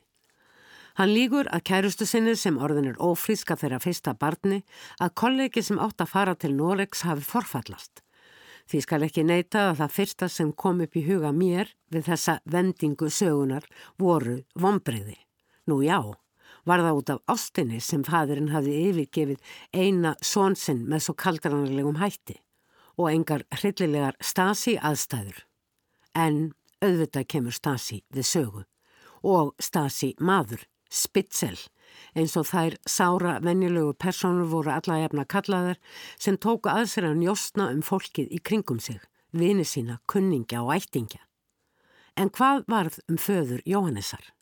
Hann 0.97 1.13
lígur 1.13 1.45
að 1.53 1.61
kærustu 1.69 2.07
sinni 2.09 2.33
sem 2.33 2.55
orðin 2.57 2.89
er 2.89 2.97
ófríska 2.97 3.53
þeirra 3.59 3.77
fyrsta 3.83 4.15
barni 4.17 4.63
að 4.97 5.13
kollegi 5.21 5.61
sem 5.61 5.77
átt 5.77 6.01
að 6.01 6.13
fara 6.13 6.33
til 6.35 6.55
Noregs 6.57 7.03
hafi 7.05 7.21
forfallast. 7.21 8.01
Því 8.67 8.81
skal 8.83 9.05
ekki 9.05 9.23
neyta 9.23 9.69
að 9.69 9.83
það 9.83 9.93
fyrsta 9.97 10.29
sem 10.31 10.49
kom 10.51 10.81
upp 10.83 10.97
í 10.97 11.05
huga 11.05 11.29
mér 11.31 11.69
við 11.93 12.09
þessa 12.09 12.39
vendingu 12.49 13.11
sögunar 13.13 13.67
voru 14.01 14.41
vonbreyði. 14.57 15.19
Nú 15.69 15.83
já, 15.85 16.01
var 16.65 16.83
það 16.83 16.99
út 16.99 17.13
af 17.13 17.21
ástinni 17.35 17.79
sem 17.83 18.03
fadurinn 18.03 18.51
hafi 18.51 18.73
yfirgefið 18.89 19.55
eina 19.77 20.17
svonsinn 20.19 20.83
með 20.89 21.05
svo 21.05 21.15
kaldranarlegum 21.21 22.01
hætti 22.01 22.41
og 22.97 23.11
engar 23.11 23.45
hryllilegar 23.53 24.17
stasi 24.21 24.77
aðstæður. 24.77 25.43
En 26.17 26.53
auðvitað 26.81 27.29
kemur 27.33 27.55
stasi 27.55 28.01
við 28.13 28.27
sögu 28.27 28.63
og 29.27 29.53
stasi 29.61 30.13
maður, 30.21 30.61
spitzel, 30.93 31.57
eins 32.15 32.35
og 32.39 32.47
þær 32.49 32.77
sára 32.87 33.37
venjulegu 33.43 33.95
personur 33.99 34.49
voru 34.51 34.71
alla 34.73 34.99
efna 35.05 35.25
kallaðar 35.25 35.79
sem 36.17 36.37
tóku 36.37 36.71
að 36.71 36.85
sér 36.93 37.09
að 37.09 37.19
njóstna 37.23 37.69
um 37.73 37.83
fólkið 37.85 38.31
í 38.31 38.39
kringum 38.39 38.79
sig, 38.79 39.01
vini 39.33 39.65
sína, 39.65 39.99
kunningja 40.07 40.63
og 40.63 40.75
ættingja. 40.77 41.21
En 42.17 42.31
hvað 42.33 42.65
varð 42.69 43.01
um 43.09 43.17
föður 43.21 43.61
Jóhannessar? 43.65 44.36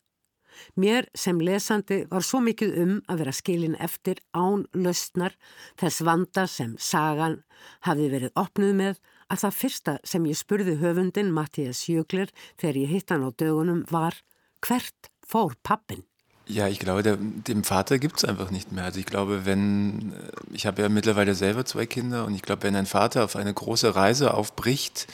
Mér 0.76 1.08
sem 1.14 1.40
lesandi 1.40 2.04
var 2.10 2.24
svo 2.26 2.40
mikið 2.44 2.78
um 2.82 2.94
að 3.08 3.22
vera 3.22 3.34
skilin 3.36 3.76
eftir 3.82 4.22
án 4.36 4.66
löstnar 4.74 5.36
þess 5.80 6.04
vanda 6.06 6.46
sem 6.50 6.76
sagan 6.78 7.42
hafi 7.88 8.10
verið 8.12 8.34
opnuð 8.34 8.74
með 8.80 9.00
að 9.32 9.42
það 9.44 9.58
fyrsta 9.60 9.98
sem 10.04 10.26
ég 10.30 10.38
spurði 10.38 10.76
höfundin 10.80 11.32
Mattias 11.34 11.86
Jögler 11.90 12.30
þegar 12.60 12.82
ég 12.82 12.92
hitt 12.94 13.10
hann 13.10 13.26
á 13.26 13.30
dögunum 13.30 13.86
var 13.90 14.20
hvert 14.64 15.10
fór 15.26 15.56
pappin? 15.62 16.04
Ja, 16.48 16.68
ich 16.68 16.78
glaube, 16.78 17.02
der, 17.02 17.16
dem 17.16 17.64
Vater 17.64 17.98
gibt 17.98 18.18
es 18.18 18.24
einfach 18.24 18.52
nicht 18.52 18.70
mehr. 18.70 18.84
Also 18.84 19.00
ich 19.00 19.06
glaube, 19.06 19.44
wenn, 19.46 20.14
ich 20.52 20.64
habe 20.64 20.82
ja 20.82 20.88
mittlerweile 20.88 21.34
selber 21.34 21.64
zwei 21.64 21.86
Kinder 21.86 22.24
und 22.24 22.36
ich 22.36 22.42
glaube, 22.42 22.62
wenn 22.62 22.76
ein 22.76 22.86
Vater 22.86 23.24
auf 23.24 23.34
eine 23.34 23.52
große 23.52 23.96
Reise 23.96 24.32
aufbricht, 24.32 25.08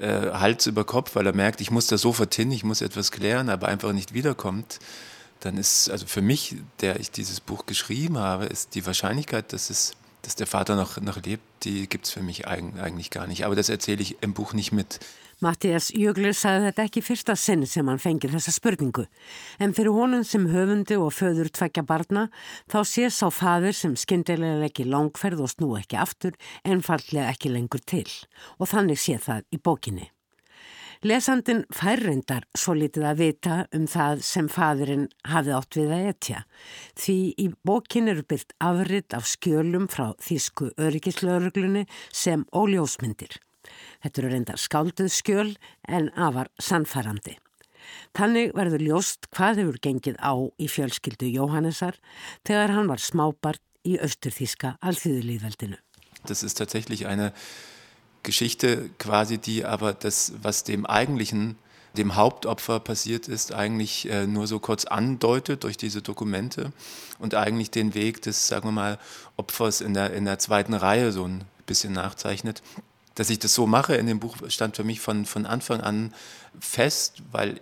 äh, 0.00 0.30
Hals 0.32 0.66
über 0.66 0.84
Kopf, 0.84 1.14
weil 1.14 1.26
er 1.26 1.34
merkt, 1.34 1.60
ich 1.60 1.70
muss 1.70 1.86
da 1.86 1.98
sofort 1.98 2.34
hin, 2.34 2.50
ich 2.52 2.64
muss 2.64 2.80
etwas 2.80 3.12
klären, 3.12 3.48
aber 3.48 3.68
einfach 3.68 3.92
nicht 3.92 4.14
wiederkommt, 4.14 4.78
dann 5.40 5.56
ist, 5.56 5.90
also 5.90 6.06
für 6.06 6.22
mich, 6.22 6.56
der 6.80 7.00
ich 7.00 7.10
dieses 7.10 7.40
Buch 7.40 7.66
geschrieben 7.66 8.18
habe, 8.18 8.46
ist 8.46 8.74
die 8.74 8.84
Wahrscheinlichkeit, 8.84 9.52
dass 9.52 9.70
es 9.70 9.92
dass 10.22 10.36
der 10.36 10.46
Vater 10.46 10.76
noch, 10.76 11.00
noch 11.00 11.22
lebt, 11.22 11.42
die 11.64 11.88
gibt 11.88 12.06
es 12.06 12.12
für 12.12 12.22
mich 12.22 12.46
eigentlich 12.46 13.10
gar 13.10 13.26
nicht. 13.26 13.44
Aber 13.44 13.56
das 13.56 13.68
erzähle 13.68 14.02
ich 14.02 14.22
im 14.22 14.34
Buch 14.34 14.52
nicht 14.52 14.72
mit. 14.72 15.00
Mattias 15.40 15.86
Jögler 15.96 16.34
sagði 16.36 16.66
þetta 16.66 16.84
ekki 16.84 17.00
fyrsta 17.00 17.34
sinn 17.40 17.62
sem 17.64 17.88
hann 17.88 18.00
fengið 18.02 18.34
þessa 18.36 18.52
spurningu. 18.52 19.06
En 19.56 19.72
fyrir 19.72 19.96
honum 19.96 20.24
sem 20.28 20.44
höfundi 20.52 20.98
og 21.00 21.14
föður 21.16 21.48
tvekja 21.48 21.86
barna 21.88 22.26
þá 22.68 22.78
sé 22.84 23.08
sá 23.08 23.30
faður 23.32 23.72
sem 23.78 23.96
skindilega 23.96 24.68
ekki 24.68 24.84
langferð 24.84 25.46
og 25.46 25.52
snú 25.54 25.72
ekki 25.80 25.96
aftur 25.96 26.36
en 26.60 26.84
falllega 26.84 27.32
ekki 27.32 27.54
lengur 27.56 27.80
til. 27.80 28.04
Og 28.60 28.68
þannig 28.68 29.00
sé 29.00 29.16
það 29.16 29.48
í 29.48 29.62
bókinni. 29.64 30.10
Lesandin 31.00 31.62
færrindar 31.72 32.44
svo 32.52 32.74
litið 32.76 33.06
að 33.08 33.20
vita 33.24 33.60
um 33.72 33.86
það 33.88 34.20
sem 34.28 34.50
fadurinn 34.52 35.06
hafið 35.24 35.56
átt 35.56 35.78
við 35.80 35.94
að 35.96 36.08
etja. 36.12 36.42
Því 37.00 37.20
í 37.40 37.52
bókin 37.64 38.12
eru 38.12 38.28
byrkt 38.28 38.52
afrið 38.60 39.16
af 39.16 39.30
skjölum 39.30 39.88
frá 39.88 40.10
þísku 40.20 40.74
öryggislauruglunni 40.76 41.88
sem 42.12 42.44
óljósmyndir. 42.52 43.40
Þetta 44.02 44.22
eru 44.22 44.32
reyndar 44.32 44.60
skálduð 44.60 45.12
skjöl 45.12 45.54
en 45.88 46.10
afar 46.16 46.50
sannfærandi. 46.60 47.36
Þannig 48.16 48.54
verður 48.56 48.84
ljóst 48.84 49.28
hvað 49.34 49.62
hefur 49.62 49.78
gengið 49.84 50.18
á 50.20 50.34
í 50.58 50.68
fjölskyldu 50.70 51.30
Jóhannesar 51.30 51.98
þegar 52.46 52.74
hann 52.76 52.90
var 52.90 53.02
smábart 53.02 53.62
í 53.86 53.96
Östurþíska 54.02 54.76
Alþýðulíðveldinu. 54.84 55.78
Das 56.26 56.42
ist 56.42 56.58
tatsächlich 56.58 57.06
eine 57.06 57.32
Geschichte 58.22 58.90
quasi, 58.98 59.38
die 59.38 59.64
aber 59.64 59.94
das, 59.94 60.34
was 60.42 60.64
dem 60.64 60.84
eigentlichen, 60.84 61.56
dem 61.96 62.14
Hauptopfer 62.14 62.78
passiert 62.78 63.26
ist, 63.26 63.54
eigentlich 63.54 64.08
äh, 64.10 64.26
nur 64.26 64.46
so 64.46 64.58
kurz 64.60 64.84
andeutet 64.84 65.64
durch 65.64 65.76
diese 65.76 66.02
Dokumente 66.02 66.72
und 67.18 67.34
eigentlich 67.34 67.70
den 67.70 67.94
Weg 67.94 68.22
des, 68.22 68.46
sagen 68.46 68.68
wir 68.68 68.72
mal, 68.72 68.98
Opfers 69.36 69.80
in 69.80 69.94
der, 69.94 70.12
in 70.12 70.26
der 70.26 70.38
zweiten 70.38 70.74
Reihe 70.74 71.10
so 71.12 71.24
ein 71.24 71.44
bisschen 71.66 71.94
nachzeichnet 71.94 72.62
dass 73.20 73.28
ich 73.28 73.38
das 73.38 73.52
so 73.52 73.66
mache 73.66 73.96
in 73.96 74.06
dem 74.06 74.18
Buch 74.18 74.34
stand 74.48 74.76
für 74.76 74.82
mich 74.82 74.98
von, 74.98 75.26
von 75.26 75.44
Anfang 75.44 75.82
an 75.82 76.14
fest, 76.58 77.22
weil 77.32 77.60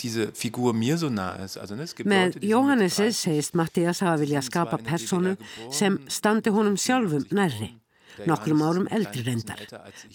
diese 0.00 0.32
Figur 0.32 0.74
mir 0.74 0.98
so 0.98 1.08
nah 1.08 1.32
ist. 1.36 1.56
Also, 1.56 1.76
ne, 1.76 1.82
es 1.84 1.94
gibt 1.94 2.10
Með 2.10 2.36
Jóhannesi 2.44 3.08
segist 3.16 3.54
Mattias 3.54 4.02
hafa 4.02 4.20
vilja 4.20 4.42
skapa 4.42 4.76
personu 4.76 5.32
sem 5.72 5.96
standi 6.12 6.52
honum 6.52 6.76
sjálfum 6.76 7.24
nærri. 7.30 7.70
Nokkrum 8.26 8.62
árum 8.62 8.88
eldri 8.94 9.22
reyndar. 9.26 9.60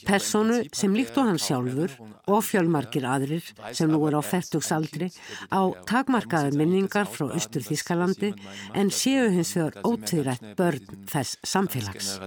Personu 0.07 0.61
sem 0.73 0.95
líkt 0.95 1.17
og 1.17 1.29
hann 1.29 1.41
sjálfur 1.41 1.95
og 2.27 2.43
fjölmarkir 2.47 3.07
aðrir 3.07 3.47
sem 3.71 3.91
nú 3.91 4.01
er 4.07 4.17
á 4.19 4.21
færtugsaldri 4.25 5.09
á 5.53 5.61
takmarkaðar 5.89 6.57
minningar 6.59 7.09
frá 7.09 7.29
Östur 7.37 7.65
Þískalandi 7.65 8.33
en 8.73 8.91
séu 8.91 9.29
hins 9.33 9.53
vegar 9.57 9.79
ótvírætt 9.87 10.55
börn 10.57 11.05
þess 11.09 11.37
samfélags. 11.43 12.17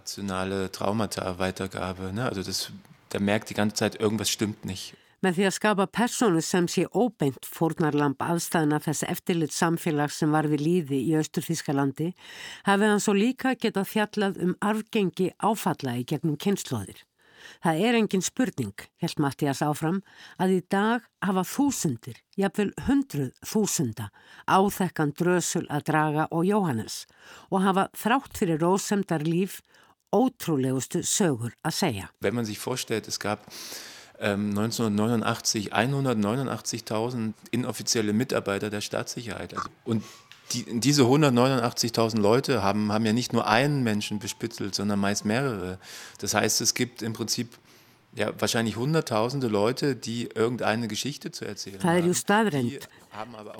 Der 3.08 3.20
merkt 3.20 3.50
die 3.50 3.54
ganze 3.54 3.76
Zeit, 3.76 4.00
irgendwas 4.00 4.30
stimmt 4.30 4.64
nicht. 4.64 4.96
Með 5.24 5.38
því 5.38 5.44
að 5.48 5.54
skapa 5.56 5.86
personu 5.88 6.42
sem 6.44 6.66
sé 6.68 6.84
óbeint 6.92 7.48
fórnarlamp 7.48 8.20
aðstæðina 8.20 8.82
þess 8.84 9.06
eftirlit 9.08 9.54
samfélag 9.56 10.12
sem 10.12 10.32
var 10.34 10.48
við 10.50 10.64
líði 10.66 11.00
í 11.08 11.14
Östurþískalandi 11.16 12.10
hafið 12.68 12.92
hann 12.92 13.02
svo 13.02 13.16
líka 13.16 13.54
getað 13.56 13.90
fjallað 13.94 14.40
um 14.44 14.56
arfgengi 14.60 15.30
áfalla 15.40 15.96
í 15.96 16.04
gegnum 16.04 16.36
kynnslóðir. 16.36 17.00
Það 17.62 17.80
er 17.88 17.96
engin 18.00 18.24
spurning, 18.24 18.84
held 19.02 19.20
Mattias 19.22 19.62
áfram, 19.64 20.02
að 20.42 20.56
í 20.56 20.60
dag 20.72 21.04
hafa 21.24 21.44
þúsundir, 21.46 22.18
jafnvel 22.36 22.72
hundruð 22.88 23.32
þúsunda, 23.46 24.10
áþekkan 24.50 25.14
drösul 25.16 25.64
að 25.70 25.86
draga 25.90 26.28
og 26.30 26.46
Jóhannes 26.48 27.04
og 27.50 27.62
hafa 27.66 27.88
þrátt 27.96 28.40
fyrir 28.40 28.62
rósemdar 28.62 29.24
líf 29.26 29.60
ótrúlegustu 30.14 31.02
sögur 31.06 31.54
að 31.62 31.78
segja. 31.80 32.10
Wenn 32.20 32.34
man 32.34 32.46
sich 32.46 32.60
vorstellt, 32.60 33.08
es 33.08 33.18
gab 33.18 33.46
1989 34.20 35.70
ähm, 35.72 35.94
189.000 35.94 37.34
inoffizielle 37.50 38.12
Mitarbeiter 38.12 38.70
der 38.70 38.80
Staatssicherheit. 38.80 39.54
Also, 39.54 39.68
und 39.84 40.02
die, 40.52 40.80
diese 40.80 41.02
189.000 41.02 42.18
Leute 42.18 42.62
haben, 42.62 42.92
haben 42.92 43.04
ja 43.04 43.12
nicht 43.12 43.32
nur 43.32 43.46
einen 43.46 43.82
Menschen 43.82 44.18
bespitzelt, 44.18 44.74
sondern 44.74 45.00
meist 45.00 45.24
mehrere. 45.24 45.78
Das 46.18 46.34
heißt, 46.34 46.60
es 46.60 46.74
gibt 46.74 47.02
im 47.02 47.12
Prinzip 47.12 47.58
ja, 48.14 48.32
wahrscheinlich 48.38 48.76
hunderttausende 48.76 49.48
Leute, 49.48 49.94
die 49.94 50.28
irgendeine 50.34 50.88
Geschichte 50.88 51.32
zu 51.32 51.44
erzählen 51.44 51.78
haben. 51.78 51.82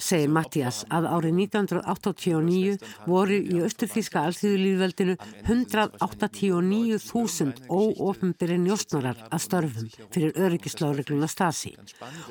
Segir 0.02 0.30
Mattias, 0.32 0.84
að 0.92 1.06
árið 1.10 1.34
1989 1.46 2.78
voru 3.08 3.36
í 3.36 3.60
Östurþíska 3.66 4.18
alþjóðulíðveldinu 4.28 5.14
189.000 5.46 7.52
óofnbyrri 7.70 8.58
njósnarar 8.62 9.18
að 9.30 9.40
störfum 9.46 9.88
fyrir 10.14 10.32
öryggislauregluna 10.46 11.28
Stasi. 11.30 11.72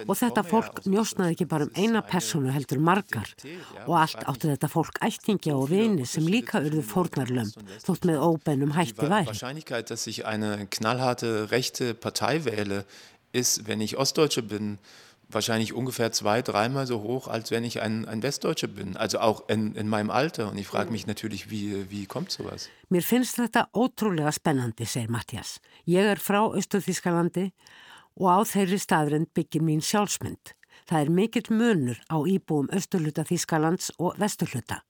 Og 0.06 0.16
þetta 0.20 0.42
fólk 0.48 0.74
njósnaði 0.86 1.32
ekki 1.36 1.48
bara 1.50 1.64
um 1.68 1.74
eina 1.76 2.02
personu 2.06 2.50
heldur 2.56 2.82
margar 2.84 3.30
og 3.86 3.96
allt 4.04 4.22
áttu 4.26 4.46
þetta 4.52 4.70
fólk 4.72 4.96
ættingja 5.06 5.54
og 5.58 5.66
vini 5.74 6.06
sem 6.10 6.26
líka 6.30 6.58
urðu 6.64 6.84
fórnarlömm 6.86 7.52
þótt 7.86 8.04
með 8.10 8.18
óbennum 8.30 8.72
hætti 8.78 9.06
væri. 9.10 9.28
Wahrscheinlichkeit, 9.32 9.86
dass 9.90 10.04
ich 10.08 10.20
eine 10.26 10.68
knallharte 10.70 11.52
rechte 11.52 11.94
Partei 11.94 12.46
wähle, 12.46 12.86
ist, 13.36 13.68
wenn 13.68 13.82
ich 13.82 13.98
Ostdeutsche 13.98 14.42
bin, 14.42 14.80
wahrscheinlich 15.30 15.74
ungefähr 15.74 16.12
zwei, 16.12 16.42
dreimal 16.42 16.88
so 16.88 17.02
hoch, 17.02 17.28
als 17.28 17.52
wenn 17.52 17.64
ich 17.64 17.82
ein, 17.82 18.06
ein 18.06 18.24
Westdeutscher 18.24 18.68
bin. 18.68 18.98
Also 18.98 19.20
auch 19.20 19.48
in, 19.50 19.76
in 19.76 19.88
meinem 19.88 20.10
Alter. 20.10 20.50
Und 20.50 20.58
ich 20.58 20.68
frage 20.68 20.92
mich 20.92 21.08
natürlich, 21.08 21.50
wie, 21.50 21.90
wie 21.90 22.06
kommt 22.06 22.32
sowas? 22.32 22.70
Mér 22.90 23.02
finnst 23.02 23.40
þetta 23.40 23.68
ótrúlega 23.74 24.32
spennandi, 24.32 24.86
segir 24.86 25.10
Mattias. 25.10 25.60
Ég 25.90 26.06
er 26.06 26.22
frá 26.22 26.44
Östuþískalandi 26.54 27.50
og 28.22 28.28
á 28.30 28.40
þeirri 28.46 28.78
staðrind 28.80 29.32
byggir 29.34 29.66
mín 29.66 29.82
sjálfsmynd. 29.82 30.54
Það 30.86 31.02
er 31.02 31.14
mikill 31.18 31.50
munur 31.50 32.02
á 32.14 32.18
íbúum 32.22 32.70
Östurluta 32.70 33.26
Þískalands 33.26 33.90
og 33.98 34.20
Vesturluta. 34.22 34.84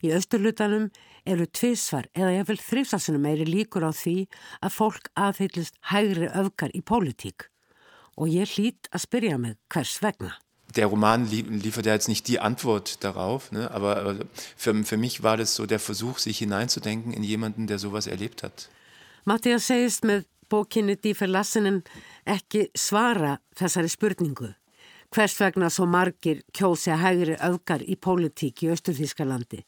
Í 0.00 0.10
Östurlutanum 0.16 0.88
eru 1.28 1.44
tvísvar 1.46 2.08
eða 2.16 2.38
jáfnvel 2.38 2.62
þrifsasunum 2.64 3.26
meiri 3.28 3.44
líkur 3.44 3.84
á 3.84 3.92
því 3.92 4.16
að 4.64 4.74
fólk 4.78 5.12
aðhyllist 5.12 5.76
hægri 5.92 6.30
öfgar 6.32 6.72
í 6.72 6.80
pólitík 6.80 7.50
og 8.16 8.32
ég 8.32 8.50
hlýtt 8.56 8.90
að 8.92 9.04
spyrja 9.06 9.38
mig 9.38 9.56
hvers 9.72 10.00
vegna. 10.02 10.34
Der 10.74 10.90
Roman 10.90 11.24
liefert 11.30 11.86
ja 11.86 11.94
jetzt 11.94 12.08
nicht 12.08 12.26
die 12.28 12.40
Antwort 12.40 13.02
darauf, 13.04 13.52
ne? 13.52 13.70
aber 13.70 14.26
für, 14.56 14.74
für 14.84 14.96
mich 14.96 15.22
war 15.22 15.36
das 15.36 15.54
so 15.54 15.64
der 15.64 15.78
Versuch, 15.78 16.18
sich 16.18 16.38
hineinzudenken 16.38 17.12
in 17.12 17.22
jemanden, 17.22 17.66
der 17.66 17.78
sowas 17.78 18.06
erlebt 18.06 18.42
hat. 18.42 18.68
Mattias 19.24 19.66
segist 19.66 20.04
með 20.04 20.26
bókinni 20.50 20.96
Die 20.96 21.14
Verlassenen 21.14 21.82
ekki 22.24 22.68
svara 22.76 23.38
þessari 23.56 23.88
spurningu. 23.88 24.52
hvers 25.14 25.36
vegna 25.40 25.70
svo 25.70 25.86
margir 25.88 26.42
kjósi 26.56 26.92
að 26.92 27.02
hægri 27.04 27.36
öfgar 27.48 27.82
í 27.86 27.96
pólitík 27.96 28.64
í 28.66 28.70
Östurþískalandi. 28.74 29.62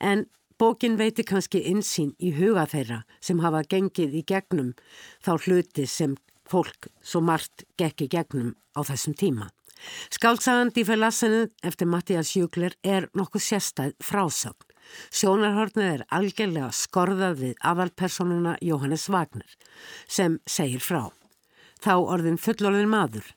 En 0.00 0.26
bókin 0.60 0.98
veitir 0.98 1.26
kannski 1.28 1.62
insýn 1.70 2.12
í 2.18 2.32
huga 2.36 2.66
þeirra 2.68 3.02
sem 3.20 3.40
hafa 3.44 3.62
gengið 3.68 4.18
í 4.20 4.24
gegnum 4.28 4.72
þá 5.24 5.32
hluti 5.46 5.86
sem 5.86 6.16
fólk 6.52 6.90
svo 7.00 7.22
margt 7.24 7.64
gekk 7.80 8.06
í 8.06 8.10
gegnum 8.12 8.52
á 8.76 8.80
þessum 8.84 9.16
tíma. 9.18 9.48
Skáldsagandi 10.14 10.84
fyrir 10.86 11.02
lassinu 11.02 11.40
eftir 11.66 11.88
Mattias 11.90 12.34
Júkler 12.36 12.76
er 12.84 13.08
nokkuð 13.18 13.42
sérstæð 13.48 13.96
frásagn. 14.04 14.68
Sjónarhornið 15.14 15.88
er 15.88 16.02
algjörlega 16.12 16.70
skorðað 16.74 17.38
við 17.42 17.54
aðalpersonuna 17.70 18.56
Jóhannes 18.62 19.08
Wagner 19.10 19.56
sem 20.06 20.38
segir 20.46 20.82
frá. 20.82 21.08
Þá 21.82 21.94
orðin 21.98 22.38
fullorðin 22.38 22.90
maður 22.90 23.32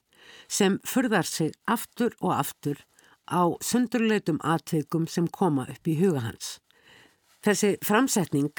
sem 0.51 0.79
furðar 0.85 1.25
sig 1.25 1.53
aftur 1.65 2.13
og 2.21 2.35
aftur 2.35 2.81
á 3.25 3.57
sundurleitum 3.61 4.41
atveikum 4.43 5.07
sem 5.09 5.27
koma 5.27 5.65
upp 5.71 5.87
í 5.87 5.97
huga 6.01 6.25
hans. 6.27 6.59
Þessi 7.45 7.75
framsetning 7.85 8.53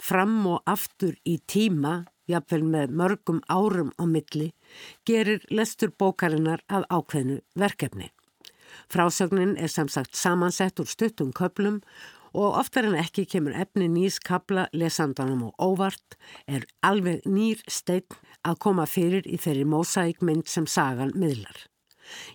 fram 0.00 0.40
og 0.48 0.62
aftur 0.68 1.14
í 1.28 1.38
tíma, 1.48 2.02
jafnvel 2.32 2.64
með 2.64 2.96
mörgum 2.98 3.38
árum 3.52 3.92
á 4.00 4.04
milli, 4.08 4.50
gerir 5.06 5.44
lestur 5.50 5.92
bókarinnar 5.98 6.64
að 6.68 6.88
ákveðnu 6.90 7.38
verkefni. 7.58 8.10
Frásögnin 8.88 9.56
er 9.60 9.68
samsagt 9.68 10.16
samansett 10.16 10.80
úr 10.80 10.88
stuttum 10.88 11.32
köplum 11.36 11.80
og 12.32 12.56
oftar 12.56 12.88
en 12.88 12.96
ekki 12.96 13.26
kemur 13.28 13.56
efni 13.56 13.88
nýs 13.92 14.18
kabla 14.24 14.66
lesandanum 14.72 15.50
og 15.50 15.58
óvart 15.60 16.16
er 16.48 16.64
alveg 16.84 17.26
nýr 17.28 17.60
stein 17.68 18.08
að 18.42 18.58
koma 18.64 18.86
fyrir 18.88 19.28
í 19.28 19.38
þeirri 19.38 19.66
mósækmynd 19.68 20.48
sem 20.48 20.66
sagan 20.66 21.12
miðlar. 21.14 21.68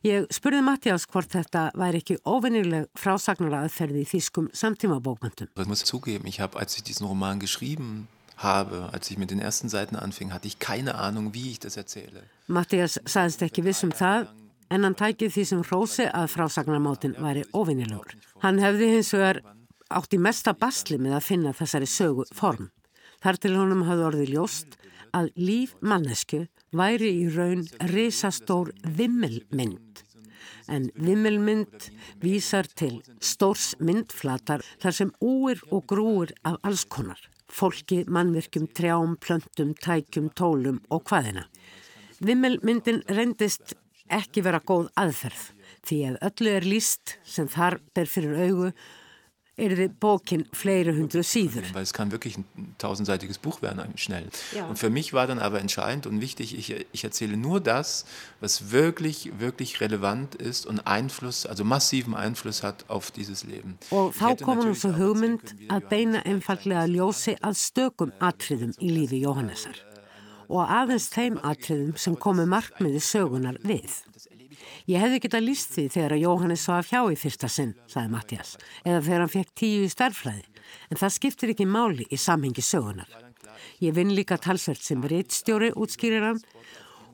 Ég 0.05 0.29
spurði 0.33 0.62
Mattias 0.63 1.05
hvort 1.12 1.33
þetta 1.33 1.67
væri 1.77 1.99
ekki 2.01 2.19
óvennileg 2.25 2.88
frásagnara 2.97 3.65
aðferði 3.65 4.05
í 4.05 4.10
þýskum 4.13 4.47
samtímabókmyndum. 4.55 5.49
Ich 5.57 5.67
muss 5.67 5.83
zugeben, 5.83 6.27
ich 6.27 6.39
habe, 6.39 6.57
als 6.57 6.77
ich 6.77 6.83
diesen 6.83 7.07
Roman 7.07 7.39
geschrieben 7.39 8.07
habe, 8.38 8.89
als 8.93 9.10
ich 9.12 9.17
mit 9.17 9.32
den 9.32 9.39
ersten 9.39 9.69
Seiten 9.69 9.95
anfing, 9.95 10.34
hatte 10.34 10.47
ich 10.47 10.60
keine 10.60 10.95
Ahnung, 10.95 11.34
wie 11.34 11.52
ich 11.52 11.60
das 11.60 11.78
erzähle. 11.78 12.23
Mattias 12.47 13.00
sagðist 13.06 13.41
ekki 13.41 13.65
vissum 13.65 13.91
það 13.91 14.30
en 14.69 14.84
hann 14.86 14.97
tækið 14.97 15.34
því 15.34 15.45
sem 15.50 15.63
hrósi 15.65 16.08
að 16.08 16.32
frásagnarmátin 16.36 17.17
væri 17.21 17.45
óvinnilegur. 17.54 18.17
Hann 18.43 18.60
hefði 18.62 18.91
hins 18.95 19.13
vegar 19.15 19.41
átt 19.89 20.13
í 20.13 20.19
mesta 20.21 20.54
basli 20.54 21.00
með 21.02 21.17
að 21.17 21.28
finna 21.28 21.56
þessari 21.56 21.89
sögu 21.89 22.28
form. 22.36 22.69
Þar 23.23 23.39
til 23.41 23.56
honum 23.58 23.86
hafði 23.88 24.08
orðið 24.12 24.34
ljóst 24.36 24.78
að 25.17 25.32
líf 25.39 25.73
mannesku 25.82 26.45
væri 26.76 27.13
í 27.23 27.30
raun 27.34 27.65
risastór 27.93 28.73
vimmelmynd. 28.84 30.04
En 30.67 30.89
vimmelmynd 31.00 31.88
vísar 32.21 32.67
til 32.76 33.00
stórs 33.23 33.71
myndflatar 33.80 34.65
þar 34.84 34.97
sem 35.00 35.13
úir 35.23 35.63
og 35.71 35.88
grúir 35.88 36.36
af 36.43 36.60
alls 36.67 36.84
konar. 36.86 37.21
Fólki, 37.47 38.03
mannvirkjum, 38.12 38.67
trjám, 38.75 39.15
plöntum, 39.23 39.73
tækjum, 39.79 40.29
tólum 40.36 40.81
og 40.91 41.05
hvaðina. 41.07 41.47
Vimmelmyndin 42.19 43.03
reyndist 43.07 43.75
ekki 44.12 44.43
vera 44.45 44.60
góð 44.63 44.89
aðferð 44.99 45.51
því 45.88 45.99
að 46.10 46.19
öllu 46.29 46.53
er 46.57 46.67
líst 46.67 47.17
sem 47.27 47.47
þar 47.51 47.79
ber 47.95 48.10
fyrir 48.12 48.39
augu 48.47 48.71
er 49.58 49.76
die 49.76 49.88
bókin 49.89 50.46
fleiri 50.54 50.93
hundru 50.93 51.24
síður. 51.26 51.65
Weil 51.74 51.84
es 51.84 51.93
kann 51.93 52.12
wirklich 52.12 52.38
ein 52.38 52.76
tausendseitiges 52.78 53.39
Buch 53.39 53.62
werden, 53.62 53.82
schnell. 53.98 54.28
Ja. 54.54 54.67
Und 54.67 54.78
für 54.78 54.89
mich 54.89 55.13
war 55.13 55.26
dann 55.26 55.39
aber 55.39 55.60
entscheidend 55.60 56.06
und 56.06 56.22
wichtig, 56.22 56.58
ich, 56.58 56.86
ich 56.91 57.04
erzähle 57.04 57.38
nur 57.38 57.60
das, 57.60 58.06
was 58.39 58.72
wirklich, 58.72 59.32
wirklich 59.39 59.82
relevant 59.82 60.36
ist 60.36 60.65
und 60.67 60.86
Einfluss, 60.86 61.46
also 61.46 61.63
massiven 61.63 62.13
Einfluss 62.13 62.62
hat 62.62 62.86
auf 62.88 63.10
dieses 63.12 63.43
Leben. 63.43 63.78
Og 63.89 64.13
þá 64.13 64.38
komur 64.43 64.70
nú 64.70 64.78
svo 64.78 64.93
hugmynd 64.93 65.56
að 65.74 65.89
beina 65.89 66.22
einfallega 66.26 66.86
ljósi 66.86 67.38
að 67.41 67.58
stökum 67.58 68.13
atriðum 68.22 68.76
í 68.78 68.93
lífi 68.93 69.24
Jóhannesar 69.26 69.88
og 70.48 70.70
aðeins 70.72 71.10
þeim 71.12 71.39
atriðum 71.43 71.96
sem 72.00 72.15
komu 72.15 72.46
markmiði 72.48 73.02
sögunar 73.04 73.58
við. 73.67 74.00
Ég 74.88 75.02
hefði 75.04 75.17
geta 75.26 75.39
líst 75.43 75.73
því 75.76 75.84
þegar 75.91 76.13
að 76.15 76.21
Jóhannes 76.23 76.62
svaf 76.63 76.91
hjá 76.93 77.02
í 77.12 77.15
fyrsta 77.19 77.50
sinn, 77.52 77.73
saði 77.91 78.12
Mattias, 78.13 78.54
eða 78.88 79.02
þegar 79.04 79.23
hann 79.26 79.34
fekk 79.34 79.50
tíu 79.60 79.82
í 79.84 79.89
starfræði, 79.91 80.45
en 80.88 81.02
það 81.02 81.15
skiptir 81.17 81.52
ekki 81.52 81.67
máli 81.67 82.06
í 82.08 82.19
samhengi 82.23 82.63
sögunar. 82.63 83.10
Ég 83.84 83.97
vinn 83.97 84.15
líka 84.15 84.38
talsvert 84.39 84.80
sem 84.86 85.04
reittstjóri, 85.04 85.73
útskýrir 85.76 86.23
hann, 86.30 86.39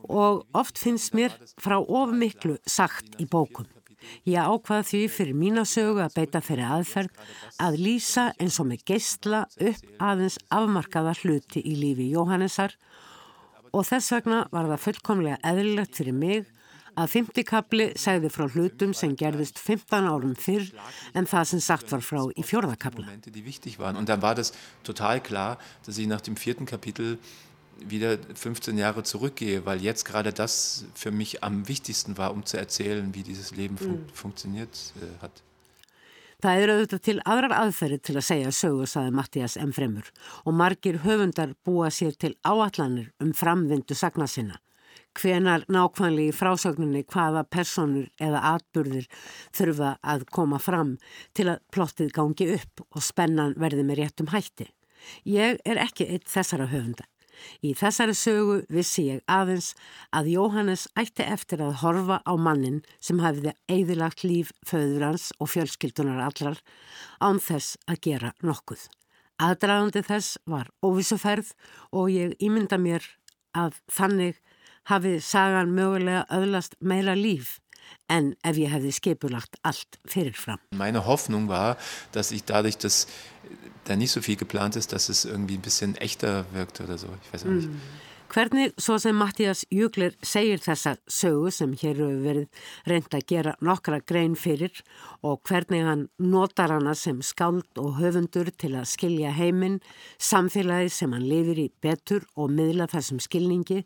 og 0.05 0.45
oft 0.53 0.77
finnst 0.77 1.17
mér 1.17 1.33
frá 1.57 1.79
ofmiklu 1.81 2.59
sagt 2.69 3.17
í 3.17 3.25
bókum. 3.25 3.65
Ég 4.29 4.37
ákvaði 4.37 4.89
því 4.91 5.03
fyrir 5.17 5.41
mína 5.41 5.65
sögu 5.65 6.03
að 6.03 6.17
beita 6.19 6.45
fyrir 6.45 6.69
aðferð 6.77 7.21
að 7.63 7.81
lýsa 7.81 8.29
eins 8.37 8.59
og 8.61 8.69
með 8.69 8.85
geistla 8.91 9.45
upp 9.57 9.85
aðeins 9.97 10.37
afmarkaða 10.53 11.15
hluti 11.23 11.63
í 11.63 11.77
lífi 11.79 12.11
Jóhannesar 12.13 12.75
og 13.73 13.87
þess 13.87 14.13
vegna 14.13 14.43
var 14.53 14.67
það 14.69 14.83
fullkomlega 14.89 15.39
eðlilegt 15.49 15.97
fyrir 15.97 16.19
mig 16.19 16.51
að 16.99 17.11
fymtikabli 17.13 17.87
segði 17.99 18.31
frá 18.33 18.47
hlutum 18.47 18.93
sem 18.97 19.15
gerðist 19.17 19.59
15 19.61 20.09
árum 20.09 20.35
fyrr 20.39 20.69
en 21.13 21.29
það 21.29 21.49
sem 21.53 21.63
sagt 21.63 21.93
var 21.93 22.03
frá 22.05 22.21
í 22.35 22.45
fjörðakabla. 22.45 23.07
Und 23.93 24.09
dann 24.09 24.21
war 24.21 24.35
das 24.35 24.53
total 24.83 25.21
klar, 25.21 25.57
dass 25.85 25.97
ich 25.97 26.07
nach 26.07 26.21
dem 26.21 26.35
vierten 26.35 26.65
Kapitel 26.65 27.17
wieder 27.79 28.17
15 28.35 28.77
Jahre 28.77 29.03
zurückgehe, 29.03 29.65
weil 29.65 29.81
jetzt 29.81 30.05
gerade 30.05 30.31
das 30.31 30.85
für 30.93 31.11
mich 31.11 31.43
am 31.43 31.67
wichtigsten 31.67 32.17
war, 32.17 32.31
um 32.31 32.45
zu 32.45 32.57
erzählen, 32.57 33.13
wie 33.13 33.23
dieses 33.23 33.51
Leben 33.55 33.77
fun 33.77 34.05
mm. 34.05 34.09
funktioniert 34.13 34.93
äh, 35.01 35.21
hat. 35.21 35.43
Það 36.43 36.59
eru 36.59 36.73
auðvitað 36.75 37.01
til 37.07 37.19
aðrar 37.23 37.53
aðferði 37.55 37.97
til 38.03 38.17
að 38.19 38.25
segja 38.27 38.49
sögu, 38.51 38.87
saði 38.89 39.13
Mattias 39.15 39.55
M. 39.55 39.71
Fremur 39.71 40.09
og 40.43 40.57
margir 40.59 40.99
höfundar 41.05 41.53
búa 41.63 41.87
sér 41.87 42.17
til 42.19 42.33
áallanir 42.43 43.13
um 43.23 43.31
framvindu 43.31 43.95
sagna 43.95 44.27
sinna 44.27 44.59
hvenar 45.19 45.65
nákvæmlega 45.71 46.31
í 46.31 46.35
frásögninni 46.35 47.03
hvaða 47.05 47.43
personur 47.49 48.09
eða 48.21 48.43
atburðir 48.55 49.07
þurfa 49.55 49.95
að 50.01 50.27
koma 50.33 50.59
fram 50.59 50.97
til 51.37 51.49
að 51.53 51.63
plottið 51.73 52.13
gangi 52.15 52.49
upp 52.57 52.85
og 52.89 53.05
spennan 53.05 53.57
verði 53.59 53.87
með 53.87 54.03
réttum 54.03 54.31
hætti. 54.33 54.69
Ég 55.27 55.59
er 55.65 55.81
ekki 55.81 56.07
eitt 56.09 56.29
þessara 56.31 56.69
höfunda. 56.71 57.05
Í 57.63 57.73
þessari 57.75 58.13
sögu 58.15 58.57
vissi 58.71 59.07
ég 59.09 59.23
aðeins 59.31 59.73
að 60.15 60.29
Jóhannes 60.33 60.85
ætti 60.99 61.25
eftir 61.25 61.63
að 61.65 61.79
horfa 61.81 62.19
á 62.23 62.33
mannin 62.39 62.81
sem 63.03 63.19
hafiði 63.23 63.55
eðilagt 63.71 64.23
líf 64.23 64.53
föður 64.67 65.09
hans 65.09 65.31
og 65.39 65.51
fjölskyldunar 65.53 66.21
allar 66.27 66.61
án 67.19 67.41
þess 67.43 67.77
að 67.87 68.03
gera 68.07 68.33
nokkuð. 68.43 68.87
Aðdragandi 69.43 70.03
þess 70.05 70.37
var 70.47 70.69
óvissuferð 70.85 71.51
og 71.91 72.11
ég 72.13 72.37
ímynda 72.43 72.77
mér 72.79 73.05
að 73.57 73.79
þannig 73.91 74.39
hafi 74.89 75.19
sagan 75.21 75.73
mögulega 75.75 76.25
öðlast 76.33 76.75
meira 76.79 77.15
líf 77.15 77.59
en 78.11 78.33
ef 78.43 78.57
ég 78.59 78.71
hefði 78.73 78.91
skipulagt 78.95 79.57
allt 79.63 79.99
fyrirfram. 80.09 80.59
Meine 80.75 81.05
Hoffnung 81.05 81.47
war, 81.47 81.77
dass 82.11 82.31
ich 82.31 82.43
dadurch, 82.43 82.77
dass 82.77 83.07
da 83.85 83.95
nicht 83.95 84.11
so 84.11 84.21
viel 84.21 84.35
geplant 84.35 84.75
ist, 84.75 84.93
dass 84.93 85.09
es 85.09 85.25
irgendwie 85.25 85.55
ein 85.55 85.61
bisschen 85.61 85.95
echter 85.95 86.45
wirkt 86.53 86.81
oder 86.81 86.97
so. 86.97 87.07
Ich 87.23 87.33
weiß 87.33 87.43
auch 87.43 87.49
nicht. 87.49 87.69
Mm. 87.69 87.81
Hvernig, 88.33 88.71
svo 88.81 88.95
sem 88.97 89.13
Mattias 89.13 89.59
Júgler 89.69 90.15
segir 90.25 90.57
þessa 90.57 90.95
sögu 91.05 91.51
sem 91.53 91.75
hér 91.77 91.99
hefur 92.01 92.23
verið 92.23 92.63
reynd 92.89 93.13
að 93.13 93.27
gera 93.29 93.53
nokkra 93.61 93.99
grein 94.09 94.33
fyrir 94.33 94.79
og 95.21 95.43
hvernig 95.45 95.83
hann 95.85 96.07
notar 96.17 96.73
hana 96.73 96.95
sem 96.97 97.19
skáld 97.21 97.77
og 97.77 97.99
höfundur 97.99 98.49
til 98.57 98.71
að 98.73 98.89
skilja 98.89 99.35
heiminn, 99.37 99.77
samfélagi 100.17 100.89
sem 100.97 101.13
hann 101.13 101.29
lifir 101.29 101.61
í 101.61 101.69
betur 101.85 102.25
og 102.33 102.49
miðla 102.57 102.89
þessum 102.89 103.21
skilningi, 103.21 103.83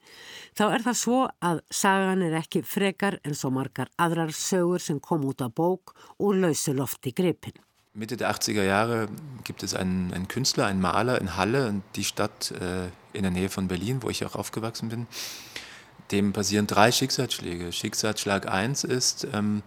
þá 0.56 0.66
er 0.70 0.88
það 0.88 1.00
svo 1.04 1.22
að 1.44 1.64
sagan 1.84 2.24
er 2.30 2.40
ekki 2.40 2.64
frekar 2.64 3.20
en 3.28 3.36
svo 3.36 3.52
margar 3.52 3.92
aðrar 4.00 4.32
sögur 4.32 4.80
sem 4.80 5.04
kom 5.04 5.28
út 5.28 5.44
á 5.44 5.52
bók 5.52 5.92
og 6.24 6.40
lausu 6.40 6.72
lofti 6.72 7.12
gripin. 7.12 7.67
Mitte 7.98 8.16
der 8.16 8.32
80er 8.32 8.64
Jahre 8.64 9.08
gibt 9.44 9.64
es 9.64 9.74
einen, 9.74 10.14
einen 10.14 10.28
Künstler, 10.28 10.68
einen 10.68 10.80
Maler 10.80 11.20
in 11.20 11.36
Halle, 11.36 11.82
die 11.96 12.04
Stadt 12.04 12.52
äh, 12.52 12.90
in 13.18 13.24
der 13.24 13.32
Nähe 13.32 13.50
von 13.50 13.68
Berlin, 13.68 14.04
wo 14.04 14.10
ich 14.10 14.24
auch 14.24 14.36
aufgewachsen 14.36 14.90
bin. 14.90 15.08
Dem 16.12 16.32
passieren 16.32 16.68
drei 16.68 16.92
Schicksalsschläge. 16.92 17.72
Schicksalsschlag 17.72 18.48
1 18.48 18.84
ist, 18.84 19.28
ähm, 19.34 19.64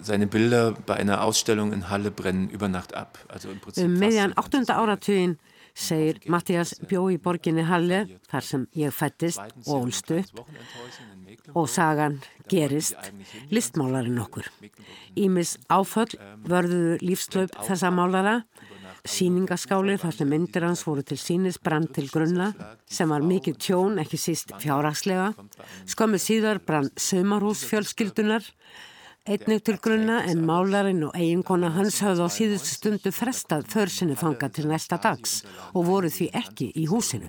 seine 0.00 0.28
Bilder 0.28 0.72
bei 0.86 0.94
einer 0.94 1.24
Ausstellung 1.24 1.72
in 1.72 1.90
Halle 1.90 2.12
brennen 2.12 2.48
über 2.48 2.68
Nacht 2.68 2.94
ab. 2.94 3.18
Also 3.26 3.50
im 3.50 3.58
Prinzip 3.58 3.88
Meðan 3.88 4.34
8. 4.36 4.70
áratugin 4.70 5.38
segir 5.78 6.18
Mattias 6.26 6.74
bjó 6.90 7.04
í 7.12 7.18
borginni 7.22 7.64
Halle 7.68 8.04
þar 8.30 8.46
sem 8.50 8.66
ég 8.78 8.94
fættist 8.94 9.42
og 9.66 9.74
ólst 9.78 10.10
upp 10.16 10.42
og 11.54 11.68
sagan 11.70 12.18
gerist 12.50 13.12
listmálarinn 13.54 14.18
okkur. 14.24 14.48
Ímis 15.16 15.56
áföll 15.70 16.18
vörðuðu 16.48 16.98
lífslaup 17.04 17.54
þessa 17.68 17.92
málara 17.94 18.40
síningaskáli 19.08 19.96
þar 20.00 20.14
sem 20.16 20.28
myndir 20.30 20.66
hans 20.66 20.82
voru 20.86 21.04
til 21.06 21.18
sínis 21.20 21.58
brann 21.62 21.86
til 21.94 22.08
grunna 22.10 22.50
sem 22.90 23.08
var 23.10 23.24
mikið 23.24 23.58
tjón, 23.62 23.98
ekki 24.02 24.18
síst 24.20 24.52
fjárhagslega. 24.62 25.32
Skömmu 25.88 26.20
síðar 26.22 26.60
brann 26.64 26.90
sömarhús 26.98 27.64
fjölskyldunar, 27.68 28.44
einnig 29.28 29.60
til 29.66 29.76
grunna 29.84 30.22
en 30.24 30.40
málarinn 30.48 31.02
og 31.04 31.16
eiginkona 31.16 31.68
hans 31.74 31.98
hafði 32.00 32.24
á 32.24 32.28
síðustu 32.32 32.70
stundu 32.72 33.10
frestað 33.12 33.66
försinni 33.68 34.16
þanga 34.16 34.48
til 34.56 34.68
næsta 34.70 34.96
dags 35.04 35.42
og 35.74 35.84
voru 35.88 36.08
því 36.08 36.30
ekki 36.40 36.68
í 36.72 36.86
húsinu. 36.88 37.28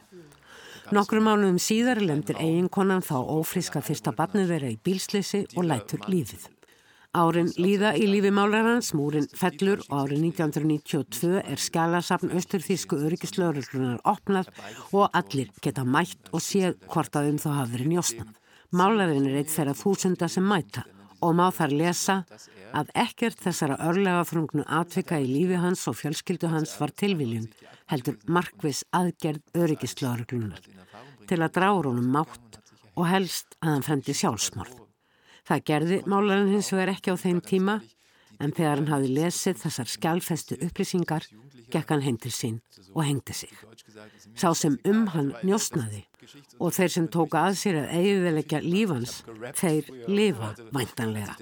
Nokkru 0.95 1.19
mánuðum 1.21 1.59
síðar 1.59 1.99
lendir 1.99 2.39
eiginkonan 2.39 3.03
þá 3.03 3.17
ófriska 3.19 3.81
fyrsta 3.83 4.13
barnið 4.15 4.53
þeirra 4.53 4.71
í 4.71 4.77
bílsleysi 4.85 5.41
og 5.57 5.67
lætur 5.67 6.07
lífið. 6.07 6.45
Árin 7.19 7.49
líða 7.57 7.91
í 7.97 8.05
lífi 8.07 8.31
málarans, 8.31 8.93
múrin 8.93 9.27
fellur 9.35 9.81
og 9.89 10.05
árið 10.05 10.23
1992 10.29 11.41
er 11.41 11.59
skjálasafn 11.59 12.31
austurþísku 12.37 13.01
öryggislauruglunar 13.09 13.99
opnað 14.07 14.53
og 14.93 15.09
allir 15.17 15.51
geta 15.59 15.83
mætt 15.83 16.31
og 16.31 16.45
séð 16.45 16.77
hvort 16.87 17.19
að 17.19 17.33
um 17.33 17.41
þá 17.43 17.49
hafi 17.57 17.75
verið 17.75 17.91
njóstnað. 17.95 18.31
Málarinn 18.71 19.27
er 19.27 19.41
eitt 19.41 19.51
þeirra 19.51 19.75
þúsunda 19.75 20.29
sem 20.29 20.45
mæta 20.45 20.85
og 21.25 21.35
má 21.35 21.47
þar 21.55 21.75
lesa 21.81 22.15
að 22.75 22.91
ekkert 23.03 23.39
þessara 23.43 23.79
örlega 23.89 24.23
frungnu 24.27 24.65
atvika 24.79 25.19
í 25.19 25.27
lífi 25.29 25.59
hans 25.59 25.85
og 25.89 25.97
fjölskyldu 25.99 26.51
hans 26.51 26.75
var 26.79 26.93
tilviljun 27.01 27.49
heldur 27.91 28.19
markvis 28.29 28.83
aðgerð 28.95 29.61
öryggislauruglunar 29.63 30.61
til 31.29 31.39
að 31.41 31.53
drára 31.57 31.89
honum 31.89 32.11
mátt 32.13 32.59
og 32.95 33.07
helst 33.09 33.55
að 33.61 33.73
hann 33.73 33.85
frendi 33.85 34.15
sjálfsmorð. 34.17 34.75
Það 35.47 35.63
gerði 35.69 36.01
málarinn 36.09 36.51
hins 36.53 36.71
vegar 36.73 36.93
ekki 36.93 37.13
á 37.13 37.17
þeim 37.17 37.39
tíma 37.45 37.79
en 38.39 38.53
þegar 38.55 38.81
hann 38.81 38.91
hafi 38.93 39.13
lesið 39.15 39.63
þessar 39.63 39.93
skjálfestu 39.93 40.59
upplýsingar 40.67 41.25
gekk 41.73 41.93
hann 41.93 42.05
heim 42.05 42.19
til 42.21 42.33
sín 42.33 42.59
og 42.93 43.03
hengdi 43.07 43.35
sig. 43.35 43.53
Sá 44.35 44.53
sem 44.53 44.77
um 44.85 45.07
hann 45.15 45.33
njóstnaði 45.43 46.05
og 46.59 46.75
þeir 46.75 46.93
sem 46.95 47.09
tóka 47.11 47.45
að 47.47 47.57
sér 47.63 47.81
að 47.81 47.91
eiginveðleggja 47.97 48.61
lífans, 48.65 49.17
þeir 49.59 49.91
lifa 50.07 50.53
væntanlega. 50.71 51.35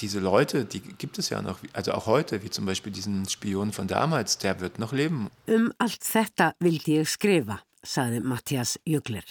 Diese 0.00 0.18
Leute, 0.18 0.64
die 0.64 0.80
gibt 0.80 1.20
es 1.20 1.28
ja 1.30 1.40
noch, 1.40 1.60
also 1.72 1.92
auch 1.92 2.06
heute, 2.06 2.42
wie 2.42 2.50
zum 2.50 2.66
Beispiel 2.66 2.90
diesen 2.90 3.28
Spion 3.28 3.70
von 3.70 3.86
damals, 3.86 4.38
der 4.38 4.58
wird 4.58 4.80
noch 4.80 4.92
leben. 4.92 5.28
Um 5.46 5.70
allt 5.78 6.02
þetta 6.02 6.56
vildi 6.58 6.98
ég 6.98 7.06
skrifa, 7.06 7.60
saði 7.84 8.18
Mattias 8.18 8.74
Jögler 8.84 9.22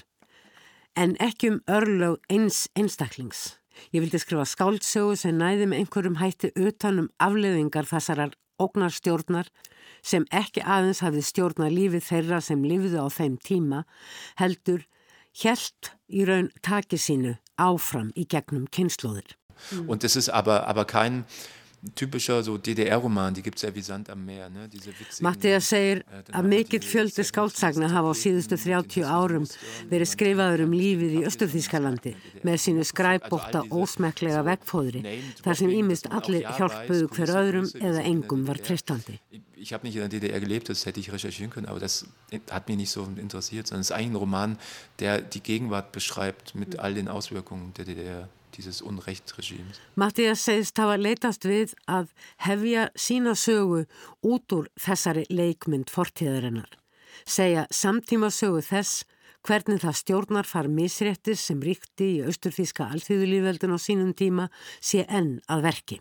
en 0.96 1.16
ekki 1.22 1.54
um 1.54 1.60
örlög 1.70 2.22
eins 2.32 2.68
einstaklings. 2.78 3.58
Ég 3.94 4.04
vildi 4.04 4.20
skrifa 4.22 4.46
skáldsögu 4.46 5.18
sem 5.18 5.38
næði 5.38 5.68
með 5.70 5.84
einhverjum 5.84 6.20
hætti 6.22 6.52
utanum 6.60 7.10
afleðingar 7.22 7.90
þessarar 7.90 8.36
ógnarstjórnar 8.62 9.50
sem 10.04 10.26
ekki 10.32 10.64
aðeins 10.64 11.02
hafði 11.04 11.24
stjórnar 11.26 11.74
lífið 11.74 12.08
þeirra 12.10 12.42
sem 12.44 12.64
lifiðu 12.66 13.06
á 13.06 13.08
þeim 13.14 13.38
tíma 13.44 13.84
heldur 14.42 14.86
helt 15.44 15.94
í 16.08 16.26
raun 16.28 16.52
taki 16.62 17.00
sínu 17.02 17.38
áfram 17.58 18.12
í 18.16 18.26
gegnum 18.30 18.68
kynnslóðir. 18.70 19.36
Mm. 19.72 19.90
Und 19.90 20.04
es 20.04 20.16
ist 20.16 20.30
aber, 20.30 20.68
aber 20.68 20.86
kein 20.86 21.24
typischer 21.96 22.44
so 22.44 22.58
DDR-Roman, 22.58 23.34
die 23.34 23.42
gibt 23.42 23.58
es 23.58 23.64
ja 23.64 23.76
wie 23.76 23.82
Sand 23.82 24.10
am 24.10 24.26
Meer. 24.26 24.50
Ne? 24.50 24.70
Mattiða 25.22 25.60
segir 25.60 26.04
að 26.32 26.48
mikill 26.48 26.84
fjöldi 26.88 27.26
skáldsagna 27.28 27.90
hafa 27.92 28.14
á 28.14 28.16
síðustu 28.16 28.58
30 28.58 29.04
árum 29.04 29.48
verið 29.92 30.12
skrifaður 30.14 30.66
um 30.68 30.76
lífið 30.78 31.18
í 31.20 31.24
Östurþískalandi 31.28 32.16
með 32.48 32.62
sínu 32.66 32.88
skræpbóta 32.88 33.66
ósmeklega 33.68 34.46
vegfóðri 34.48 35.04
þar 35.44 35.60
sem 35.60 35.74
ímist 35.76 36.08
allir 36.12 36.48
hjálpuðu 36.56 37.10
hver 37.18 37.36
öðrum 37.42 37.70
eða 37.82 38.06
engum 38.08 38.48
var 38.48 38.62
tristandi. 38.64 39.20
Ich 39.64 39.72
habe 39.72 39.88
nicht 39.88 39.96
in 39.96 40.02
der 40.02 40.10
DDR 40.10 40.42
gelebt, 40.42 40.68
das 40.68 40.86
hätte 40.86 41.00
ich 41.00 41.12
recherchieren 41.12 41.50
können, 41.50 41.68
aber 41.68 41.80
das 41.80 42.06
hat 42.52 42.68
mich 42.68 42.76
nicht 42.76 42.92
so 42.92 43.08
interessiert, 43.16 43.68
sondern 43.68 43.82
es 43.82 43.92
ist 43.92 43.96
eigentlich 43.96 44.12
ein 44.12 44.16
Roman, 44.16 44.58
der 45.00 45.22
die 45.22 45.40
Gegenwart 45.40 45.94
beschreibt 45.94 46.54
mit 46.54 46.80
all 46.80 46.94
den 46.94 47.08
Auswirkungen 47.08 47.74
der 47.78 47.86
DDR 47.86 48.30
dieses 48.56 48.82
Unrechtsregimes. 48.82 49.82
Mattias 49.96 50.44
segist 50.46 50.78
hafa 50.82 50.98
leitast 51.00 51.48
við 51.48 51.74
að 51.90 52.12
hefja 52.46 52.88
sína 52.96 53.36
sögu 53.40 53.84
út 54.22 54.56
úr 54.56 54.70
þessari 54.80 55.26
leikmynd 55.30 55.92
fortíðarinnar. 55.94 56.70
Segja 57.26 57.68
samtíma 57.72 58.32
sögu 58.34 58.64
þess 58.66 59.04
hvernig 59.44 59.82
það 59.84 60.00
stjórnar 60.00 60.48
far 60.48 60.70
misréttis 60.72 61.44
sem 61.50 61.62
ríkti 61.64 62.10
í 62.18 62.22
austurfíska 62.28 62.88
alþjóðulífveldin 62.96 63.76
á 63.76 63.80
sínum 63.82 64.14
tíma 64.16 64.50
sé 64.80 65.04
enn 65.10 65.40
að 65.52 65.66
verki. 65.68 66.00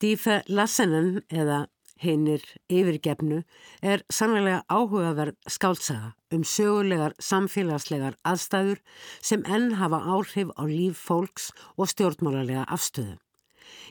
Dífe 0.00 0.42
Lassenen 0.48 1.24
eða 1.28 1.66
hinnir 2.02 2.42
yfirgefnu 2.70 3.42
er 3.82 4.04
sannlega 4.12 4.62
áhugaverð 4.70 5.36
skáltsaga 5.50 6.14
um 6.34 6.44
sögulegar 6.44 7.14
samfélagslegar 7.22 8.18
aðstæður 8.26 8.82
sem 9.20 9.44
enn 9.46 9.74
hafa 9.80 10.00
áhrif 10.14 10.52
á 10.54 10.62
líf 10.68 11.00
fólks 11.08 11.50
og 11.76 11.90
stjórnmálarlega 11.92 12.64
afstöðu. 12.68 13.18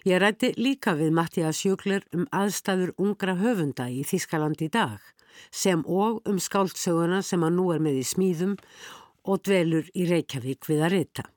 Ég 0.06 0.22
rætti 0.22 0.54
líka 0.58 0.96
við 0.98 1.13
Mattias 1.13 1.63
Jökler 1.65 2.06
um 2.15 2.28
aðstæður 2.32 2.93
ungra 2.98 3.38
höfunda 3.38 3.89
í 3.91 4.04
Þískaland 4.08 4.62
í 4.63 4.70
dag 4.74 5.02
sem 5.52 5.84
og 5.86 6.22
um 6.30 6.39
skáltsöguna 6.41 7.22
sem 7.22 7.43
að 7.46 7.58
nú 7.60 7.72
er 7.74 7.82
með 7.84 8.02
í 8.02 8.06
smíðum 8.12 8.56
og 9.28 9.43
dvelur 9.46 9.89
í 9.93 10.08
Reykjavík 10.10 10.65
við 10.70 10.86
að 10.88 10.96
rita. 10.96 11.28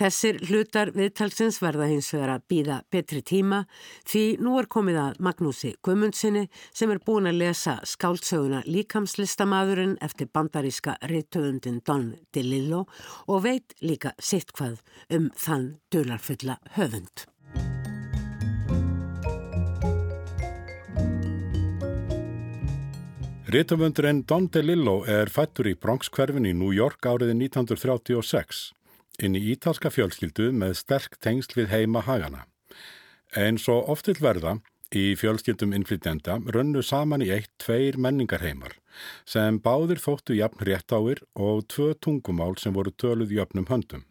Þessir 0.00 0.38
hlutar 0.48 0.92
viðtalsins 0.96 1.60
verða 1.62 1.88
hins 1.90 2.10
vegar 2.14 2.34
að 2.36 2.46
býða 2.52 2.78
betri 2.92 3.22
tíma 3.22 3.62
því 4.08 4.24
nú 4.42 4.56
er 4.60 4.68
komið 4.72 5.00
að 5.02 5.20
Magnúsi 5.26 5.74
Gummundsinni 5.84 6.46
sem 6.72 6.92
er 6.92 7.02
búin 7.04 7.30
að 7.30 7.40
lesa 7.42 7.78
skáltsöguna 7.86 8.62
Líkamslistamadurinn 8.66 9.98
eftir 10.04 10.30
bandaríska 10.32 10.96
reytöfundin 11.10 11.82
Don 11.86 12.14
DeLillo 12.34 12.86
og 13.28 13.44
veit 13.46 13.76
líka 13.82 14.16
sitt 14.18 14.54
hvað 14.56 14.80
um 15.10 15.30
þann 15.36 15.76
dularfulla 15.92 16.58
höfund. 16.78 17.28
Reytöfundurinn 23.52 24.22
Don 24.24 24.46
DeLillo 24.48 25.02
er 25.04 25.28
fættur 25.28 25.66
í 25.68 25.74
Bronx-hverfin 25.76 26.46
í 26.48 26.54
New 26.56 26.70
York 26.72 27.04
árið 27.04 27.34
1936 27.34 28.70
inn 29.18 29.36
í 29.36 29.42
ítalska 29.52 29.90
fjölskyldu 29.92 30.50
með 30.52 30.76
sterk 30.80 31.18
tengsl 31.20 31.58
við 31.60 31.72
heima 31.74 32.04
hagana. 32.06 32.46
En 33.36 33.58
svo 33.58 33.80
oftill 33.92 34.18
verða 34.20 34.58
í 34.92 35.12
fjölskyldum 35.16 35.72
innflytjenda 35.76 36.38
rönnu 36.54 36.82
saman 36.84 37.24
í 37.24 37.30
eitt 37.32 37.52
tveir 37.62 37.96
menningarheimar 37.96 38.76
sem 39.28 39.58
báðir 39.64 40.00
þóttu 40.02 40.36
jafn 40.36 40.64
réttáir 40.68 41.22
og 41.34 41.64
tvö 41.72 41.92
tungumál 41.96 42.56
sem 42.60 42.74
voru 42.76 42.92
töluð 42.92 43.32
jöfnum 43.32 43.68
höndum. 43.70 44.04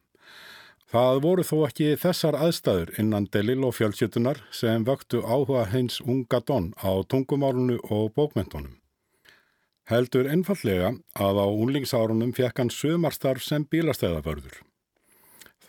Það 0.91 1.21
voru 1.23 1.43
þó 1.47 1.57
ekki 1.69 1.93
þessar 2.01 2.35
aðstæður 2.35 2.89
innan 2.99 3.29
Delil 3.31 3.61
og 3.63 3.77
fjölskyldunar 3.77 4.41
sem 4.51 4.83
vöktu 4.83 5.21
áhuga 5.23 5.63
hins 5.71 6.01
unga 6.01 6.41
don 6.43 6.73
á 6.83 6.91
tungumálunu 7.07 7.77
og 7.87 8.11
bókmentunum. 8.17 8.73
Heldur 9.87 10.27
einfallega 10.27 10.91
að 11.15 11.39
á 11.39 11.47
unlingsárunum 11.47 12.35
fekk 12.35 12.59
hann 12.59 12.73
sömarstarf 12.75 13.43
sem 13.43 13.63
bílastæðaförður. 13.71 14.59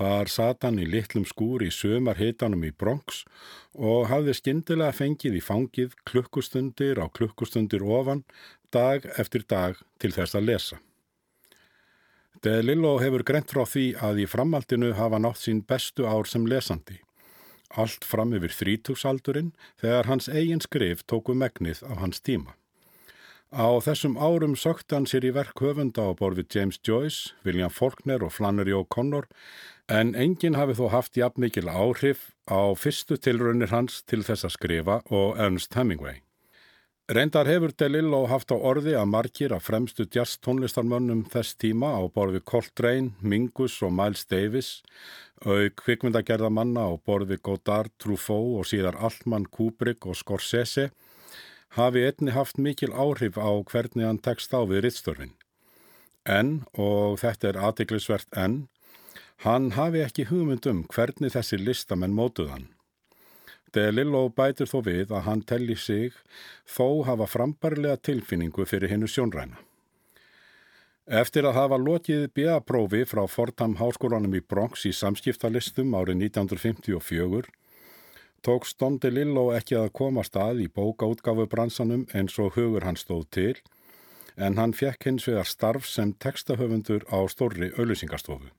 Þar 0.03 0.31
sat 0.35 0.65
hann 0.67 0.81
í 0.83 0.87
litlum 0.89 1.23
skúr 1.29 1.63
í 1.63 1.69
sömar 1.71 2.19
hitanum 2.19 2.65
í 2.67 2.73
Bronx 2.75 3.21
og 3.79 4.09
hafði 4.11 4.33
skindilega 4.35 4.97
fengið 4.99 5.37
í 5.39 5.43
fangið 5.47 5.93
klukkustundir 6.11 6.99
á 6.99 7.07
klukkustundir 7.07 7.85
ofan 7.87 8.25
dag 8.75 9.07
eftir 9.23 9.45
dag 9.47 9.79
til 10.03 10.11
þess 10.17 10.35
að 10.35 10.49
lesa. 10.49 10.79
De 12.43 12.57
Lillo 12.65 12.97
hefur 12.99 13.23
greint 13.23 13.55
frá 13.55 13.63
því 13.63 13.85
að 14.09 14.25
í 14.25 14.27
framhaldinu 14.27 14.91
hafa 14.99 15.23
nátt 15.23 15.39
sín 15.45 15.63
bestu 15.63 16.09
ár 16.11 16.27
sem 16.27 16.49
lesandi. 16.51 16.99
Allt 17.79 18.03
fram 18.03 18.35
yfir 18.35 18.57
þrítúksaldurinn 18.59 19.53
þegar 19.85 20.11
hans 20.11 20.27
eigin 20.27 20.65
skrif 20.67 21.07
tóku 21.07 21.39
megnið 21.39 21.85
af 21.87 22.03
hans 22.03 22.19
tíma. 22.19 22.57
Á 23.53 23.69
þessum 23.85 24.17
árum 24.17 24.57
sökt 24.57 24.91
hann 24.97 25.07
sér 25.07 25.29
í 25.29 25.31
verk 25.37 25.61
höfunda 25.61 26.09
á 26.09 26.17
borfið 26.17 26.57
James 26.57 26.79
Joyce, 26.81 27.37
William 27.45 27.71
Faulkner 27.71 28.25
og 28.25 28.33
Flannery 28.33 28.73
O'Connor 28.73 29.29
en 29.89 30.15
enginn 30.15 30.59
hafi 30.59 30.77
þó 30.79 30.89
haft 30.93 31.17
jafn 31.17 31.43
mikil 31.43 31.69
áhrif 31.69 32.31
á 32.47 32.75
fyrstu 32.79 33.17
tilraunir 33.17 33.73
hans 33.73 34.03
til 34.07 34.23
þess 34.23 34.47
að 34.47 34.55
skrifa 34.57 35.01
og 35.11 35.41
Ernst 35.41 35.75
Hemingway. 35.75 36.23
Reyndar 37.13 37.49
hefur 37.51 37.73
DeLillo 37.77 38.23
haft 38.31 38.55
á 38.55 38.57
orði 38.57 38.95
að 38.97 39.11
margir 39.11 39.53
af 39.53 39.67
fremstu 39.67 40.07
jazz 40.07 40.39
tónlistarmönnum 40.41 41.25
þess 41.29 41.59
tíma 41.59 41.91
á 41.99 42.03
borfi 42.09 42.41
Coltrane, 42.41 43.11
Mingus 43.21 43.81
og 43.83 43.93
Miles 43.93 44.25
Davis, 44.25 44.83
auk 45.45 45.75
kvikmyndagerðamanna 45.83 46.87
á 46.89 46.93
borfi 46.97 47.37
Godard, 47.43 47.91
Truffaut 47.99 48.63
og 48.63 48.71
síðar 48.71 48.97
Altman, 48.97 49.45
Kubrick 49.51 50.07
og 50.07 50.17
Scorsese, 50.17 50.93
hafi 51.77 52.07
einni 52.07 52.33
haft 52.33 52.57
mikil 52.57 52.95
áhrif 52.95 53.37
á 53.37 53.51
hvernig 53.61 54.07
hann 54.07 54.23
tekst 54.23 54.55
á 54.55 54.63
við 54.63 54.87
rittstörfin. 54.87 55.35
En, 56.25 56.63
og 56.79 57.19
þetta 57.19 57.51
er 57.51 57.61
aðtiklisvert 57.67 58.31
enn, 58.39 58.69
Hann 59.43 59.73
hafi 59.75 59.99
ekki 60.05 60.29
hugmynd 60.29 60.67
um 60.71 60.85
hvernig 60.87 61.33
þessi 61.35 61.57
listamenn 61.59 62.13
mótuð 62.15 62.53
hann. 62.53 62.69
De 63.75 63.89
Lillo 63.91 64.29
bætir 64.31 64.69
þó 64.71 64.77
við 64.87 65.11
að 65.11 65.25
hann 65.27 65.43
telli 65.43 65.75
sig 65.75 66.15
þó 66.71 67.03
hafa 67.09 67.27
frambarlega 67.27 67.99
tilfinningu 68.07 68.67
fyrir 68.71 68.93
hennu 68.93 69.11
sjónræna. 69.11 69.59
Eftir 71.23 71.49
að 71.49 71.59
hafa 71.59 71.81
lokið 71.83 72.29
BA-prófi 72.39 73.03
frá 73.11 73.25
Fordham 73.27 73.75
Háskólanum 73.83 74.39
í 74.39 74.45
Bronx 74.47 74.87
í 74.87 74.95
samskiptalistum 74.95 75.91
árið 75.99 76.23
1954 76.29 77.51
tók 78.47 78.71
Stóndi 78.71 79.11
Lilló 79.11 79.49
ekki 79.59 79.81
að 79.81 79.91
komast 79.99 80.39
að 80.39 80.69
í 80.69 80.71
bókaútgafu 80.71 81.51
bransanum 81.51 82.07
eins 82.15 82.39
og 82.39 82.55
hugur 82.55 82.87
hann 82.87 83.01
stóð 83.01 83.27
til 83.35 83.59
en 84.37 84.63
hann 84.63 84.71
fekk 84.71 85.11
hins 85.11 85.27
vegar 85.27 85.51
starf 85.51 85.91
sem 85.91 86.15
textahöfundur 86.15 87.11
á 87.11 87.27
stórri 87.27 87.75
auðlýsingarstofu. 87.75 88.55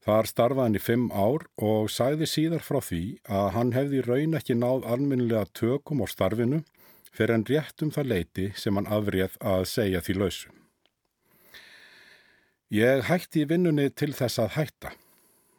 Þar 0.00 0.28
starfaði 0.30 0.64
hann 0.64 0.78
í 0.78 0.80
fimm 0.80 1.08
ár 1.12 1.42
og 1.60 1.90
sæði 1.92 2.28
síðar 2.28 2.62
frá 2.64 2.78
því 2.80 3.02
að 3.28 3.48
hann 3.56 3.72
hefði 3.76 4.04
raun 4.06 4.38
ekki 4.38 4.56
náð 4.56 4.86
alminnilega 4.94 5.50
tökum 5.52 6.00
á 6.00 6.06
starfinu 6.08 6.62
fyrir 7.12 7.34
en 7.36 7.44
rétt 7.44 7.84
um 7.84 7.92
það 7.92 8.10
leiti 8.14 8.46
sem 8.56 8.78
hann 8.78 8.88
afréð 8.88 9.36
að 9.44 9.66
segja 9.68 10.00
því 10.00 10.16
lausum. 10.22 10.56
Ég 12.70 13.02
hætti 13.10 13.44
vinnunni 13.50 13.88
til 13.90 14.12
þess 14.14 14.38
að 14.38 14.52
hætta. 14.54 14.92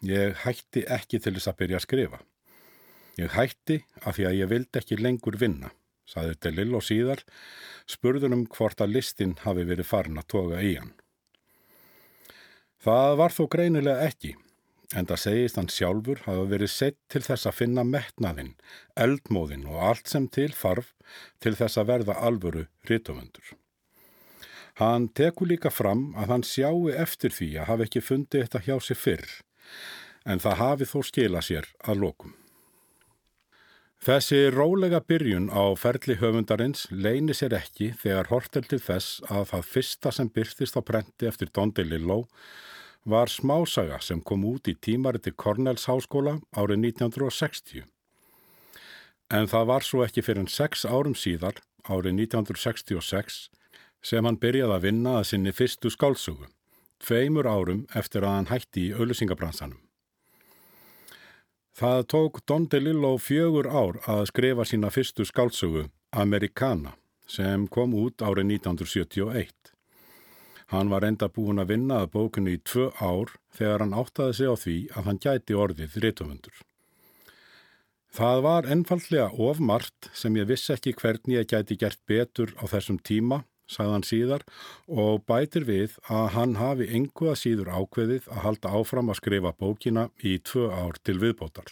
Ég 0.08 0.38
hætti 0.46 0.86
ekki 0.89 1.20
til 1.20 1.36
þess 1.36 1.52
að 1.52 1.58
byrja 1.60 1.78
að 1.82 1.86
skrifa. 1.86 2.20
Ég 3.20 3.36
hætti 3.36 3.82
af 4.00 4.16
því 4.16 4.26
að 4.30 4.38
ég 4.39 4.50
vildi 4.50 4.80
ekki 4.80 4.98
lengur 4.98 5.38
vinna, 5.38 5.70
saði 6.08 6.38
Delill 6.42 6.80
og 6.80 6.86
síðar, 6.88 7.22
spurðunum 7.86 8.48
hvort 8.56 8.82
að 8.82 8.96
listin 8.96 9.36
hafi 9.44 9.68
verið 9.68 9.89
farin 9.92 10.22
að 10.22 10.30
toga 10.34 10.64
í 10.64 10.74
hann. 10.80 10.96
Það 12.82 13.12
var 13.20 13.34
þó 13.36 13.44
greinilega 13.54 14.08
ekki, 14.10 14.32
en 14.98 15.06
það 15.06 15.20
segist 15.22 15.58
hann 15.60 15.70
sjálfur 15.70 16.24
hafa 16.26 16.48
verið 16.50 16.72
sett 16.74 16.98
til 17.14 17.22
þess 17.22 17.46
að 17.46 17.58
finna 17.60 17.84
metnaðinn, 17.86 18.56
eldmóðinn 18.98 19.68
og 19.70 19.84
allt 19.92 20.10
sem 20.10 20.26
til 20.26 20.50
farf 20.58 20.96
til 21.46 21.54
þess 21.60 21.78
að 21.78 21.92
verða 21.92 22.18
alvöru 22.26 22.66
rítumundur. 22.90 23.54
Hann 24.82 25.12
tekur 25.14 25.52
líka 25.52 25.70
fram 25.70 26.08
að 26.18 26.34
hann 26.34 26.48
sjáu 26.48 26.90
eftir 26.90 27.30
því 27.36 27.52
að 27.62 27.70
hafa 27.70 27.86
ekki 27.86 28.02
fundið 28.02 28.48
þetta 28.48 28.66
hjá 28.66 28.76
sig 28.82 28.98
fyrr, 28.98 29.30
en 30.26 30.42
það 30.42 30.62
hafi 30.66 30.90
þó 30.90 31.00
skila 31.06 31.46
sér 31.46 31.70
að 31.86 32.02
lokum. 32.08 32.34
Þessi 34.02 34.47
rólega 34.49 34.97
byrjun 35.06 35.52
á 35.54 35.78
ferli 35.78 36.16
höfundarins 36.18 36.88
leini 36.89 37.36
sér 37.38 37.54
ekki 37.54 37.91
þegar 38.02 38.32
hortel 38.32 38.64
til 38.66 38.80
þess 38.82 39.20
að 39.30 39.43
það 39.52 39.68
fyrsta 39.74 40.12
sem 40.18 40.32
byrstist 40.34 40.74
á 40.74 40.82
prenti 40.82 41.28
eftir 41.30 41.52
Dondi 41.54 41.86
Lilló 41.86 42.24
var 43.06 43.30
smásaga 43.30 43.99
sem 44.02 44.24
kom 44.26 44.47
út 44.49 44.66
í 44.66 44.74
tímariti 44.74 45.36
Cornells 45.38 45.86
háskóla 45.86 46.39
árið 46.49 46.82
1960. 46.88 47.86
En 49.30 49.45
það 49.54 49.70
var 49.70 49.86
svo 49.86 50.02
ekki 50.08 50.26
fyrir 50.26 50.47
en 50.47 50.49
sex 50.49 50.82
árum 50.89 51.14
síðar, 51.14 51.62
árið 51.86 52.26
1966, 52.26 53.52
sem 54.02 54.26
hann 54.26 54.41
byrjaði 54.41 54.80
að 54.80 54.89
vinna 54.89 55.16
að 55.20 55.30
sinni 55.30 55.54
fyrstu 55.54 55.93
skálsugu, 55.93 56.49
tveimur 57.06 57.45
árum 57.45 57.86
eftir 57.93 58.26
að 58.26 58.39
hann 58.39 58.49
hætti 58.49 58.89
í 58.89 58.93
auðlýsingabransanum. 58.97 59.91
Það 61.72 62.02
tók 62.12 62.40
Don 62.46 62.66
DeLillo 62.68 63.14
fjögur 63.18 63.70
ár 63.72 64.00
að 64.04 64.26
skrifa 64.28 64.66
sína 64.68 64.90
fyrstu 64.92 65.24
skálsugu, 65.24 65.86
Americana, 66.12 66.98
sem 67.28 67.64
kom 67.72 67.94
út 67.96 68.20
árið 68.20 68.58
1971. 68.58 69.72
Hann 70.72 70.92
var 70.92 71.04
enda 71.08 71.30
búin 71.32 71.64
að 71.64 71.72
vinna 71.72 72.02
að 72.04 72.12
bókunni 72.16 72.58
í 72.58 72.60
tvö 72.64 72.90
ár 73.00 73.32
þegar 73.56 73.86
hann 73.86 73.96
áttaði 73.96 74.36
sig 74.36 74.52
á 74.52 74.56
því 74.56 74.76
að 74.96 75.08
hann 75.08 75.22
gæti 75.24 75.58
orðið 75.64 75.98
rítumundur. 76.04 76.60
Það 78.12 78.44
var 78.44 78.68
ennfaldlega 78.68 79.30
ofmart 79.40 80.10
sem 80.12 80.36
ég 80.36 80.50
vissi 80.52 80.74
ekki 80.76 80.92
hvernig 81.00 81.38
ég 81.40 81.48
gæti 81.48 81.80
gert 81.80 82.00
betur 82.08 82.52
á 82.60 82.68
þessum 82.68 83.00
tíma 83.00 83.46
sagðan 83.72 84.06
síðar 84.08 84.44
og 84.88 85.24
bætir 85.30 85.66
við 85.68 85.96
að 86.12 86.28
hann 86.36 86.58
hafi 86.60 86.90
engu 86.98 87.32
að 87.32 87.40
síður 87.44 87.72
ákveðið 87.78 88.28
að 88.32 88.44
halda 88.46 88.74
áfram 88.80 89.14
að 89.14 89.22
skrifa 89.22 89.54
bókina 89.58 90.10
í 90.20 90.38
tvö 90.44 90.68
ár 90.72 91.00
til 91.04 91.18
viðbótar. 91.24 91.72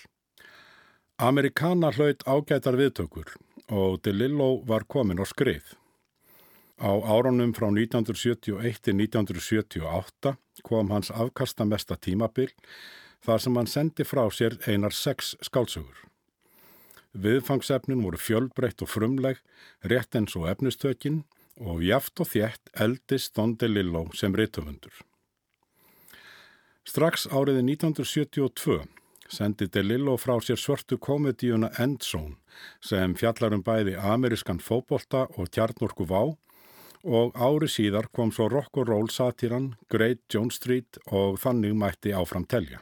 Amerikana 1.19 1.91
hlaut 1.91 2.23
ágætar 2.23 2.79
viðtökur 2.79 3.35
og 3.75 3.99
DeLillo 4.03 4.61
var 4.65 4.87
komin 4.87 5.19
á 5.19 5.25
skrið. 5.27 5.75
Á 6.79 6.95
árunum 6.95 7.51
frá 7.51 7.67
1971 7.67 8.79
til 8.79 8.95
1978 9.03 10.37
kom 10.63 10.93
hans 10.95 11.11
afkastamesta 11.11 11.99
tímabil 11.99 12.53
þar 13.25 13.43
sem 13.43 13.59
hann 13.59 13.67
sendi 13.67 14.05
frá 14.07 14.23
sér 14.31 14.55
einar 14.63 14.95
sex 14.95 15.35
skálsugur. 15.43 16.05
Viðfangsefnin 17.19 18.03
voru 18.05 18.19
fjölbreytt 18.21 18.83
og 18.85 18.91
frumleg, 18.91 19.39
rétt 19.83 20.15
eins 20.15 20.37
og 20.37 20.47
efnistökinn 20.47 21.23
og 21.59 21.83
jaft 21.83 22.19
og 22.23 22.31
þjætt 22.31 22.71
eldist 22.85 23.35
Don 23.35 23.55
DeLillo 23.59 24.07
sem 24.15 24.35
reytufundur. 24.35 24.93
Strax 26.87 27.27
áriði 27.29 27.61
1972 27.75 28.79
sendi 29.29 29.67
DeLillo 29.69 30.15
frá 30.17 30.39
sér 30.41 30.57
svörtu 30.57 30.97
komedíuna 30.97 31.69
Endzone 31.77 32.39
sem 32.81 33.13
fjallar 33.19 33.53
um 33.53 33.63
bæði 33.63 33.95
amerískan 33.99 34.61
fóbolta 34.63 35.27
og 35.37 35.51
tjarnorku 35.53 36.07
vá 36.09 36.21
og 37.03 37.37
ári 37.37 37.69
síðar 37.71 38.09
kom 38.11 38.33
svo 38.35 38.49
rock 38.51 38.81
og 38.81 38.89
roll 38.89 39.09
satiran 39.13 39.73
Great 39.91 40.25
Jones 40.33 40.59
Street 40.59 40.99
og 41.07 41.39
þannig 41.39 41.77
mætti 41.77 42.15
áfram 42.15 42.47
telja. 42.49 42.81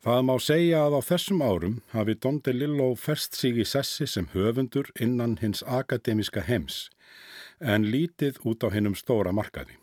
Það 0.00 0.22
má 0.24 0.32
segja 0.40 0.78
að 0.86 0.94
á 0.96 1.00
þessum 1.04 1.42
árum 1.44 1.72
hafi 1.92 2.14
Don 2.16 2.38
DeLillo 2.40 2.86
ferst 2.96 3.34
sig 3.36 3.58
í 3.60 3.66
sessi 3.68 4.06
sem 4.08 4.30
höfundur 4.32 4.88
innan 4.96 5.34
hins 5.42 5.60
akademiska 5.60 6.40
heims 6.46 6.86
en 7.60 7.84
lítið 7.84 8.38
út 8.48 8.64
á 8.64 8.72
hinnum 8.72 8.96
stóra 8.96 9.34
markaði. 9.36 9.76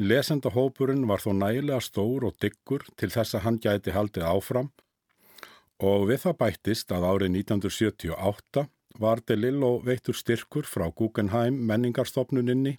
Lesendahópurinn 0.00 1.04
var 1.10 1.20
þó 1.20 1.34
nægilega 1.36 1.82
stór 1.84 2.24
og 2.30 2.40
diggur 2.40 2.88
til 2.96 3.10
þess 3.12 3.36
að 3.36 3.44
hann 3.44 3.60
gæti 3.60 3.92
haldið 3.92 4.24
áfram 4.32 4.72
og 5.92 6.08
við 6.08 6.24
það 6.24 6.40
bættist 6.40 6.96
að 6.96 7.08
árið 7.10 7.36
1978 7.42 8.66
var 9.04 9.20
DeLillo 9.20 9.74
veittur 9.84 10.16
styrkur 10.16 10.64
frá 10.64 10.88
Guggenheim 10.88 11.60
menningarstofnuninni 11.68 12.78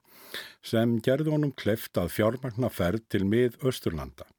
sem 0.66 0.98
gerði 1.06 1.38
honum 1.38 1.54
kleft 1.54 2.02
að 2.02 2.16
fjármagna 2.18 2.74
ferð 2.74 3.06
til 3.14 3.28
mið 3.30 3.62
Östurlanda 3.62 4.31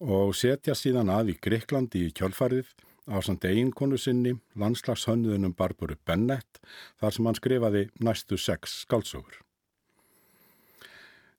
og 0.00 0.32
setja 0.36 0.74
síðan 0.76 1.12
að 1.12 1.34
í 1.34 1.36
Greiklandi 1.44 2.06
í 2.08 2.14
kjölfarið 2.16 2.72
á 3.10 3.20
samt 3.24 3.44
eiginkonu 3.44 3.98
sinni, 3.98 4.36
landslagshönnuðunum 4.56 5.54
Barbaru 5.58 5.96
Bennett, 6.06 6.60
þar 7.00 7.14
sem 7.14 7.26
hann 7.28 7.38
skrifaði 7.38 7.86
næstu 8.00 8.38
sex 8.38 8.80
skálsugur. 8.84 9.40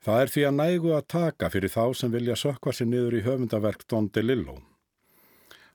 Það 0.02 0.22
er 0.22 0.32
því 0.34 0.44
að 0.48 0.58
nægu 0.58 0.94
að 0.98 1.08
taka 1.14 1.50
fyrir 1.54 1.70
þá 1.74 1.84
sem 1.98 2.14
vilja 2.14 2.38
sökva 2.38 2.74
sér 2.74 2.90
niður 2.90 3.18
í 3.20 3.26
höfundaverk 3.26 3.86
Don 3.90 4.10
DeLillo. 4.10 4.58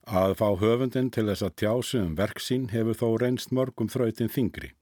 Að 0.07 0.37
fá 0.39 0.49
höfundin 0.59 1.11
til 1.14 1.26
þess 1.26 1.47
að 1.47 1.55
tjásu 1.62 2.01
um 2.03 2.16
verk 2.18 2.43
sín 2.43 2.68
hefur 2.70 2.99
þó 2.99 3.07
reynst 3.22 3.55
mörgum 3.55 3.91
þrautin 3.91 4.30
þingri, 4.30 4.72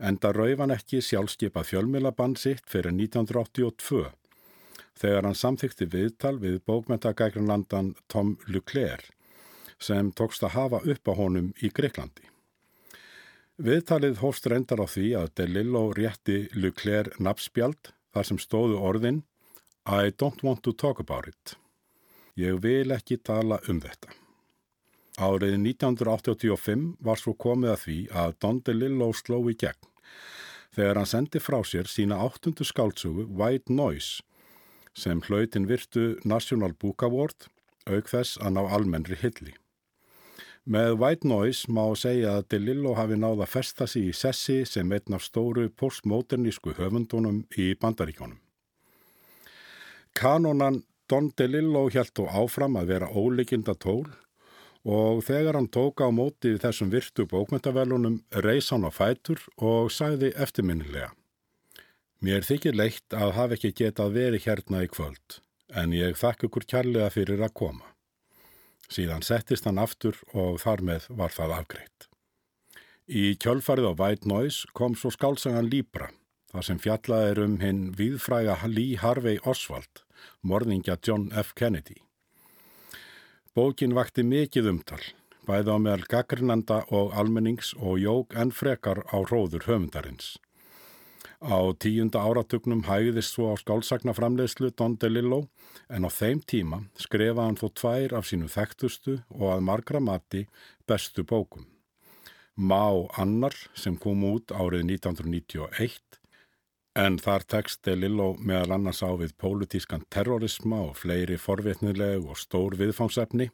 enda 0.00 0.32
raufan 0.32 0.72
ekki 0.72 1.02
sjálfskeipa 1.04 1.64
fjölmilabann 1.64 2.36
sitt 2.40 2.64
fyrir 2.68 2.92
1982 2.92 4.12
þegar 4.98 5.28
hann 5.28 5.38
samþykti 5.38 5.88
viðtal 5.90 6.36
við 6.42 6.60
bókmentagækranlandan 6.68 7.94
Tom 8.08 8.36
Leclerc 8.46 9.10
sem 9.82 10.12
tókst 10.12 10.44
að 10.46 10.54
hafa 10.54 10.80
upp 10.94 11.10
á 11.10 11.12
honum 11.18 11.50
í 11.60 11.70
Greiklandi. 11.74 12.28
Viðtalið 13.54 14.18
hófst 14.22 14.46
reyndar 14.50 14.82
á 14.82 14.86
því 14.90 15.08
að 15.18 15.30
DeLillo 15.38 15.84
rétti 15.94 16.48
Leclerc 16.54 17.18
nafnspjald 17.22 17.92
þar 18.14 18.28
sem 18.30 18.40
stóðu 18.42 18.80
orðin 18.80 19.22
I 19.84 20.10
don't 20.10 20.42
want 20.42 20.62
to 20.64 20.72
talk 20.72 20.98
about 20.98 21.28
it. 21.28 21.56
Ég 22.34 22.58
vil 22.62 22.90
ekki 22.90 23.20
tala 23.22 23.60
um 23.70 23.82
þetta. 23.82 24.10
Árið 25.22 25.54
1985 25.60 26.86
var 26.98 27.20
svo 27.20 27.34
komið 27.38 27.70
að 27.70 27.82
því 27.84 27.98
að 28.10 28.38
Don 28.42 28.62
DeLillo 28.66 29.12
sló 29.14 29.38
í 29.46 29.54
gegn 29.54 29.90
þegar 30.74 30.98
hann 30.98 31.06
sendi 31.06 31.38
frá 31.38 31.60
sér 31.62 31.86
sína 31.86 32.18
áttundu 32.24 32.66
skáltsugu 32.66 33.28
White 33.30 33.70
Noise 33.70 34.24
sem 34.94 35.20
hlautin 35.26 35.68
virtu 35.68 36.14
National 36.24 36.72
Book 36.72 37.02
Award 37.02 37.48
auk 37.90 38.08
þess 38.08 38.38
að 38.40 38.56
ná 38.56 38.62
almennri 38.76 39.18
hilli. 39.20 39.54
Með 40.64 40.94
White 40.96 41.28
Noise 41.28 41.68
má 41.68 41.82
segja 41.98 42.38
að 42.38 42.46
DeLillo 42.54 42.94
hafi 42.96 43.18
náða 43.20 43.44
festa 43.50 43.86
sig 43.90 44.08
í 44.08 44.14
sessi 44.16 44.62
sem 44.64 44.92
einn 44.96 45.16
af 45.16 45.26
stóru 45.26 45.66
postmodernísku 45.68 46.72
höfundunum 46.78 47.42
í 47.60 47.74
bandaríkjónum. 47.76 48.38
Kanonan 50.16 50.84
Don 51.10 51.28
DeLillo 51.36 51.90
hjælt 51.92 52.14
þó 52.16 52.30
áfram 52.44 52.78
að 52.80 52.94
vera 52.94 53.10
óleikinda 53.12 53.74
tól 53.76 54.06
og 54.88 55.20
þegar 55.26 55.58
hann 55.58 55.68
tóka 55.68 56.08
á 56.08 56.10
móti 56.12 56.54
þessum 56.60 56.88
virtu 56.92 57.26
bókmyndavelunum 57.28 58.22
reys 58.46 58.70
hann 58.72 58.88
á 58.88 58.92
fætur 58.92 59.42
og 59.60 59.92
sagði 59.92 60.32
eftirminnilega 60.32 61.12
Mér 62.22 62.46
þykir 62.46 62.76
leitt 62.78 63.14
að 63.16 63.34
hafa 63.38 63.56
ekki 63.58 63.72
getað 63.80 64.14
verið 64.14 64.46
hérna 64.46 64.84
í 64.84 64.88
kvöld, 64.90 65.40
en 65.74 65.92
ég 65.96 66.16
þakk 66.20 66.46
ykkur 66.48 66.66
kærlega 66.70 67.10
fyrir 67.10 67.42
að 67.42 67.54
koma. 67.58 67.86
Síðan 68.92 69.24
settist 69.24 69.64
hann 69.64 69.80
aftur 69.80 70.18
og 70.32 70.60
þar 70.62 70.84
með 70.84 71.08
var 71.18 71.32
það 71.34 71.56
afgreitt. 71.58 72.08
Í 73.04 73.34
kjölfarið 73.40 73.90
á 73.90 73.98
White 73.98 74.28
Noise 74.28 74.70
kom 74.72 74.94
svo 74.96 75.10
skálsangan 75.12 75.68
Libra, 75.68 76.08
þar 76.52 76.64
sem 76.68 76.78
fjallað 76.80 77.26
er 77.32 77.40
um 77.42 77.58
hinn 77.60 77.82
viðfræga 77.98 78.56
Lee 78.70 78.96
Harvey 79.00 79.40
Oswald, 79.44 80.04
morðingja 80.40 80.96
John 81.04 81.28
F. 81.32 81.52
Kennedy. 81.58 81.98
Bókin 83.54 83.92
vakti 83.94 84.24
mikið 84.24 84.70
umtal, 84.72 85.02
bæði 85.44 85.76
á 85.76 85.78
meðal 85.78 86.08
gaggrinanda 86.10 86.80
og 86.88 87.12
almennings 87.12 87.74
og 87.76 88.00
jók 88.00 88.32
enn 88.34 88.54
frekar 88.54 89.04
á 89.12 89.20
róður 89.28 89.68
höfundarins. 89.68 90.38
Á 91.44 91.60
tíunda 91.76 92.22
áratugnum 92.24 92.86
hægðist 92.88 93.34
svo 93.34 93.50
á 93.52 93.54
skálsagnaframleyslu 93.60 94.70
Don 94.72 94.94
DeLillo 94.96 95.42
en 95.92 96.06
á 96.08 96.10
þeim 96.10 96.38
tíma 96.40 96.78
skrefa 96.96 97.44
hann 97.44 97.58
þó 97.60 97.66
tvær 97.80 98.14
af 98.16 98.24
sínu 98.30 98.46
þekktustu 98.48 99.18
og 99.28 99.50
að 99.52 99.64
margra 99.68 100.00
mati 100.00 100.46
bestu 100.88 101.20
bókum. 101.20 101.66
Má 102.56 103.04
annar 103.20 103.52
sem 103.76 103.98
kom 104.00 104.24
út 104.24 104.54
árið 104.56 104.86
1991 104.88 106.16
en 106.96 107.18
þar 107.20 107.44
tekst 107.44 107.82
DeLillo 107.84 108.30
meðal 108.40 108.78
annars 108.78 109.02
á 109.04 109.12
við 109.12 109.34
pólitískan 109.36 110.06
terrorisma 110.08 110.78
og 110.86 110.96
fleiri 110.96 111.36
forvitnileg 111.36 112.24
og 112.24 112.40
stór 112.40 112.78
viðfangsefni 112.80 113.50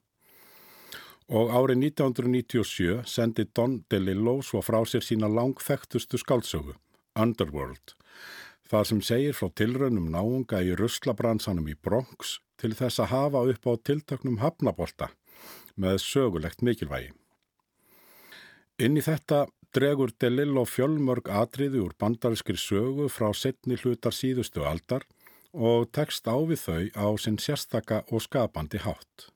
og 1.26 1.50
árið 1.50 1.82
1997 1.90 3.02
sendi 3.02 3.48
Don 3.50 3.80
DeLillo 3.90 4.36
svo 4.46 4.62
frá 4.62 4.78
sér 4.86 5.02
sína 5.02 5.26
langþektustu 5.26 6.22
skálsögu 6.22 6.76
Underworld, 7.18 7.94
þar 8.70 8.86
sem 8.86 9.00
segir 9.02 9.34
frá 9.34 9.50
tilraunum 9.58 10.10
náunga 10.14 10.60
í 10.62 10.76
russlabransanum 10.78 11.68
í 11.70 11.74
Bronx 11.74 12.38
til 12.60 12.74
þess 12.76 13.02
að 13.02 13.12
hafa 13.14 13.46
upp 13.52 13.66
á 13.66 13.72
tiltaknum 13.88 14.38
hafnabolta 14.42 15.10
með 15.80 15.98
sögulegt 16.04 16.62
mikilvægi. 16.62 17.10
Inn 18.80 18.96
í 18.96 19.02
þetta 19.04 19.46
dregur 19.76 20.12
Delillo 20.22 20.64
fjölmörg 20.66 21.28
atriði 21.42 21.82
úr 21.84 21.96
bandarinskri 21.98 22.58
sögu 22.58 23.08
frá 23.12 23.28
setni 23.36 23.76
hlutar 23.80 24.14
síðustu 24.14 24.64
aldar 24.66 25.04
og 25.52 25.90
tekst 25.94 26.26
á 26.30 26.36
við 26.38 26.62
þau 26.64 26.82
á 26.94 27.06
sinn 27.18 27.38
sérstaka 27.42 28.04
og 28.10 28.22
skapandi 28.24 28.80
hátt. 28.82 29.30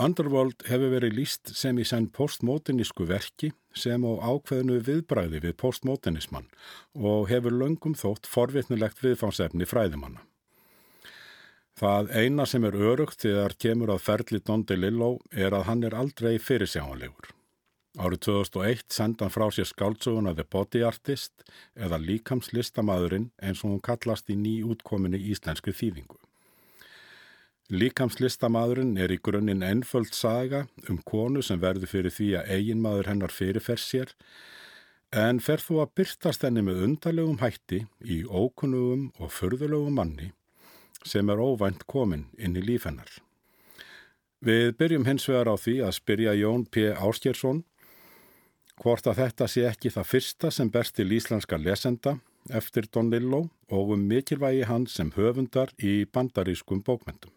Underworld 0.00 0.64
hefur 0.64 0.94
verið 0.94 1.18
líst 1.18 1.52
sem 1.56 1.76
í 1.76 1.84
senn 1.84 2.08
postmodernísku 2.16 3.04
verki 3.08 3.50
sem 3.76 4.04
á 4.08 4.12
ákveðinu 4.24 4.78
viðbræði 4.86 5.42
við 5.44 5.56
postmodernismann 5.60 6.48
og 6.96 7.28
hefur 7.28 7.52
löngum 7.52 7.94
þótt 7.98 8.28
forvitnilegt 8.30 9.02
viðfangsefni 9.04 9.68
fræðimanna. 9.68 10.24
Það 11.76 12.10
eina 12.16 12.46
sem 12.48 12.64
er 12.64 12.76
örugt 12.76 13.24
þegar 13.24 13.54
kemur 13.58 13.92
að 13.92 14.02
ferli 14.06 14.40
Don 14.40 14.64
DeLillo 14.64 15.12
er 15.30 15.52
að 15.56 15.68
hann 15.68 15.84
er 15.84 15.96
aldrei 15.96 16.36
fyrirsjáanlegur. 16.40 17.32
Árið 18.00 18.20
2001 18.24 18.84
senda 18.88 19.26
hann 19.26 19.32
frá 19.32 19.50
sér 19.52 19.68
skáltsöguna 19.68 20.32
The 20.32 20.48
Body 20.48 20.80
Artist 20.88 21.44
eða 21.76 22.00
líkamslistamæðurinn 22.00 23.30
eins 23.44 23.60
og 23.64 23.74
hún 23.74 23.84
kallast 23.84 24.32
í 24.32 24.36
ný 24.40 24.62
útkominni 24.64 25.20
íslenski 25.32 25.76
þýðingu. 25.76 26.16
Líkamslistamæðurinn 27.70 28.96
er 28.98 29.12
í 29.14 29.20
grunninn 29.22 29.62
ennföld 29.62 30.10
saga 30.16 30.66
um 30.90 30.98
konu 31.06 31.42
sem 31.46 31.60
verður 31.62 31.92
fyrir 31.92 32.12
því 32.12 32.28
að 32.40 32.50
eiginmaður 32.56 33.10
hennar 33.12 33.32
fyrirfer 33.32 33.80
sér 33.80 34.14
en 35.12 35.38
fer 35.40 35.62
þú 35.62 35.82
að 35.82 35.92
byrtast 36.00 36.42
henni 36.42 36.64
með 36.66 36.82
undarlegum 36.88 37.38
hætti 37.42 37.84
í 38.02 38.22
ókunnugum 38.26 39.10
og 39.20 39.32
förðulegum 39.32 39.94
manni 40.00 40.32
sem 41.06 41.28
er 41.30 41.42
óvænt 41.42 41.86
komin 41.86 42.26
inn 42.38 42.56
í 42.56 42.62
líf 42.64 42.86
hennar. 42.88 43.10
Við 44.42 44.72
byrjum 44.78 45.06
hins 45.06 45.28
vegar 45.30 45.52
á 45.52 45.56
því 45.56 45.76
að 45.86 45.96
spyrja 45.98 46.32
Jón 46.34 46.64
P. 46.66 46.90
Áskjersson 46.90 47.62
hvort 48.82 49.06
að 49.06 49.20
þetta 49.22 49.48
sé 49.48 49.68
ekki 49.68 49.92
það 49.94 50.10
fyrsta 50.12 50.50
sem 50.50 50.70
berst 50.72 50.96
til 50.98 51.12
íslenska 51.14 51.60
lesenda 51.60 52.18
eftir 52.50 52.88
Don 52.90 53.12
Lillo 53.12 53.44
og 53.70 53.94
um 53.94 54.08
mikilvægi 54.10 54.66
hans 54.66 54.98
sem 54.98 55.12
höfundar 55.14 55.70
í 55.78 56.02
bandarískum 56.10 56.82
bókmyndum. 56.82 57.30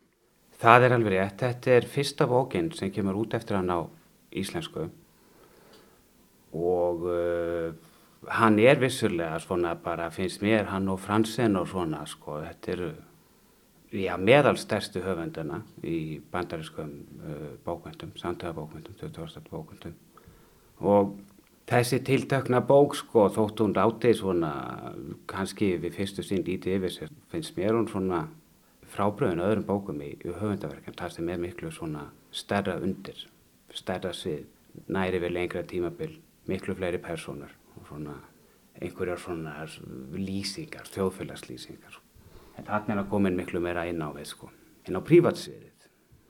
Það 0.62 0.86
er 0.88 0.96
alveg 0.96 1.14
rétt. 1.14 1.42
Þetta 1.42 1.72
er 1.76 1.88
fyrsta 1.92 2.28
bókinn 2.30 2.72
sem 2.76 2.92
kemur 2.94 3.18
út 3.26 3.36
eftir 3.36 3.60
hann 3.60 3.74
á 3.74 3.80
íslensku 4.36 4.90
og 6.56 7.04
uh, 7.12 7.74
hann 8.40 8.60
er 8.60 8.80
vissulega 8.80 9.40
svona 9.44 9.76
bara 9.76 10.10
finnst 10.12 10.42
mér 10.44 10.70
hann 10.72 10.88
og 10.90 11.00
Fransen 11.00 11.56
og 11.60 11.68
svona 11.68 12.06
sko 12.08 12.40
þetta 12.46 12.72
eru 12.72 12.90
já, 13.92 14.16
meðal 14.18 14.58
stærstu 14.60 15.04
höfunduna 15.04 15.62
í 15.84 16.22
bandarískum 16.32 16.92
uh, 17.20 17.52
bókmyndum, 17.66 18.16
samtöðabókmyndum, 18.22 18.96
20. 19.02 19.44
bókmyndum 19.52 19.96
og 20.80 21.18
þessi 21.68 22.02
tiltakna 22.06 22.62
bók 22.62 22.96
sko 22.96 23.28
þótt 23.36 23.62
hún 23.64 23.76
ráti 23.76 24.14
svona 24.16 24.54
kannski 25.28 25.76
við 25.82 26.00
fyrstu 26.00 26.24
sín 26.24 26.46
lítið 26.48 26.80
yfir 26.80 26.98
sér 27.00 27.14
finnst 27.32 27.56
mér 27.60 27.76
hún 27.76 27.92
svona 27.92 28.26
frábröðin 28.96 29.44
öðrum 29.44 29.66
bókum 29.68 30.02
í, 30.04 30.14
í 30.16 30.32
höfundaverkjum 30.32 30.96
þar 30.98 31.14
sem 31.14 31.30
er 31.30 31.42
miklu 31.42 31.72
svona 31.74 32.08
stærra 32.36 32.78
undir, 32.82 33.20
stærra 33.76 34.14
svið, 34.16 34.46
næri 34.92 35.22
við 35.24 35.36
lengra 35.36 35.64
tímabil, 35.68 36.16
miklu 36.50 36.76
fleiri 36.78 37.02
personur 37.04 37.52
og 37.76 37.88
svona 37.90 38.18
einhverjar 38.82 39.22
svona 39.22 39.56
lýsingar, 40.16 40.88
þjóðfélagslýsingar. 40.92 42.02
En 42.56 42.68
þannig 42.68 42.96
er 42.96 43.04
að 43.04 43.12
komin 43.12 43.38
miklu 43.38 43.62
meira 43.64 43.86
inn 43.88 44.04
á 44.04 44.10
við 44.16 44.30
sko, 44.32 44.52
inn 44.88 45.00
á 45.00 45.02
prívatsviðið. 45.04 45.72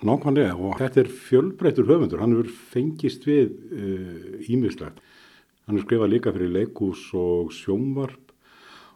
Nákvæmlega 0.05 0.55
og 0.59 0.76
þetta 0.82 1.01
er 1.01 1.11
fjölbreytur 1.24 1.88
höfundur, 1.89 2.22
hann 2.22 2.36
hefur 2.36 2.51
fengist 2.74 3.24
við 3.26 3.53
ímislegt. 4.51 4.99
Uh, 4.99 5.13
hann 5.66 5.80
er 5.80 5.86
skrifað 5.86 6.11
líka 6.13 6.34
fyrir 6.36 6.53
leikús 6.53 7.07
og 7.18 7.53
sjómvarp 7.55 8.34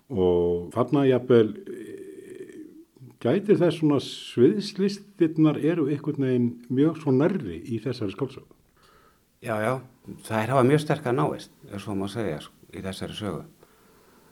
og 0.09 0.69
þarna 0.73 1.05
jafnvel 1.09 1.53
gætir 3.19 3.59
þess 3.59 3.81
svona 3.81 3.99
sviðslistirnar 4.03 5.59
eru 5.59 5.89
einhvern 5.91 6.23
veginn 6.23 6.49
mjög 6.71 7.01
svo 7.01 7.13
nærri 7.15 7.59
í 7.67 7.79
þessari 7.83 8.15
skálsögu? 8.15 8.47
Já, 9.43 9.55
já, 9.63 9.73
það 10.27 10.41
er 10.41 10.53
hafa 10.53 10.67
mjög 10.67 10.83
sterk 10.83 11.09
að 11.09 11.17
náist, 11.19 11.51
er 11.67 11.83
svo 11.83 11.95
maður 11.95 12.15
segja, 12.15 12.39
í 12.75 12.83
þessari 12.83 13.17
sögu. 13.17 13.43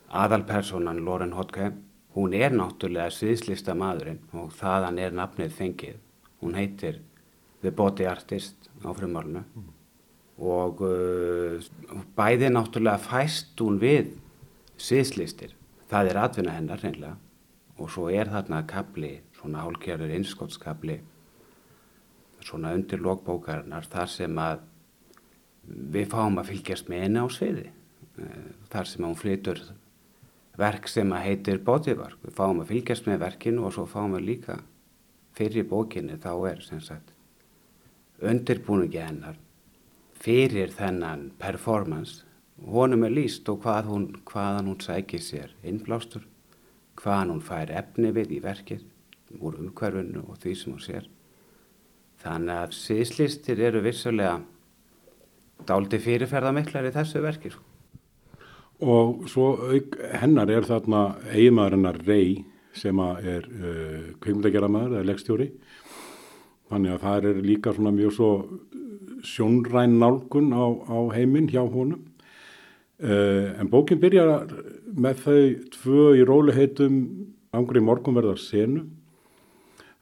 Aðalpersonan 0.07 1.03
Lauren 1.03 1.35
Hodke, 1.35 1.71
hún 2.15 2.35
er 2.35 2.55
náttúrulega 2.55 3.11
sviðslista 3.11 3.75
maðurinn 3.75 4.23
og 4.39 4.55
þaðan 4.55 4.99
er 5.03 5.15
nafnið 5.15 5.55
fengið. 5.55 5.99
Hún 6.43 6.55
heitir 6.55 7.01
The 7.63 7.73
Body 7.75 8.07
Artist 8.07 8.69
á 8.83 8.91
frumálunu 8.95 9.43
mm. 9.43 9.69
og 10.47 10.83
uh, 10.85 11.69
bæði 12.15 12.51
náttúrulega 12.53 13.03
fæst 13.03 13.59
hún 13.59 13.81
við 13.83 14.13
sviðslistir. 14.79 15.55
Það 15.91 16.11
er 16.11 16.19
atvinna 16.23 16.55
hennar 16.55 16.83
reynilega 16.83 17.17
og 17.77 17.91
svo 17.93 18.07
er 18.09 18.29
þarna 18.31 18.63
kapli, 18.67 19.19
svona 19.37 19.63
hálkjörður 19.65 20.15
innskottskapli 20.17 20.97
svona 22.47 22.73
undir 22.75 23.01
lókbókarinnar 23.03 23.87
þar 23.91 24.11
sem 24.11 24.39
að 24.41 24.63
við 25.67 26.07
fáum 26.13 26.39
að 26.39 26.53
fylgjast 26.53 26.91
með 26.91 27.03
henni 27.05 27.23
á 27.23 27.27
sviði. 27.31 27.65
Eh, 28.17 28.47
þar 28.71 28.89
sem 28.91 29.05
hún 29.05 29.17
flytur 29.19 29.61
verk 30.57 30.87
sem 30.89 31.11
að 31.13 31.25
heitir 31.27 31.59
bótiðvark 31.65 32.23
við 32.23 32.37
fáum 32.37 32.63
að 32.63 32.71
fylgjast 32.71 33.09
með 33.09 33.21
verkinu 33.25 33.67
og 33.67 33.75
svo 33.75 33.85
fáum 33.89 34.15
við 34.17 34.27
líka 34.31 34.61
fyrir 35.37 35.67
bókinu 35.69 36.17
þá 36.17 36.31
er 36.49 36.63
sem 36.65 36.81
sagt 36.81 37.13
undirbúningi 38.17 39.03
hennar 39.03 39.37
fyrir 40.17 40.71
þennan 40.73 41.27
performance. 41.37 42.23
Honum 42.57 43.03
er 43.05 43.13
líst 43.13 43.45
og 43.51 43.59
hvað 43.61 43.91
hún, 43.91 44.07
hvaðan 44.25 44.71
hún 44.71 44.81
sækir 44.81 45.21
sér 45.21 45.53
innblástur 45.61 46.23
hvaðan 46.97 47.35
hún 47.35 47.45
fær 47.45 47.71
efni 47.73 48.11
við 48.15 48.37
í 48.37 48.41
verkið 48.43 48.83
úr 49.37 49.57
umhverfunu 49.61 50.23
og 50.25 50.39
því 50.41 50.53
sem 50.57 50.73
hún 50.73 50.83
sér. 50.83 51.07
Þannig 52.23 52.61
að 52.63 52.75
síðslistir 52.77 53.61
eru 53.67 53.83
vissulega 53.85 54.39
dáliti 55.67 55.99
fyrirferðamiklar 56.01 56.87
í 56.89 56.93
þessu 56.95 57.21
verkið. 57.25 57.57
Sko. 57.57 57.65
Og 58.87 59.25
svo 59.29 59.47
hennar 60.21 60.51
er 60.53 60.65
þarna 60.65 61.17
eiginmaðurinnar 61.33 62.01
Rey 62.05 62.43
sem 62.77 62.99
er 63.01 63.45
uh, 63.49 64.09
kveimleikjaramæður 64.21 64.99
eða 64.99 65.07
leggstjóri. 65.09 65.47
Þannig 66.69 66.93
að 66.93 67.05
það 67.05 67.29
er 67.29 67.39
líka 67.45 67.73
svona 67.73 67.93
mjög 67.95 68.13
svo 68.17 68.31
sjónræn 69.25 69.97
nálgun 69.97 70.51
á, 70.53 70.65
á 70.93 70.97
heiminn 71.15 71.49
hjá 71.49 71.63
honum. 71.63 72.03
Uh, 72.97 73.57
en 73.57 73.69
bókin 73.69 74.01
byrjar 74.01 74.45
með 74.95 75.23
þau 75.25 75.41
tvö 75.75 76.05
í 76.17 76.23
róliheitum 76.27 77.01
angri 77.57 77.81
morgunverðar 77.83 78.39
senu 78.41 78.85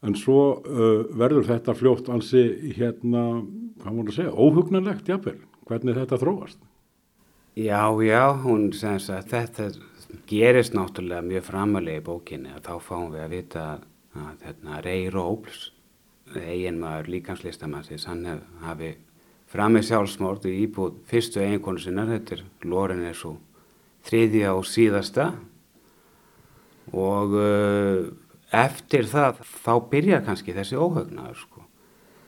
en 0.06 0.16
svo 0.20 0.40
uh, 0.62 1.06
verður 1.18 1.48
þetta 1.50 1.76
fljótt 1.78 2.10
ansi 2.14 2.46
hérna, 2.78 3.42
hvað 3.82 3.96
múin 3.96 4.12
að 4.12 4.18
segja, 4.20 4.34
óhugnanlegt 4.34 5.10
jáfnvel, 5.10 5.40
hvernig 5.66 5.98
þetta 5.98 6.22
þróast? 6.22 6.60
Já, 7.56 7.88
já, 8.04 8.24
hún 8.44 8.68
segns 8.76 9.08
að 9.10 9.30
þetta 9.32 9.70
gerist 10.30 10.76
náttúrulega 10.76 11.24
mjög 11.26 11.48
framalega 11.48 12.02
í 12.02 12.06
bókinni 12.06 12.52
að 12.54 12.68
þá 12.68 12.74
fáum 12.84 13.10
við 13.14 13.24
að 13.24 13.34
vita 13.34 13.66
að 14.16 14.46
hérna, 14.46 14.82
Rey 14.84 15.10
Róbls 15.14 15.72
eigin 16.36 16.80
maður 16.82 17.12
líkanslistamannsins, 17.16 18.08
hann 18.10 18.26
hef, 18.28 18.46
hafi 18.66 18.94
framið 19.52 19.90
sjálfsmórd 19.90 20.48
í 20.50 20.56
íbúð 20.66 21.00
fyrstu 21.10 21.44
eiginkonu 21.44 21.82
sinna, 21.82 22.08
þetta 22.10 22.38
er 22.38 22.46
Loren 22.66 23.06
svo 23.16 23.36
þriðja 24.06 24.54
og 24.56 24.68
síðasta 24.70 25.32
og 26.94 27.36
uh, 27.40 28.06
eftir 28.56 29.10
það 29.10 29.42
þá 29.64 29.74
byrjar 29.92 30.24
kannski 30.28 30.56
þessi 30.56 30.78
óhugnaður 30.80 31.42
sko. 31.42 31.66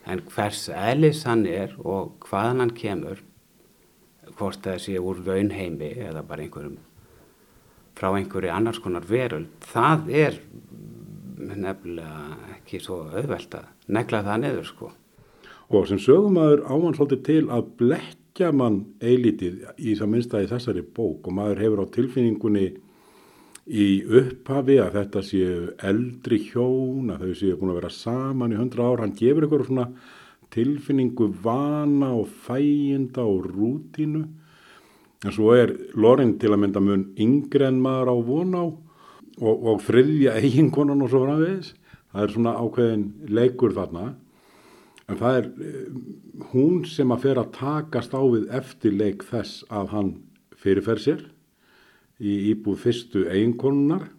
En 0.08 0.24
hvers 0.32 0.68
eðlis 0.72 1.26
hann 1.28 1.46
er 1.50 1.76
og 1.84 2.16
hvaðan 2.26 2.64
hann 2.64 2.76
kemur, 2.76 3.22
hvort 4.38 4.62
það 4.64 4.84
sé 4.84 5.00
úr 5.00 5.20
raunheimi 5.26 5.92
eða 6.08 6.24
bara 6.28 6.46
einhverjum 6.46 6.78
frá 7.98 8.12
einhverju 8.14 8.52
annars 8.54 8.80
konar 8.82 9.06
veröld, 9.10 9.50
það 9.74 10.10
er 10.14 10.36
nefnilega 11.38 12.38
ekki 12.58 12.82
svo 12.84 13.02
auðvelt 13.08 13.56
að 13.58 13.70
negla 13.94 14.24
það 14.26 14.44
neður 14.44 14.68
sko. 14.70 14.92
Og 15.74 15.88
sem 15.90 16.00
sögumæður 16.00 16.64
ámann 16.70 16.96
svolítið 16.96 17.24
til 17.28 17.42
að 17.52 17.72
blekja 18.38 18.54
mann 18.54 18.84
eilítið 19.02 19.64
í 19.82 19.96
það 19.98 20.10
minnstæði 20.12 20.48
þessari 20.52 20.82
bók 20.94 21.26
og 21.26 21.34
maður 21.34 21.62
hefur 21.64 21.80
á 21.82 21.86
tilfinningunni 21.90 22.66
í 23.66 23.86
upphafi 24.06 24.76
að 24.78 24.94
þetta 24.94 25.24
séu 25.26 25.72
eldri 25.82 26.38
hjón, 26.46 27.10
að 27.10 27.24
þau 27.26 27.34
séu 27.34 27.58
búin 27.58 27.72
að 27.74 27.80
vera 27.80 27.90
saman 27.90 28.54
í 28.54 28.60
hundra 28.60 28.86
ár, 28.86 29.02
hann 29.02 29.16
gefur 29.18 29.48
ykkur 29.48 29.66
svona 29.66 29.88
tilfinningu 30.54 31.32
vana 31.42 32.12
og 32.14 32.30
fæginda 32.46 33.26
og 33.26 33.50
rútínu. 33.50 34.22
En 35.26 35.34
svo 35.34 35.58
er 35.58 35.74
Lorin 35.98 36.38
til 36.38 36.54
að 36.54 36.62
mynda 36.62 36.84
mun 36.86 37.08
yngre 37.18 37.72
en 37.72 37.82
maður 37.82 38.14
á 38.14 38.16
von 38.22 38.54
á 38.54 38.66
og, 39.42 39.56
og 39.58 39.82
friðja 39.82 40.38
eiginkonan 40.38 41.02
og 41.02 41.10
svo 41.10 41.26
framvegis. 41.26 41.74
Það 42.14 42.22
er 42.24 42.38
svona 42.38 42.58
ákveðin 42.62 43.10
leikur 43.34 43.74
þarna 43.74 44.12
en 45.08 45.20
það 45.20 45.40
er 45.40 45.50
hún 46.52 46.82
sem 46.90 47.12
að 47.14 47.24
fer 47.26 47.42
að 47.42 47.52
takast 47.58 48.16
á 48.16 48.22
við 48.22 48.48
eftir 48.60 48.96
leik 48.96 49.24
þess 49.28 49.64
að 49.72 49.94
hann 49.94 50.14
fyrirfer 50.60 51.02
sér 51.02 51.24
í 52.20 52.34
íbúð 52.52 52.82
fyrstu 52.84 53.28
eiginkonunar 53.30 54.10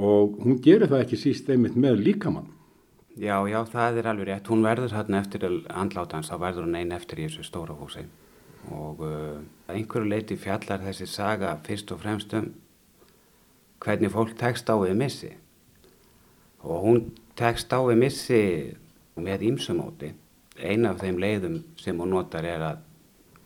og 0.00 0.40
hún 0.42 0.58
gerir 0.62 0.90
það 0.90 1.04
ekki 1.04 1.20
síst 1.20 1.48
einmitt 1.48 1.78
með 1.78 2.02
líkamann. 2.02 2.50
Já, 3.14 3.38
já, 3.46 3.60
það 3.70 4.00
er 4.00 4.08
alveg 4.10 4.26
rétt. 4.26 4.48
Hún 4.50 4.64
verður 4.66 4.96
hérna 4.96 5.20
eftir 5.22 5.44
andlátans, 5.70 6.32
þá 6.32 6.36
verður 6.42 6.66
hún 6.66 6.78
einn 6.80 6.94
eftir 6.96 7.22
í 7.22 7.28
þessu 7.28 7.46
stóra 7.46 7.76
húsi 7.78 8.02
og 8.72 9.02
uh, 9.04 9.40
einhverju 9.68 10.08
leiti 10.08 10.36
fjallar 10.40 10.80
þessi 10.80 11.06
saga 11.08 11.52
fyrst 11.66 11.90
og 11.92 12.00
fremst 12.00 12.32
um 12.36 12.46
hvernig 13.84 14.12
fólk 14.12 14.32
tekst 14.40 14.70
á 14.72 14.76
við 14.80 14.94
missi 14.96 15.32
og 16.64 16.86
hún 16.86 17.02
tekst 17.36 17.72
á 17.76 17.80
við 17.84 18.00
missi 18.00 18.40
með 19.16 19.48
ímsumóti. 19.50 20.12
Eina 20.58 20.92
af 20.94 21.02
þeim 21.02 21.18
leiðum 21.18 21.58
sem 21.80 21.98
hún 21.98 22.14
notar 22.14 22.46
er 22.46 22.62
að 22.62 22.84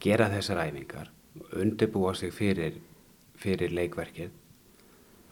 gera 0.03 0.29
þessar 0.33 0.67
æfingar, 0.69 1.09
undirbúa 1.57 2.15
sig 2.15 2.33
fyrir 2.35 2.79
fyrir 3.39 3.73
leikverkið. 3.75 4.35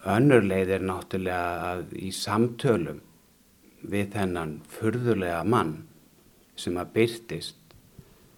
Önnur 0.07 0.45
leið 0.47 0.73
er 0.77 0.87
náttúrulega 0.87 1.71
að 1.73 1.95
í 1.99 2.13
samtölum 2.15 3.01
við 3.87 4.13
þennan 4.15 4.61
furðulega 4.71 5.43
mann 5.47 5.75
sem 6.59 6.77
að 6.79 6.93
byrtist 6.95 7.75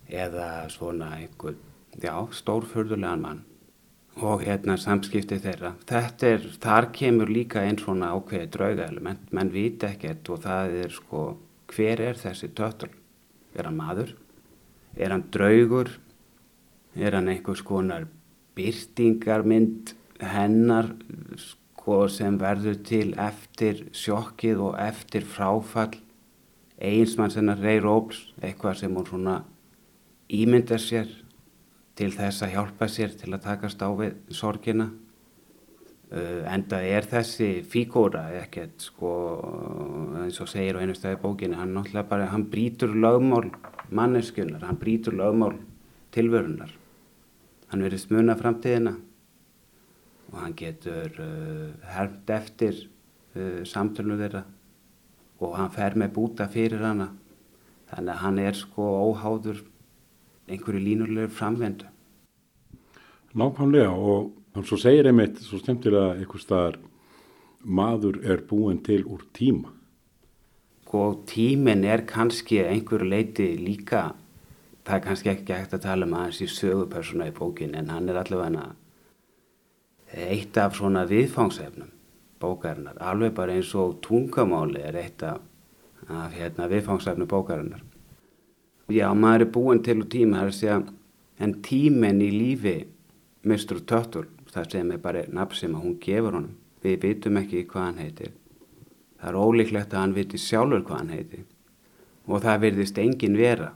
eða 0.09 0.69
svona 0.73 1.13
einhver, 1.19 1.59
já, 2.01 2.15
stór 2.33 2.65
furðulegan 2.69 3.25
mann 3.25 3.45
og 4.19 4.43
hérna 4.43 4.75
samskipti 4.81 5.39
þeirra. 5.43 5.75
Þetta 5.87 6.31
er, 6.33 6.47
þar 6.59 6.89
kemur 6.97 7.31
líka 7.31 7.63
einn 7.63 7.79
svona 7.79 8.11
ákveði 8.17 8.49
draugaelement, 8.57 9.29
menn 9.37 9.53
viti 9.53 9.87
ekkert 9.87 10.33
og 10.33 10.41
það 10.47 10.79
er 10.87 10.97
sko, 10.97 11.27
hver 11.69 12.01
er 12.01 12.19
þessi 12.19 12.51
tötul? 12.57 12.91
Er 13.55 13.69
hann 13.69 13.79
maður? 13.79 14.15
Er 14.97 15.15
hann 15.15 15.29
draugur? 15.33 15.93
Er 16.97 17.15
hann 17.15 17.31
einhvers 17.31 17.63
konar 17.63 18.09
byrtingarmynd 18.59 19.95
hennar 20.19 20.91
sko, 21.39 22.09
sem 22.11 22.39
verður 22.41 22.81
til 22.85 23.13
eftir 23.21 23.87
sjokkið 23.97 24.65
og 24.67 24.79
eftir 24.83 25.27
fráfall 25.29 25.95
eiginsmann 26.79 27.33
sennar 27.35 27.59
Rey 27.63 27.81
Róbls, 27.83 28.29
eitthvað 28.43 28.83
sem 28.83 28.95
hún 28.95 29.07
svona 29.07 29.37
ímyndar 30.31 30.83
sér 30.83 31.11
til 31.99 32.13
þess 32.15 32.45
að 32.47 32.55
hjálpa 32.55 32.89
sér 32.91 33.15
til 33.19 33.33
að 33.35 33.45
takast 33.49 33.83
á 33.83 33.91
við 33.99 34.19
sorgina. 34.31 34.93
Uh, 36.09 36.41
enda 36.49 36.79
er 36.81 37.05
þessi 37.05 37.61
fíkóra 37.69 38.31
ekkert 38.39 38.81
sko 38.81 39.11
eins 40.23 40.39
og 40.41 40.49
segir 40.49 40.79
á 40.79 40.81
einu 40.81 40.95
stæði 40.97 41.19
bókinu, 41.21 41.59
hann 41.61 41.75
náttúrulega 41.77 42.09
bara, 42.09 42.31
hann 42.33 42.47
brítur 42.49 42.95
lögmál 42.97 43.51
manneskunar, 43.93 44.65
hann 44.65 44.81
brítur 44.81 45.19
lögmál 45.19 45.59
tilvörunar. 46.17 46.73
Hann 47.69 47.85
verið 47.85 48.07
smuna 48.07 48.39
framtíðina 48.41 48.95
og 50.33 50.39
hann 50.41 50.57
getur 50.57 51.13
uh, 51.21 51.77
hermt 51.93 52.33
eftir 52.33 52.87
uh, 53.37 53.61
samtölu 53.69 54.17
þeirra 54.17 54.47
og 55.45 55.59
hann 55.61 55.75
fer 55.77 55.99
með 56.01 56.15
búta 56.17 56.49
fyrir 56.49 56.89
hana. 56.89 57.11
Þannig 57.93 58.15
að 58.15 58.25
hann 58.25 58.41
er 58.47 58.57
sko 58.57 58.89
óháður 59.13 59.61
einhverju 60.49 60.81
línulegur 60.81 61.33
framvendu 61.33 61.89
Nákvæmlega 63.37 63.93
og 63.93 64.33
hann 64.55 64.69
svo 64.69 64.79
segir 64.81 65.09
einmitt 65.11 65.41
svo 65.45 65.61
stemtilega 65.63 66.15
einhver 66.19 66.45
staðar 66.45 66.79
maður 67.65 68.21
er 68.25 68.45
búin 68.49 68.81
til 68.85 69.05
úr 69.05 69.27
tíma 69.37 69.75
og 70.99 71.21
tímin 71.29 71.85
er 71.85 72.07
kannski 72.09 72.63
einhverju 72.65 73.11
leiti 73.11 73.51
líka 73.61 74.15
það 74.87 74.97
er 74.97 75.05
kannski 75.05 75.35
ekki 75.35 75.57
hægt 75.57 75.77
að 75.77 75.85
tala 75.85 76.09
um 76.09 76.17
aðeins 76.17 76.41
í 76.45 76.49
sögupersona 76.49 77.29
í 77.29 77.37
bókin 77.37 77.77
en 77.77 77.93
hann 77.93 78.09
er 78.09 78.23
allavega 78.23 78.71
eitt 80.17 80.57
af 80.57 80.77
svona 80.79 81.05
viðfangsefnum 81.09 81.93
bókarinnar, 82.41 82.99
alveg 83.03 83.35
bara 83.35 83.57
eins 83.57 83.75
og 83.75 83.99
tungamáli 84.05 84.83
er 84.87 84.99
eitt 84.99 85.23
af, 85.27 85.41
af 86.09 86.35
hérna, 86.35 86.69
viðfangsefnum 86.71 87.29
bókarinnar. 87.29 87.83
Já, 88.89 89.11
maður 89.13 89.45
er 89.45 89.53
búin 89.53 89.83
til 89.85 89.99
úr 90.01 90.09
tíma, 90.13 90.39
það 90.39 90.47
er 90.47 90.53
að 90.53 90.59
segja, 90.59 90.79
en 91.39 91.55
tímen 91.67 92.23
í 92.25 92.31
lífi 92.33 92.77
Mr. 93.45 93.83
Tuttle, 93.89 94.29
það 94.59 94.73
sem 94.75 94.93
er 94.95 95.03
bara 95.03 95.25
nafn 95.33 95.59
sem 95.59 95.75
hún 95.79 95.97
gefur 96.03 96.37
honum, 96.39 96.57
við 96.83 97.01
vitum 97.05 97.41
ekki 97.41 97.65
hvað 97.71 97.87
hann 97.87 98.03
heitir. 98.03 98.33
Það 99.19 99.31
er 99.31 99.41
ólíklegt 99.43 99.95
að 99.95 100.03
hann 100.05 100.17
viti 100.19 100.39
sjálfur 100.39 100.85
hvað 100.87 101.03
hann 101.03 101.15
heitir 101.15 101.47
og 102.29 102.43
það 102.45 102.61
verðist 102.67 102.99
engin 103.01 103.39
vera 103.39 103.73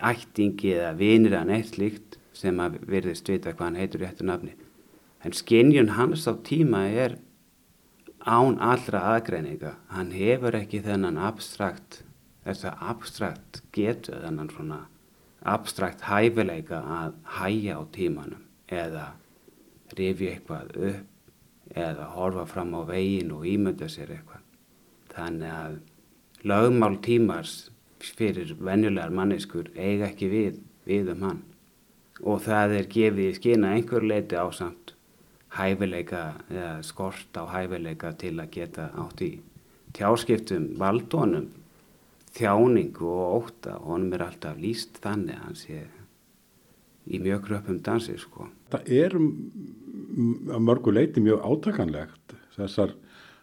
ættingi 0.00 0.74
eða 0.74 0.92
vinir 0.98 1.36
eða 1.36 1.46
neitt 1.48 1.74
slíkt 1.74 2.18
sem 2.36 2.60
að 2.62 2.80
verðist 2.88 3.28
vita 3.28 3.52
hvað 3.54 3.68
hann 3.68 3.80
heitur 3.80 4.04
réttu 4.04 4.26
nafni. 4.26 4.54
En 5.24 5.36
skinjun 5.36 5.94
hans 5.96 6.26
á 6.26 6.32
tíma 6.44 6.86
er 6.88 7.18
án 8.24 8.58
allra 8.60 9.02
aðgreininga. 9.14 9.74
Hann 9.92 10.12
hefur 10.16 10.56
ekki 10.56 10.80
þennan 10.84 11.20
abstrakt, 11.20 12.02
þess 12.44 12.66
að 12.68 12.86
abstrakt 12.92 13.62
getu, 13.76 14.16
þennan 14.16 14.50
svona 14.52 14.80
abstrakt 15.40 16.04
hæfileika 16.08 16.80
að 16.84 17.16
hæja 17.38 17.80
á 17.80 17.82
tímanum 17.92 18.44
eða 18.68 19.12
rifi 19.98 20.30
eitthvað 20.32 20.76
upp 20.90 21.76
eða 21.76 22.08
horfa 22.16 22.46
fram 22.50 22.74
á 22.74 22.82
vegin 22.88 23.30
og 23.34 23.46
ímynda 23.46 23.88
sér 23.90 24.14
eitthvað. 24.16 24.42
Þannig 25.10 25.52
að 25.54 25.76
lögmál 26.46 26.96
tímars 27.04 27.70
fyrir 28.00 28.54
venjulegar 28.58 29.12
manneskur 29.12 29.68
eiga 29.76 30.08
ekki 30.08 30.30
við, 30.32 30.60
við 30.88 31.12
um 31.14 31.26
hann 31.28 31.42
og 32.20 32.42
það 32.44 32.74
er 32.78 32.88
gefið 32.92 33.26
í 33.26 33.36
skina 33.36 33.74
einhver 33.76 34.04
leiti 34.04 34.36
á 34.36 34.44
samt 34.52 34.94
hæfileika 35.56 36.24
eða 36.48 36.74
skort 36.86 37.36
á 37.36 37.44
hæfileika 37.50 38.12
til 38.20 38.36
að 38.38 38.52
geta 38.56 38.90
átt 39.00 39.22
í 39.24 39.30
tjáskiptum 39.96 40.74
valdónum 40.80 41.48
þjáning 42.36 43.00
og 43.02 43.22
óta 43.40 43.78
og 43.80 43.88
honum 43.94 44.14
er 44.16 44.26
alltaf 44.28 44.60
líst 44.60 45.00
þannig 45.02 45.36
að 45.36 45.44
hann 45.46 45.58
sé 45.58 45.80
í 47.10 47.20
mjög 47.22 47.44
kröpum 47.48 47.80
dansi 47.84 48.16
sko. 48.20 48.46
Það 48.70 48.92
er 49.00 49.16
að 49.18 50.62
mörgu 50.62 50.94
leiti 50.94 51.22
mjög 51.22 51.42
átakanlegt 51.46 52.34
þessar 52.56 52.94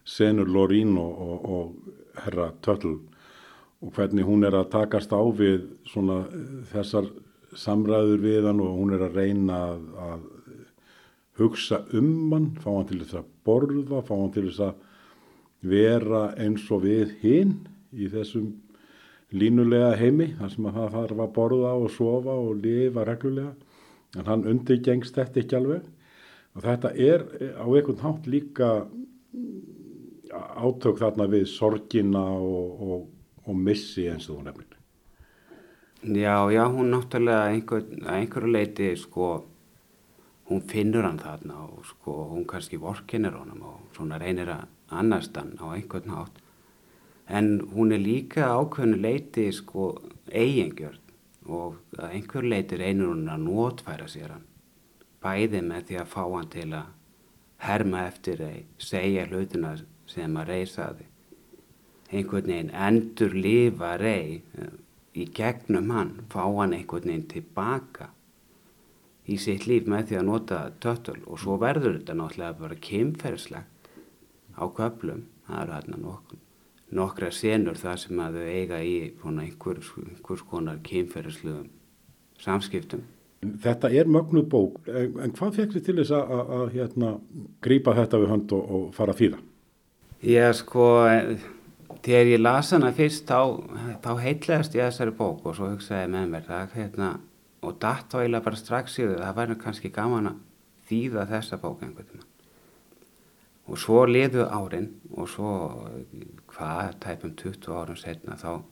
senur 0.08 0.50
Lorín 0.52 0.96
og, 1.00 1.22
og, 1.28 1.48
og 1.52 2.24
herra 2.24 2.52
Tötl 2.64 2.98
og 3.84 3.94
hvernig 3.94 4.26
hún 4.26 4.46
er 4.48 4.56
að 4.58 4.72
takast 4.74 5.14
á 5.14 5.22
við 5.38 5.68
svona 5.92 6.24
þessar 6.72 7.10
samræður 7.58 8.24
við 8.24 8.50
hann 8.50 8.62
og 8.64 8.80
hún 8.80 8.96
er 8.96 9.06
að 9.06 9.20
reyna 9.20 9.60
að, 9.72 9.84
að 10.08 10.26
hugsa 11.38 11.84
um 11.94 12.34
hann, 12.34 12.52
fá 12.58 12.72
hann 12.72 12.88
til 12.90 13.02
þess 13.04 13.20
að 13.20 13.32
borða, 13.46 14.02
fá 14.06 14.16
hann 14.16 14.34
til 14.34 14.48
þess 14.50 14.64
að 14.68 14.86
vera 15.68 16.24
eins 16.38 16.66
og 16.74 16.84
við 16.86 17.14
hinn 17.22 17.54
í 17.94 18.10
þessum 18.12 18.50
línulega 19.36 19.96
heimi, 20.00 20.32
þar 20.38 20.54
sem 20.54 20.70
að 20.70 20.80
það 20.80 20.94
þarf 20.96 21.24
að 21.26 21.34
borða 21.36 21.74
og 21.82 21.92
sofa 21.92 22.38
og 22.46 22.64
lifa 22.64 23.04
reglulega, 23.08 23.54
en 24.16 24.30
hann 24.30 24.48
undirgengst 24.48 25.18
þetta 25.18 25.42
ekki 25.44 25.58
alveg 25.60 25.92
og 26.56 26.64
þetta 26.64 26.94
er 26.96 27.26
á 27.60 27.66
einhvern 27.68 28.02
hátt 28.02 28.30
líka 28.32 28.72
átök 30.58 30.98
þarna 31.02 31.28
við 31.30 31.46
sorgina 31.52 32.24
og, 32.40 32.82
og 32.82 33.06
og 33.48 33.56
missi 33.56 34.08
eins 34.12 34.28
og 34.30 34.40
þú 34.40 34.46
nefnir. 34.48 34.74
Já, 36.04 36.36
já, 36.54 36.64
hún 36.70 36.92
náttúrulega 36.94 37.52
einhver, 37.52 37.86
einhverju 38.06 38.52
leiti 38.52 38.90
sko, 39.00 39.30
hún 40.50 40.62
finnur 40.70 41.08
hann 41.08 41.20
þarna 41.20 41.64
og 41.68 41.86
sko, 41.88 42.18
hún 42.34 42.46
kannski 42.48 42.80
vorkinir 42.80 43.36
honum 43.36 43.64
og 43.72 43.96
svona 43.96 44.20
reynir 44.22 44.52
að 44.54 44.68
annast 45.00 45.38
hann 45.38 45.56
á 45.58 45.66
einhvern 45.74 46.12
nátt. 46.12 46.44
En 47.28 47.60
hún 47.74 47.92
er 47.92 48.00
líka 48.00 48.48
ákveðinu 48.56 49.02
leiti 49.04 49.50
sko 49.52 49.90
eigingjörn 50.32 51.04
og 51.48 51.80
að 51.98 52.14
einhverju 52.16 52.52
leiti 52.52 52.80
reynir 52.80 53.12
hún 53.12 53.28
að 53.32 53.44
nótfæra 53.48 54.08
sér 54.12 54.34
hann. 54.36 54.48
Bæði 55.24 55.62
með 55.66 55.86
því 55.90 56.00
að 56.02 56.12
fá 56.14 56.24
hann 56.24 56.50
til 56.54 56.70
að 56.78 56.94
herma 57.68 58.04
eftir 58.08 58.42
þeir, 58.44 58.66
segja 58.78 59.28
hlutina 59.28 59.76
sem 60.08 60.36
að 60.40 60.52
reysaði. 60.54 61.08
Einhvern 62.12 62.52
veginn 62.52 62.76
endur 62.88 63.34
lifa 63.36 63.96
rey 64.00 64.42
í 65.18 65.26
gegnum 65.36 65.92
hann, 65.92 66.14
fá 66.32 66.46
hann 66.46 66.76
einhvern 66.78 67.10
veginn 67.10 67.28
tilbaka 67.32 68.12
í 69.28 69.36
sitt 69.42 69.68
líf 69.68 69.88
með 69.92 70.10
því 70.10 70.20
að 70.22 70.28
nota 70.30 70.60
töttul 70.84 71.18
og 71.26 71.40
svo 71.42 71.58
verður 71.60 71.98
þetta 71.98 72.16
náttúrulega 72.16 72.60
bara 72.62 72.80
kemferðslegt 72.88 73.90
á 74.56 74.64
köplum, 74.78 75.26
það 75.48 75.64
eru 75.64 75.76
hérna 75.76 76.00
nokkur, 76.02 76.40
nokkra 76.96 77.32
senur 77.36 77.78
það 77.80 78.00
sem 78.04 78.22
að 78.24 78.40
þau 78.40 78.48
eiga 78.48 78.80
í 78.84 78.96
einhvers, 79.28 79.92
einhvers 80.00 80.44
konar 80.48 80.80
kemferðsluðum 80.86 81.68
samskiptum. 82.42 83.04
Þetta 83.62 83.92
er 83.94 84.10
mögnu 84.10 84.42
bók, 84.50 84.80
en 84.90 85.34
hvað 85.36 85.60
fekk 85.60 85.76
þið 85.76 85.86
til 85.86 85.96
þess 86.00 86.16
að, 86.18 86.32
að, 86.34 86.56
að 86.58 86.72
hérna, 86.74 87.12
grípa 87.64 87.94
þetta 87.98 88.22
við 88.24 88.32
hönd 88.34 88.56
og, 88.58 88.72
og 88.78 88.88
fara 88.98 89.14
fýða? 89.18 89.38
Já, 90.26 90.48
sko, 90.58 90.88
þegar 92.02 92.32
ég 92.32 92.42
las 92.42 92.72
hana 92.74 92.90
fyrst, 92.98 93.30
þá, 93.30 93.94
þá 94.02 94.12
heitlegast 94.24 94.78
ég 94.78 94.90
þessari 94.90 95.14
bók 95.20 95.46
og 95.46 95.58
svo 95.58 95.70
hugsaði 95.70 96.10
með 96.16 96.32
mér 96.32 96.48
það, 96.48 96.74
hérna, 96.80 97.12
og 97.62 97.78
datt 97.84 98.16
á 98.18 98.22
eiginlega 98.24 98.48
bara 98.48 98.60
strax 98.64 98.98
í 98.98 99.06
þau, 99.06 99.20
það 99.22 99.38
væri 99.38 99.60
kannski 99.62 99.94
gaman 99.94 100.32
að 100.32 100.42
þýða 100.90 101.28
þessa 101.36 101.62
bók 101.62 101.86
einhvern 101.86 102.10
veginn. 102.10 102.34
Og 103.68 103.80
svo 103.84 104.06
liðu 104.08 104.48
árin 104.48 104.94
og 105.14 105.28
svo, 105.30 105.54
hvað, 106.58 106.98
tæpum 107.04 107.36
20 107.38 107.78
árum 107.78 108.00
setna, 108.00 108.38
þá 108.40 108.64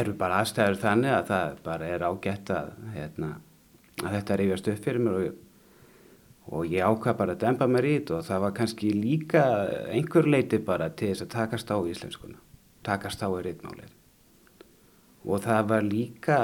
eru 0.00 0.16
bara 0.18 0.40
aðstæður 0.42 0.80
þannig 0.82 1.14
að 1.14 1.30
það 1.30 1.60
bara 1.66 1.92
er 1.94 2.04
ágætt 2.06 2.52
að, 2.54 2.72
hérna, 2.94 3.30
að 4.02 4.16
þetta 4.16 4.38
rífjast 4.40 4.70
upp 4.72 4.82
fyrir 4.84 5.04
mér 5.04 5.18
og, 5.20 5.38
og 6.50 6.72
ég 6.72 6.86
ákvað 6.86 7.18
bara 7.20 7.36
að 7.36 7.42
dempa 7.44 7.68
mér 7.70 7.88
í 7.88 7.94
þetta 7.98 8.16
og 8.18 8.26
það 8.28 8.44
var 8.44 8.56
kannski 8.58 8.92
líka 8.96 9.44
einhver 9.94 10.28
leiti 10.28 10.60
bara 10.66 10.90
til 10.90 11.12
þess 11.12 11.26
að 11.26 11.32
takast 11.36 11.70
á 11.70 11.78
íslenskuna, 11.78 12.40
takast 12.86 13.22
á 13.22 13.28
í 13.30 13.44
rítmálið. 13.46 13.94
Og 15.28 15.42
það 15.44 15.66
var 15.68 15.84
líka 15.84 16.38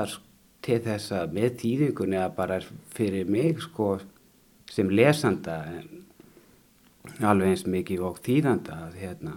til 0.67 0.81
þess 0.85 1.15
að 1.17 1.37
með 1.37 1.59
þýðingunni 1.63 2.21
að 2.21 2.37
bara 2.37 2.61
fyrir 2.95 3.31
mig 3.31 3.63
sko 3.65 3.97
sem 4.71 4.91
lesanda 4.91 5.63
alveg 7.23 7.53
eins 7.53 7.67
mikið 7.71 8.03
og 8.05 8.19
þýðanda 8.25 8.81
að, 8.87 8.97
hérna, 9.01 9.37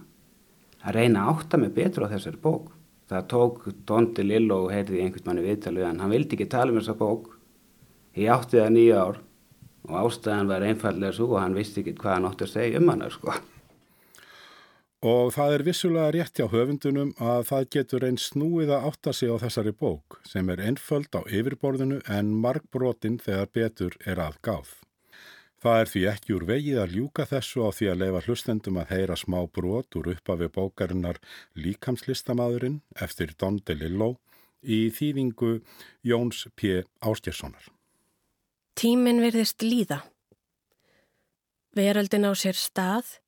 að 0.84 0.96
reyna 0.96 1.26
að 1.26 1.32
átta 1.34 1.60
mig 1.62 1.74
betur 1.76 2.08
á 2.08 2.12
þessari 2.14 2.42
bók 2.44 2.72
það 3.10 3.28
tók 3.34 3.64
Dondi 3.90 4.26
Lillo 4.26 4.64
og 4.66 4.74
heyrði 4.74 5.02
einhvern 5.04 5.30
manni 5.30 5.46
viðtalið 5.48 5.88
en 5.88 6.04
hann 6.04 6.14
vildi 6.14 6.38
ekki 6.38 6.50
tala 6.52 6.74
um 6.74 6.80
þessa 6.80 6.98
bók 7.00 7.32
ég 8.20 8.34
átti 8.34 8.60
það 8.60 8.74
nýja 8.76 9.06
ár 9.06 9.22
og 9.90 9.96
ástæðan 10.04 10.52
var 10.52 10.66
einfallega 10.66 11.16
svo 11.16 11.32
og 11.34 11.42
hann 11.42 11.58
visti 11.58 11.82
ekki 11.82 11.96
hvað 12.02 12.18
hann 12.18 12.28
átti 12.30 12.46
að 12.46 12.54
segja 12.54 12.82
um 12.82 12.92
hann 12.92 13.08
sko. 13.14 13.38
Og 15.10 15.30
það 15.32 15.54
er 15.56 15.64
vissulega 15.64 16.12
rétt 16.12 16.40
hjá 16.40 16.50
höfundunum 16.52 17.14
að 17.24 17.46
það 17.48 17.70
getur 17.76 18.06
einn 18.06 18.20
snúið 18.20 18.74
að 18.76 18.90
átta 18.90 19.14
sig 19.16 19.32
á 19.32 19.36
þessari 19.40 19.72
bók 19.72 20.20
sem 20.28 20.52
er 20.52 20.60
einföld 20.60 21.16
á 21.16 21.24
yfirborðinu 21.24 22.02
en 22.12 22.34
markbrotin 22.44 23.16
þegar 23.24 23.54
betur 23.56 23.96
er 24.04 24.20
aðgáð. 24.20 24.76
Það 25.60 25.82
er 25.82 25.90
því 25.92 26.02
ekki 26.14 26.36
úr 26.38 26.46
vegið 26.48 26.78
að 26.80 26.94
ljúka 26.96 27.26
þessu 27.28 27.66
á 27.68 27.70
því 27.76 27.88
að 27.92 28.00
leifa 28.02 28.22
hlustendum 28.28 28.78
að 28.80 28.92
heyra 28.94 29.18
smá 29.20 29.40
brot 29.52 29.98
úr 30.00 30.14
uppafi 30.14 30.48
bókarinnar 30.56 31.20
Líkamslistamæðurinn 31.60 32.80
eftir 32.96 33.34
Don 33.36 33.60
DeLillo 33.68 34.14
í 34.64 34.88
þýðingu 34.96 35.58
Jóns 36.08 36.46
P. 36.56 36.86
Ástjærssonar. 37.04 37.68
Tímin 38.80 39.20
verðist 39.20 39.60
líða. 39.66 40.06
Veröldin 41.76 42.24
á 42.24 42.32
sér 42.40 42.56
stað, 42.56 43.20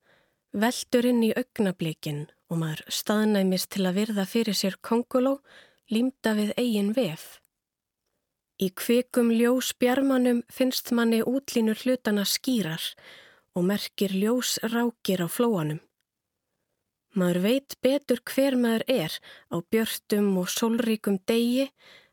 veldur 0.56 1.10
inn 1.12 1.20
í 1.28 1.34
augnablikin 1.36 2.24
og 2.48 2.62
maður 2.64 2.88
staðnæmis 2.88 3.68
til 3.68 3.84
að 3.84 4.00
virða 4.00 4.24
fyrir 4.28 4.56
sér 4.56 4.80
konguló 4.80 5.38
límda 5.92 6.32
við 6.40 6.56
eigin 6.56 6.92
vef. 6.96 7.41
Í 8.62 8.68
kvikum 8.78 9.32
ljósbjarmanum 9.34 10.42
finnst 10.52 10.92
manni 10.94 11.18
útlínur 11.26 11.80
hlutana 11.82 12.22
skýrar 12.28 12.84
og 13.58 13.66
merkir 13.66 14.14
ljósrákir 14.14 15.24
á 15.24 15.28
flóanum. 15.36 15.80
Maður 17.18 17.40
veit 17.46 17.76
betur 17.82 18.22
hver 18.30 18.54
maður 18.56 18.84
er 18.86 19.18
á 19.50 19.56
björtum 19.66 20.30
og 20.38 20.52
sólríkum 20.52 21.18
degi 21.26 21.66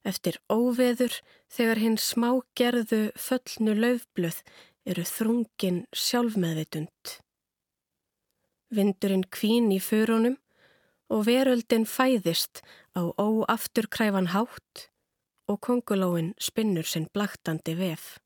eftir 0.10 0.42
óveður 0.50 1.22
þegar 1.54 1.84
hinn 1.84 2.02
smágerðu 2.02 3.02
föllnu 3.28 3.78
löfblöð 3.84 4.42
eru 4.90 5.06
þrungin 5.06 5.82
sjálfmeðvitund. 5.94 7.18
Vindurinn 8.74 9.28
kvín 9.30 9.70
í 9.76 9.80
förunum 9.84 10.40
og 11.14 11.28
veröldin 11.30 11.86
fæðist 11.86 12.64
á 12.98 13.06
óafturkræfan 13.22 14.34
hátt 14.34 14.90
og 15.50 15.60
kongulóin 15.66 16.34
spinnur 16.40 16.88
sinn 16.88 17.10
blaktandi 17.14 17.76
vef. 17.76 18.18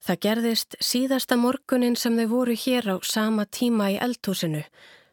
Það 0.00 0.20
gerðist 0.24 0.76
síðasta 0.80 1.36
morgunin 1.36 1.96
sem 1.96 2.16
þau 2.16 2.28
voru 2.30 2.56
hér 2.56 2.88
á 2.88 2.96
sama 3.04 3.44
tíma 3.44 3.90
í 3.92 3.98
eldhúsinu, 4.00 4.62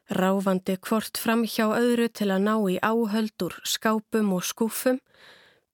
ráfandi 0.09 0.77
hvort 0.87 1.19
fram 1.19 1.43
hjá 1.43 1.67
öðru 1.75 2.07
til 2.07 2.29
að 2.31 2.45
ná 2.47 2.55
í 2.71 2.77
áhöldur, 2.79 3.57
skápum 3.67 4.31
og 4.37 4.47
skúfum, 4.47 5.01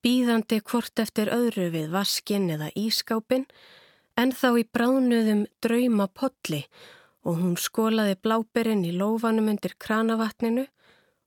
býðandi 0.02 0.58
hvort 0.66 0.98
eftir 0.98 1.30
öðru 1.30 1.70
við 1.70 1.94
vaskin 1.94 2.50
eða 2.50 2.72
ískápin, 2.74 3.46
en 4.18 4.34
þá 4.34 4.50
í 4.58 4.66
bránuðum 4.66 5.46
drauma 5.62 6.08
podli 6.10 6.64
og 7.24 7.38
hún 7.40 7.56
skólaði 7.56 8.18
bláberinn 8.20 8.84
í 8.84 8.92
lófanum 8.98 9.48
undir 9.54 9.78
kranavatninu 9.80 10.66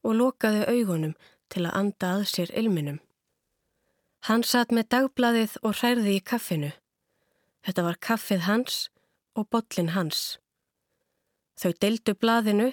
og 0.03 0.15
lokaði 0.19 0.67
augunum 0.67 1.15
til 1.51 1.65
að 1.65 1.77
anda 1.81 2.15
að 2.17 2.27
sér 2.35 2.53
ilminum. 2.59 2.99
Hann 4.25 4.43
satt 4.43 4.73
með 4.73 4.89
dagbladið 4.93 5.57
og 5.61 5.77
hærði 5.81 6.17
í 6.17 6.23
kaffinu. 6.25 6.71
Þetta 7.65 7.83
var 7.85 7.99
kaffið 8.01 8.45
hans 8.47 8.87
og 9.37 9.47
botlin 9.51 9.93
hans. 9.93 10.37
Þau 11.57 11.73
deildu 11.81 12.15
blaðinu 12.17 12.71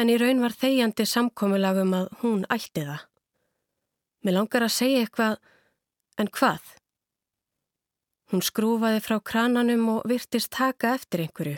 en 0.00 0.10
í 0.10 0.18
raun 0.20 0.42
var 0.42 0.54
þegjandi 0.56 1.06
samkommulagum 1.06 1.94
að 1.96 2.10
hún 2.22 2.44
ætti 2.50 2.84
það. 2.86 3.06
Mér 4.24 4.36
langar 4.36 4.66
að 4.66 4.76
segja 4.76 5.04
eitthvað, 5.04 5.38
en 6.20 6.28
hvað? 6.28 6.74
Hún 8.30 8.44
skrúfaði 8.44 9.00
frá 9.02 9.16
krananum 9.24 9.86
og 9.96 10.08
virtist 10.10 10.52
taka 10.54 10.94
eftir 10.98 11.24
einhverju. 11.24 11.56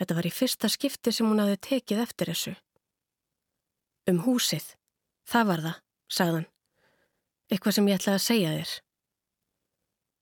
Þetta 0.00 0.16
var 0.16 0.26
í 0.26 0.32
fyrsta 0.32 0.70
skipti 0.72 1.12
sem 1.12 1.28
hún 1.28 1.42
hafi 1.42 1.58
tekið 1.68 2.06
eftir 2.06 2.32
þessu. 2.32 2.54
Um 4.08 4.24
húsið, 4.24 4.64
það 5.28 5.52
var 5.52 5.66
það, 5.66 5.76
sagðan 6.10 6.48
eitthvað 7.50 7.76
sem 7.76 7.90
ég 7.90 8.00
ætlaði 8.00 8.18
að 8.18 8.26
segja 8.26 8.52
þér. 8.56 8.72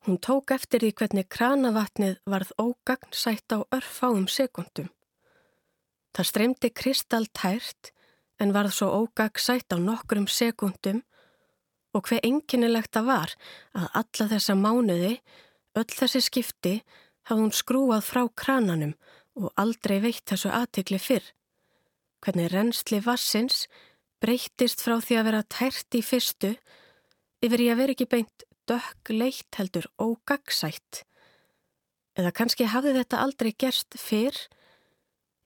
Hún 0.06 0.20
tók 0.24 0.52
eftir 0.54 0.84
því 0.84 0.92
hvernig 1.00 1.28
kranavatnið 1.28 2.20
varð 2.24 2.54
ógagnsætt 2.62 3.52
á 3.52 3.58
örfáum 3.74 4.28
sekundum. 4.30 4.88
Það 6.16 6.28
streymdi 6.30 6.70
kristaltært 6.72 7.92
en 8.40 8.54
varð 8.54 8.72
svo 8.78 8.88
ógagnsætt 9.02 9.74
á 9.74 9.76
nokkrum 9.76 10.28
sekundum 10.30 11.02
og 11.92 12.08
hver 12.08 12.24
enginilegt 12.24 12.94
það 12.94 13.10
var 13.10 13.34
að 13.76 13.88
alla 14.00 14.28
þessa 14.32 14.56
mánuði, 14.56 15.12
öll 15.76 15.90
þessi 15.92 16.22
skipti, 16.24 16.74
hafði 17.28 17.44
hún 17.44 17.54
skrúað 17.54 18.06
frá 18.06 18.22
krananum 18.32 18.94
og 19.38 19.52
aldrei 19.60 19.98
veitt 20.02 20.24
þessu 20.30 20.50
aðtikli 20.54 21.00
fyrr. 21.02 21.26
Hvernig 22.24 22.50
reynsli 22.52 23.02
vassins 23.04 23.66
breyttist 24.22 24.82
frá 24.82 24.98
því 25.02 25.20
að 25.20 25.28
vera 25.30 25.46
tært 25.46 25.94
í 25.94 26.02
fyrstu 26.02 26.54
yfir 27.44 27.62
ég 27.62 27.74
að 27.74 27.80
vera 27.82 27.94
ekki 27.94 28.08
beint 28.10 28.46
dökk 28.68 29.12
leitt 29.14 29.58
heldur 29.58 29.88
ógagsætt. 30.00 31.04
Eða 32.18 32.34
kannski 32.34 32.66
hafði 32.68 32.96
þetta 32.98 33.22
aldrei 33.22 33.52
gerst 33.54 33.94
fyrr 34.00 34.36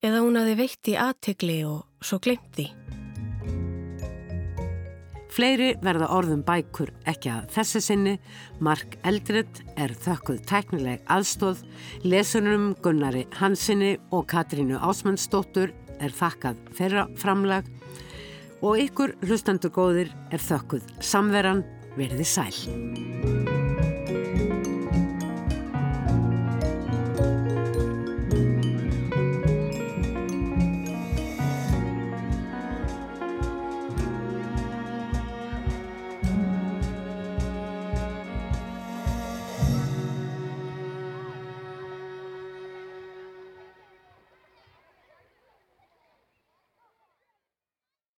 eða 0.02 0.22
hún 0.24 0.38
hafi 0.40 0.56
veitt 0.58 0.88
í 0.90 0.96
aðtegli 0.98 1.60
og 1.68 1.84
svo 2.02 2.18
glemt 2.22 2.48
því. 2.56 2.70
Fleiri 5.32 5.70
verða 5.80 6.10
orðum 6.12 6.42
bækur 6.44 6.90
ekki 7.08 7.30
að 7.32 7.46
þessi 7.54 7.80
sinni. 7.80 8.16
Mark 8.60 8.98
Eldred 9.08 9.62
er 9.80 9.94
þökkuð 10.04 10.42
tæknileg 10.48 11.06
aðstóð. 11.12 11.62
Lesunum 12.04 12.72
Gunnari 12.84 13.24
Hansinni 13.38 13.94
og 14.12 14.26
Katrínu 14.32 14.76
Ásmannsdóttur 14.76 15.72
er 16.02 16.12
þakkað 16.12 16.60
þeirra 16.76 17.06
framlag 17.20 17.70
og 18.62 18.78
ykkur 18.82 19.14
hlustandur 19.24 19.72
góðir 19.74 20.12
er 20.34 20.42
þökkuð 20.42 20.84
samveran 21.00 21.64
verði 21.98 22.24
sæl. 22.24 23.41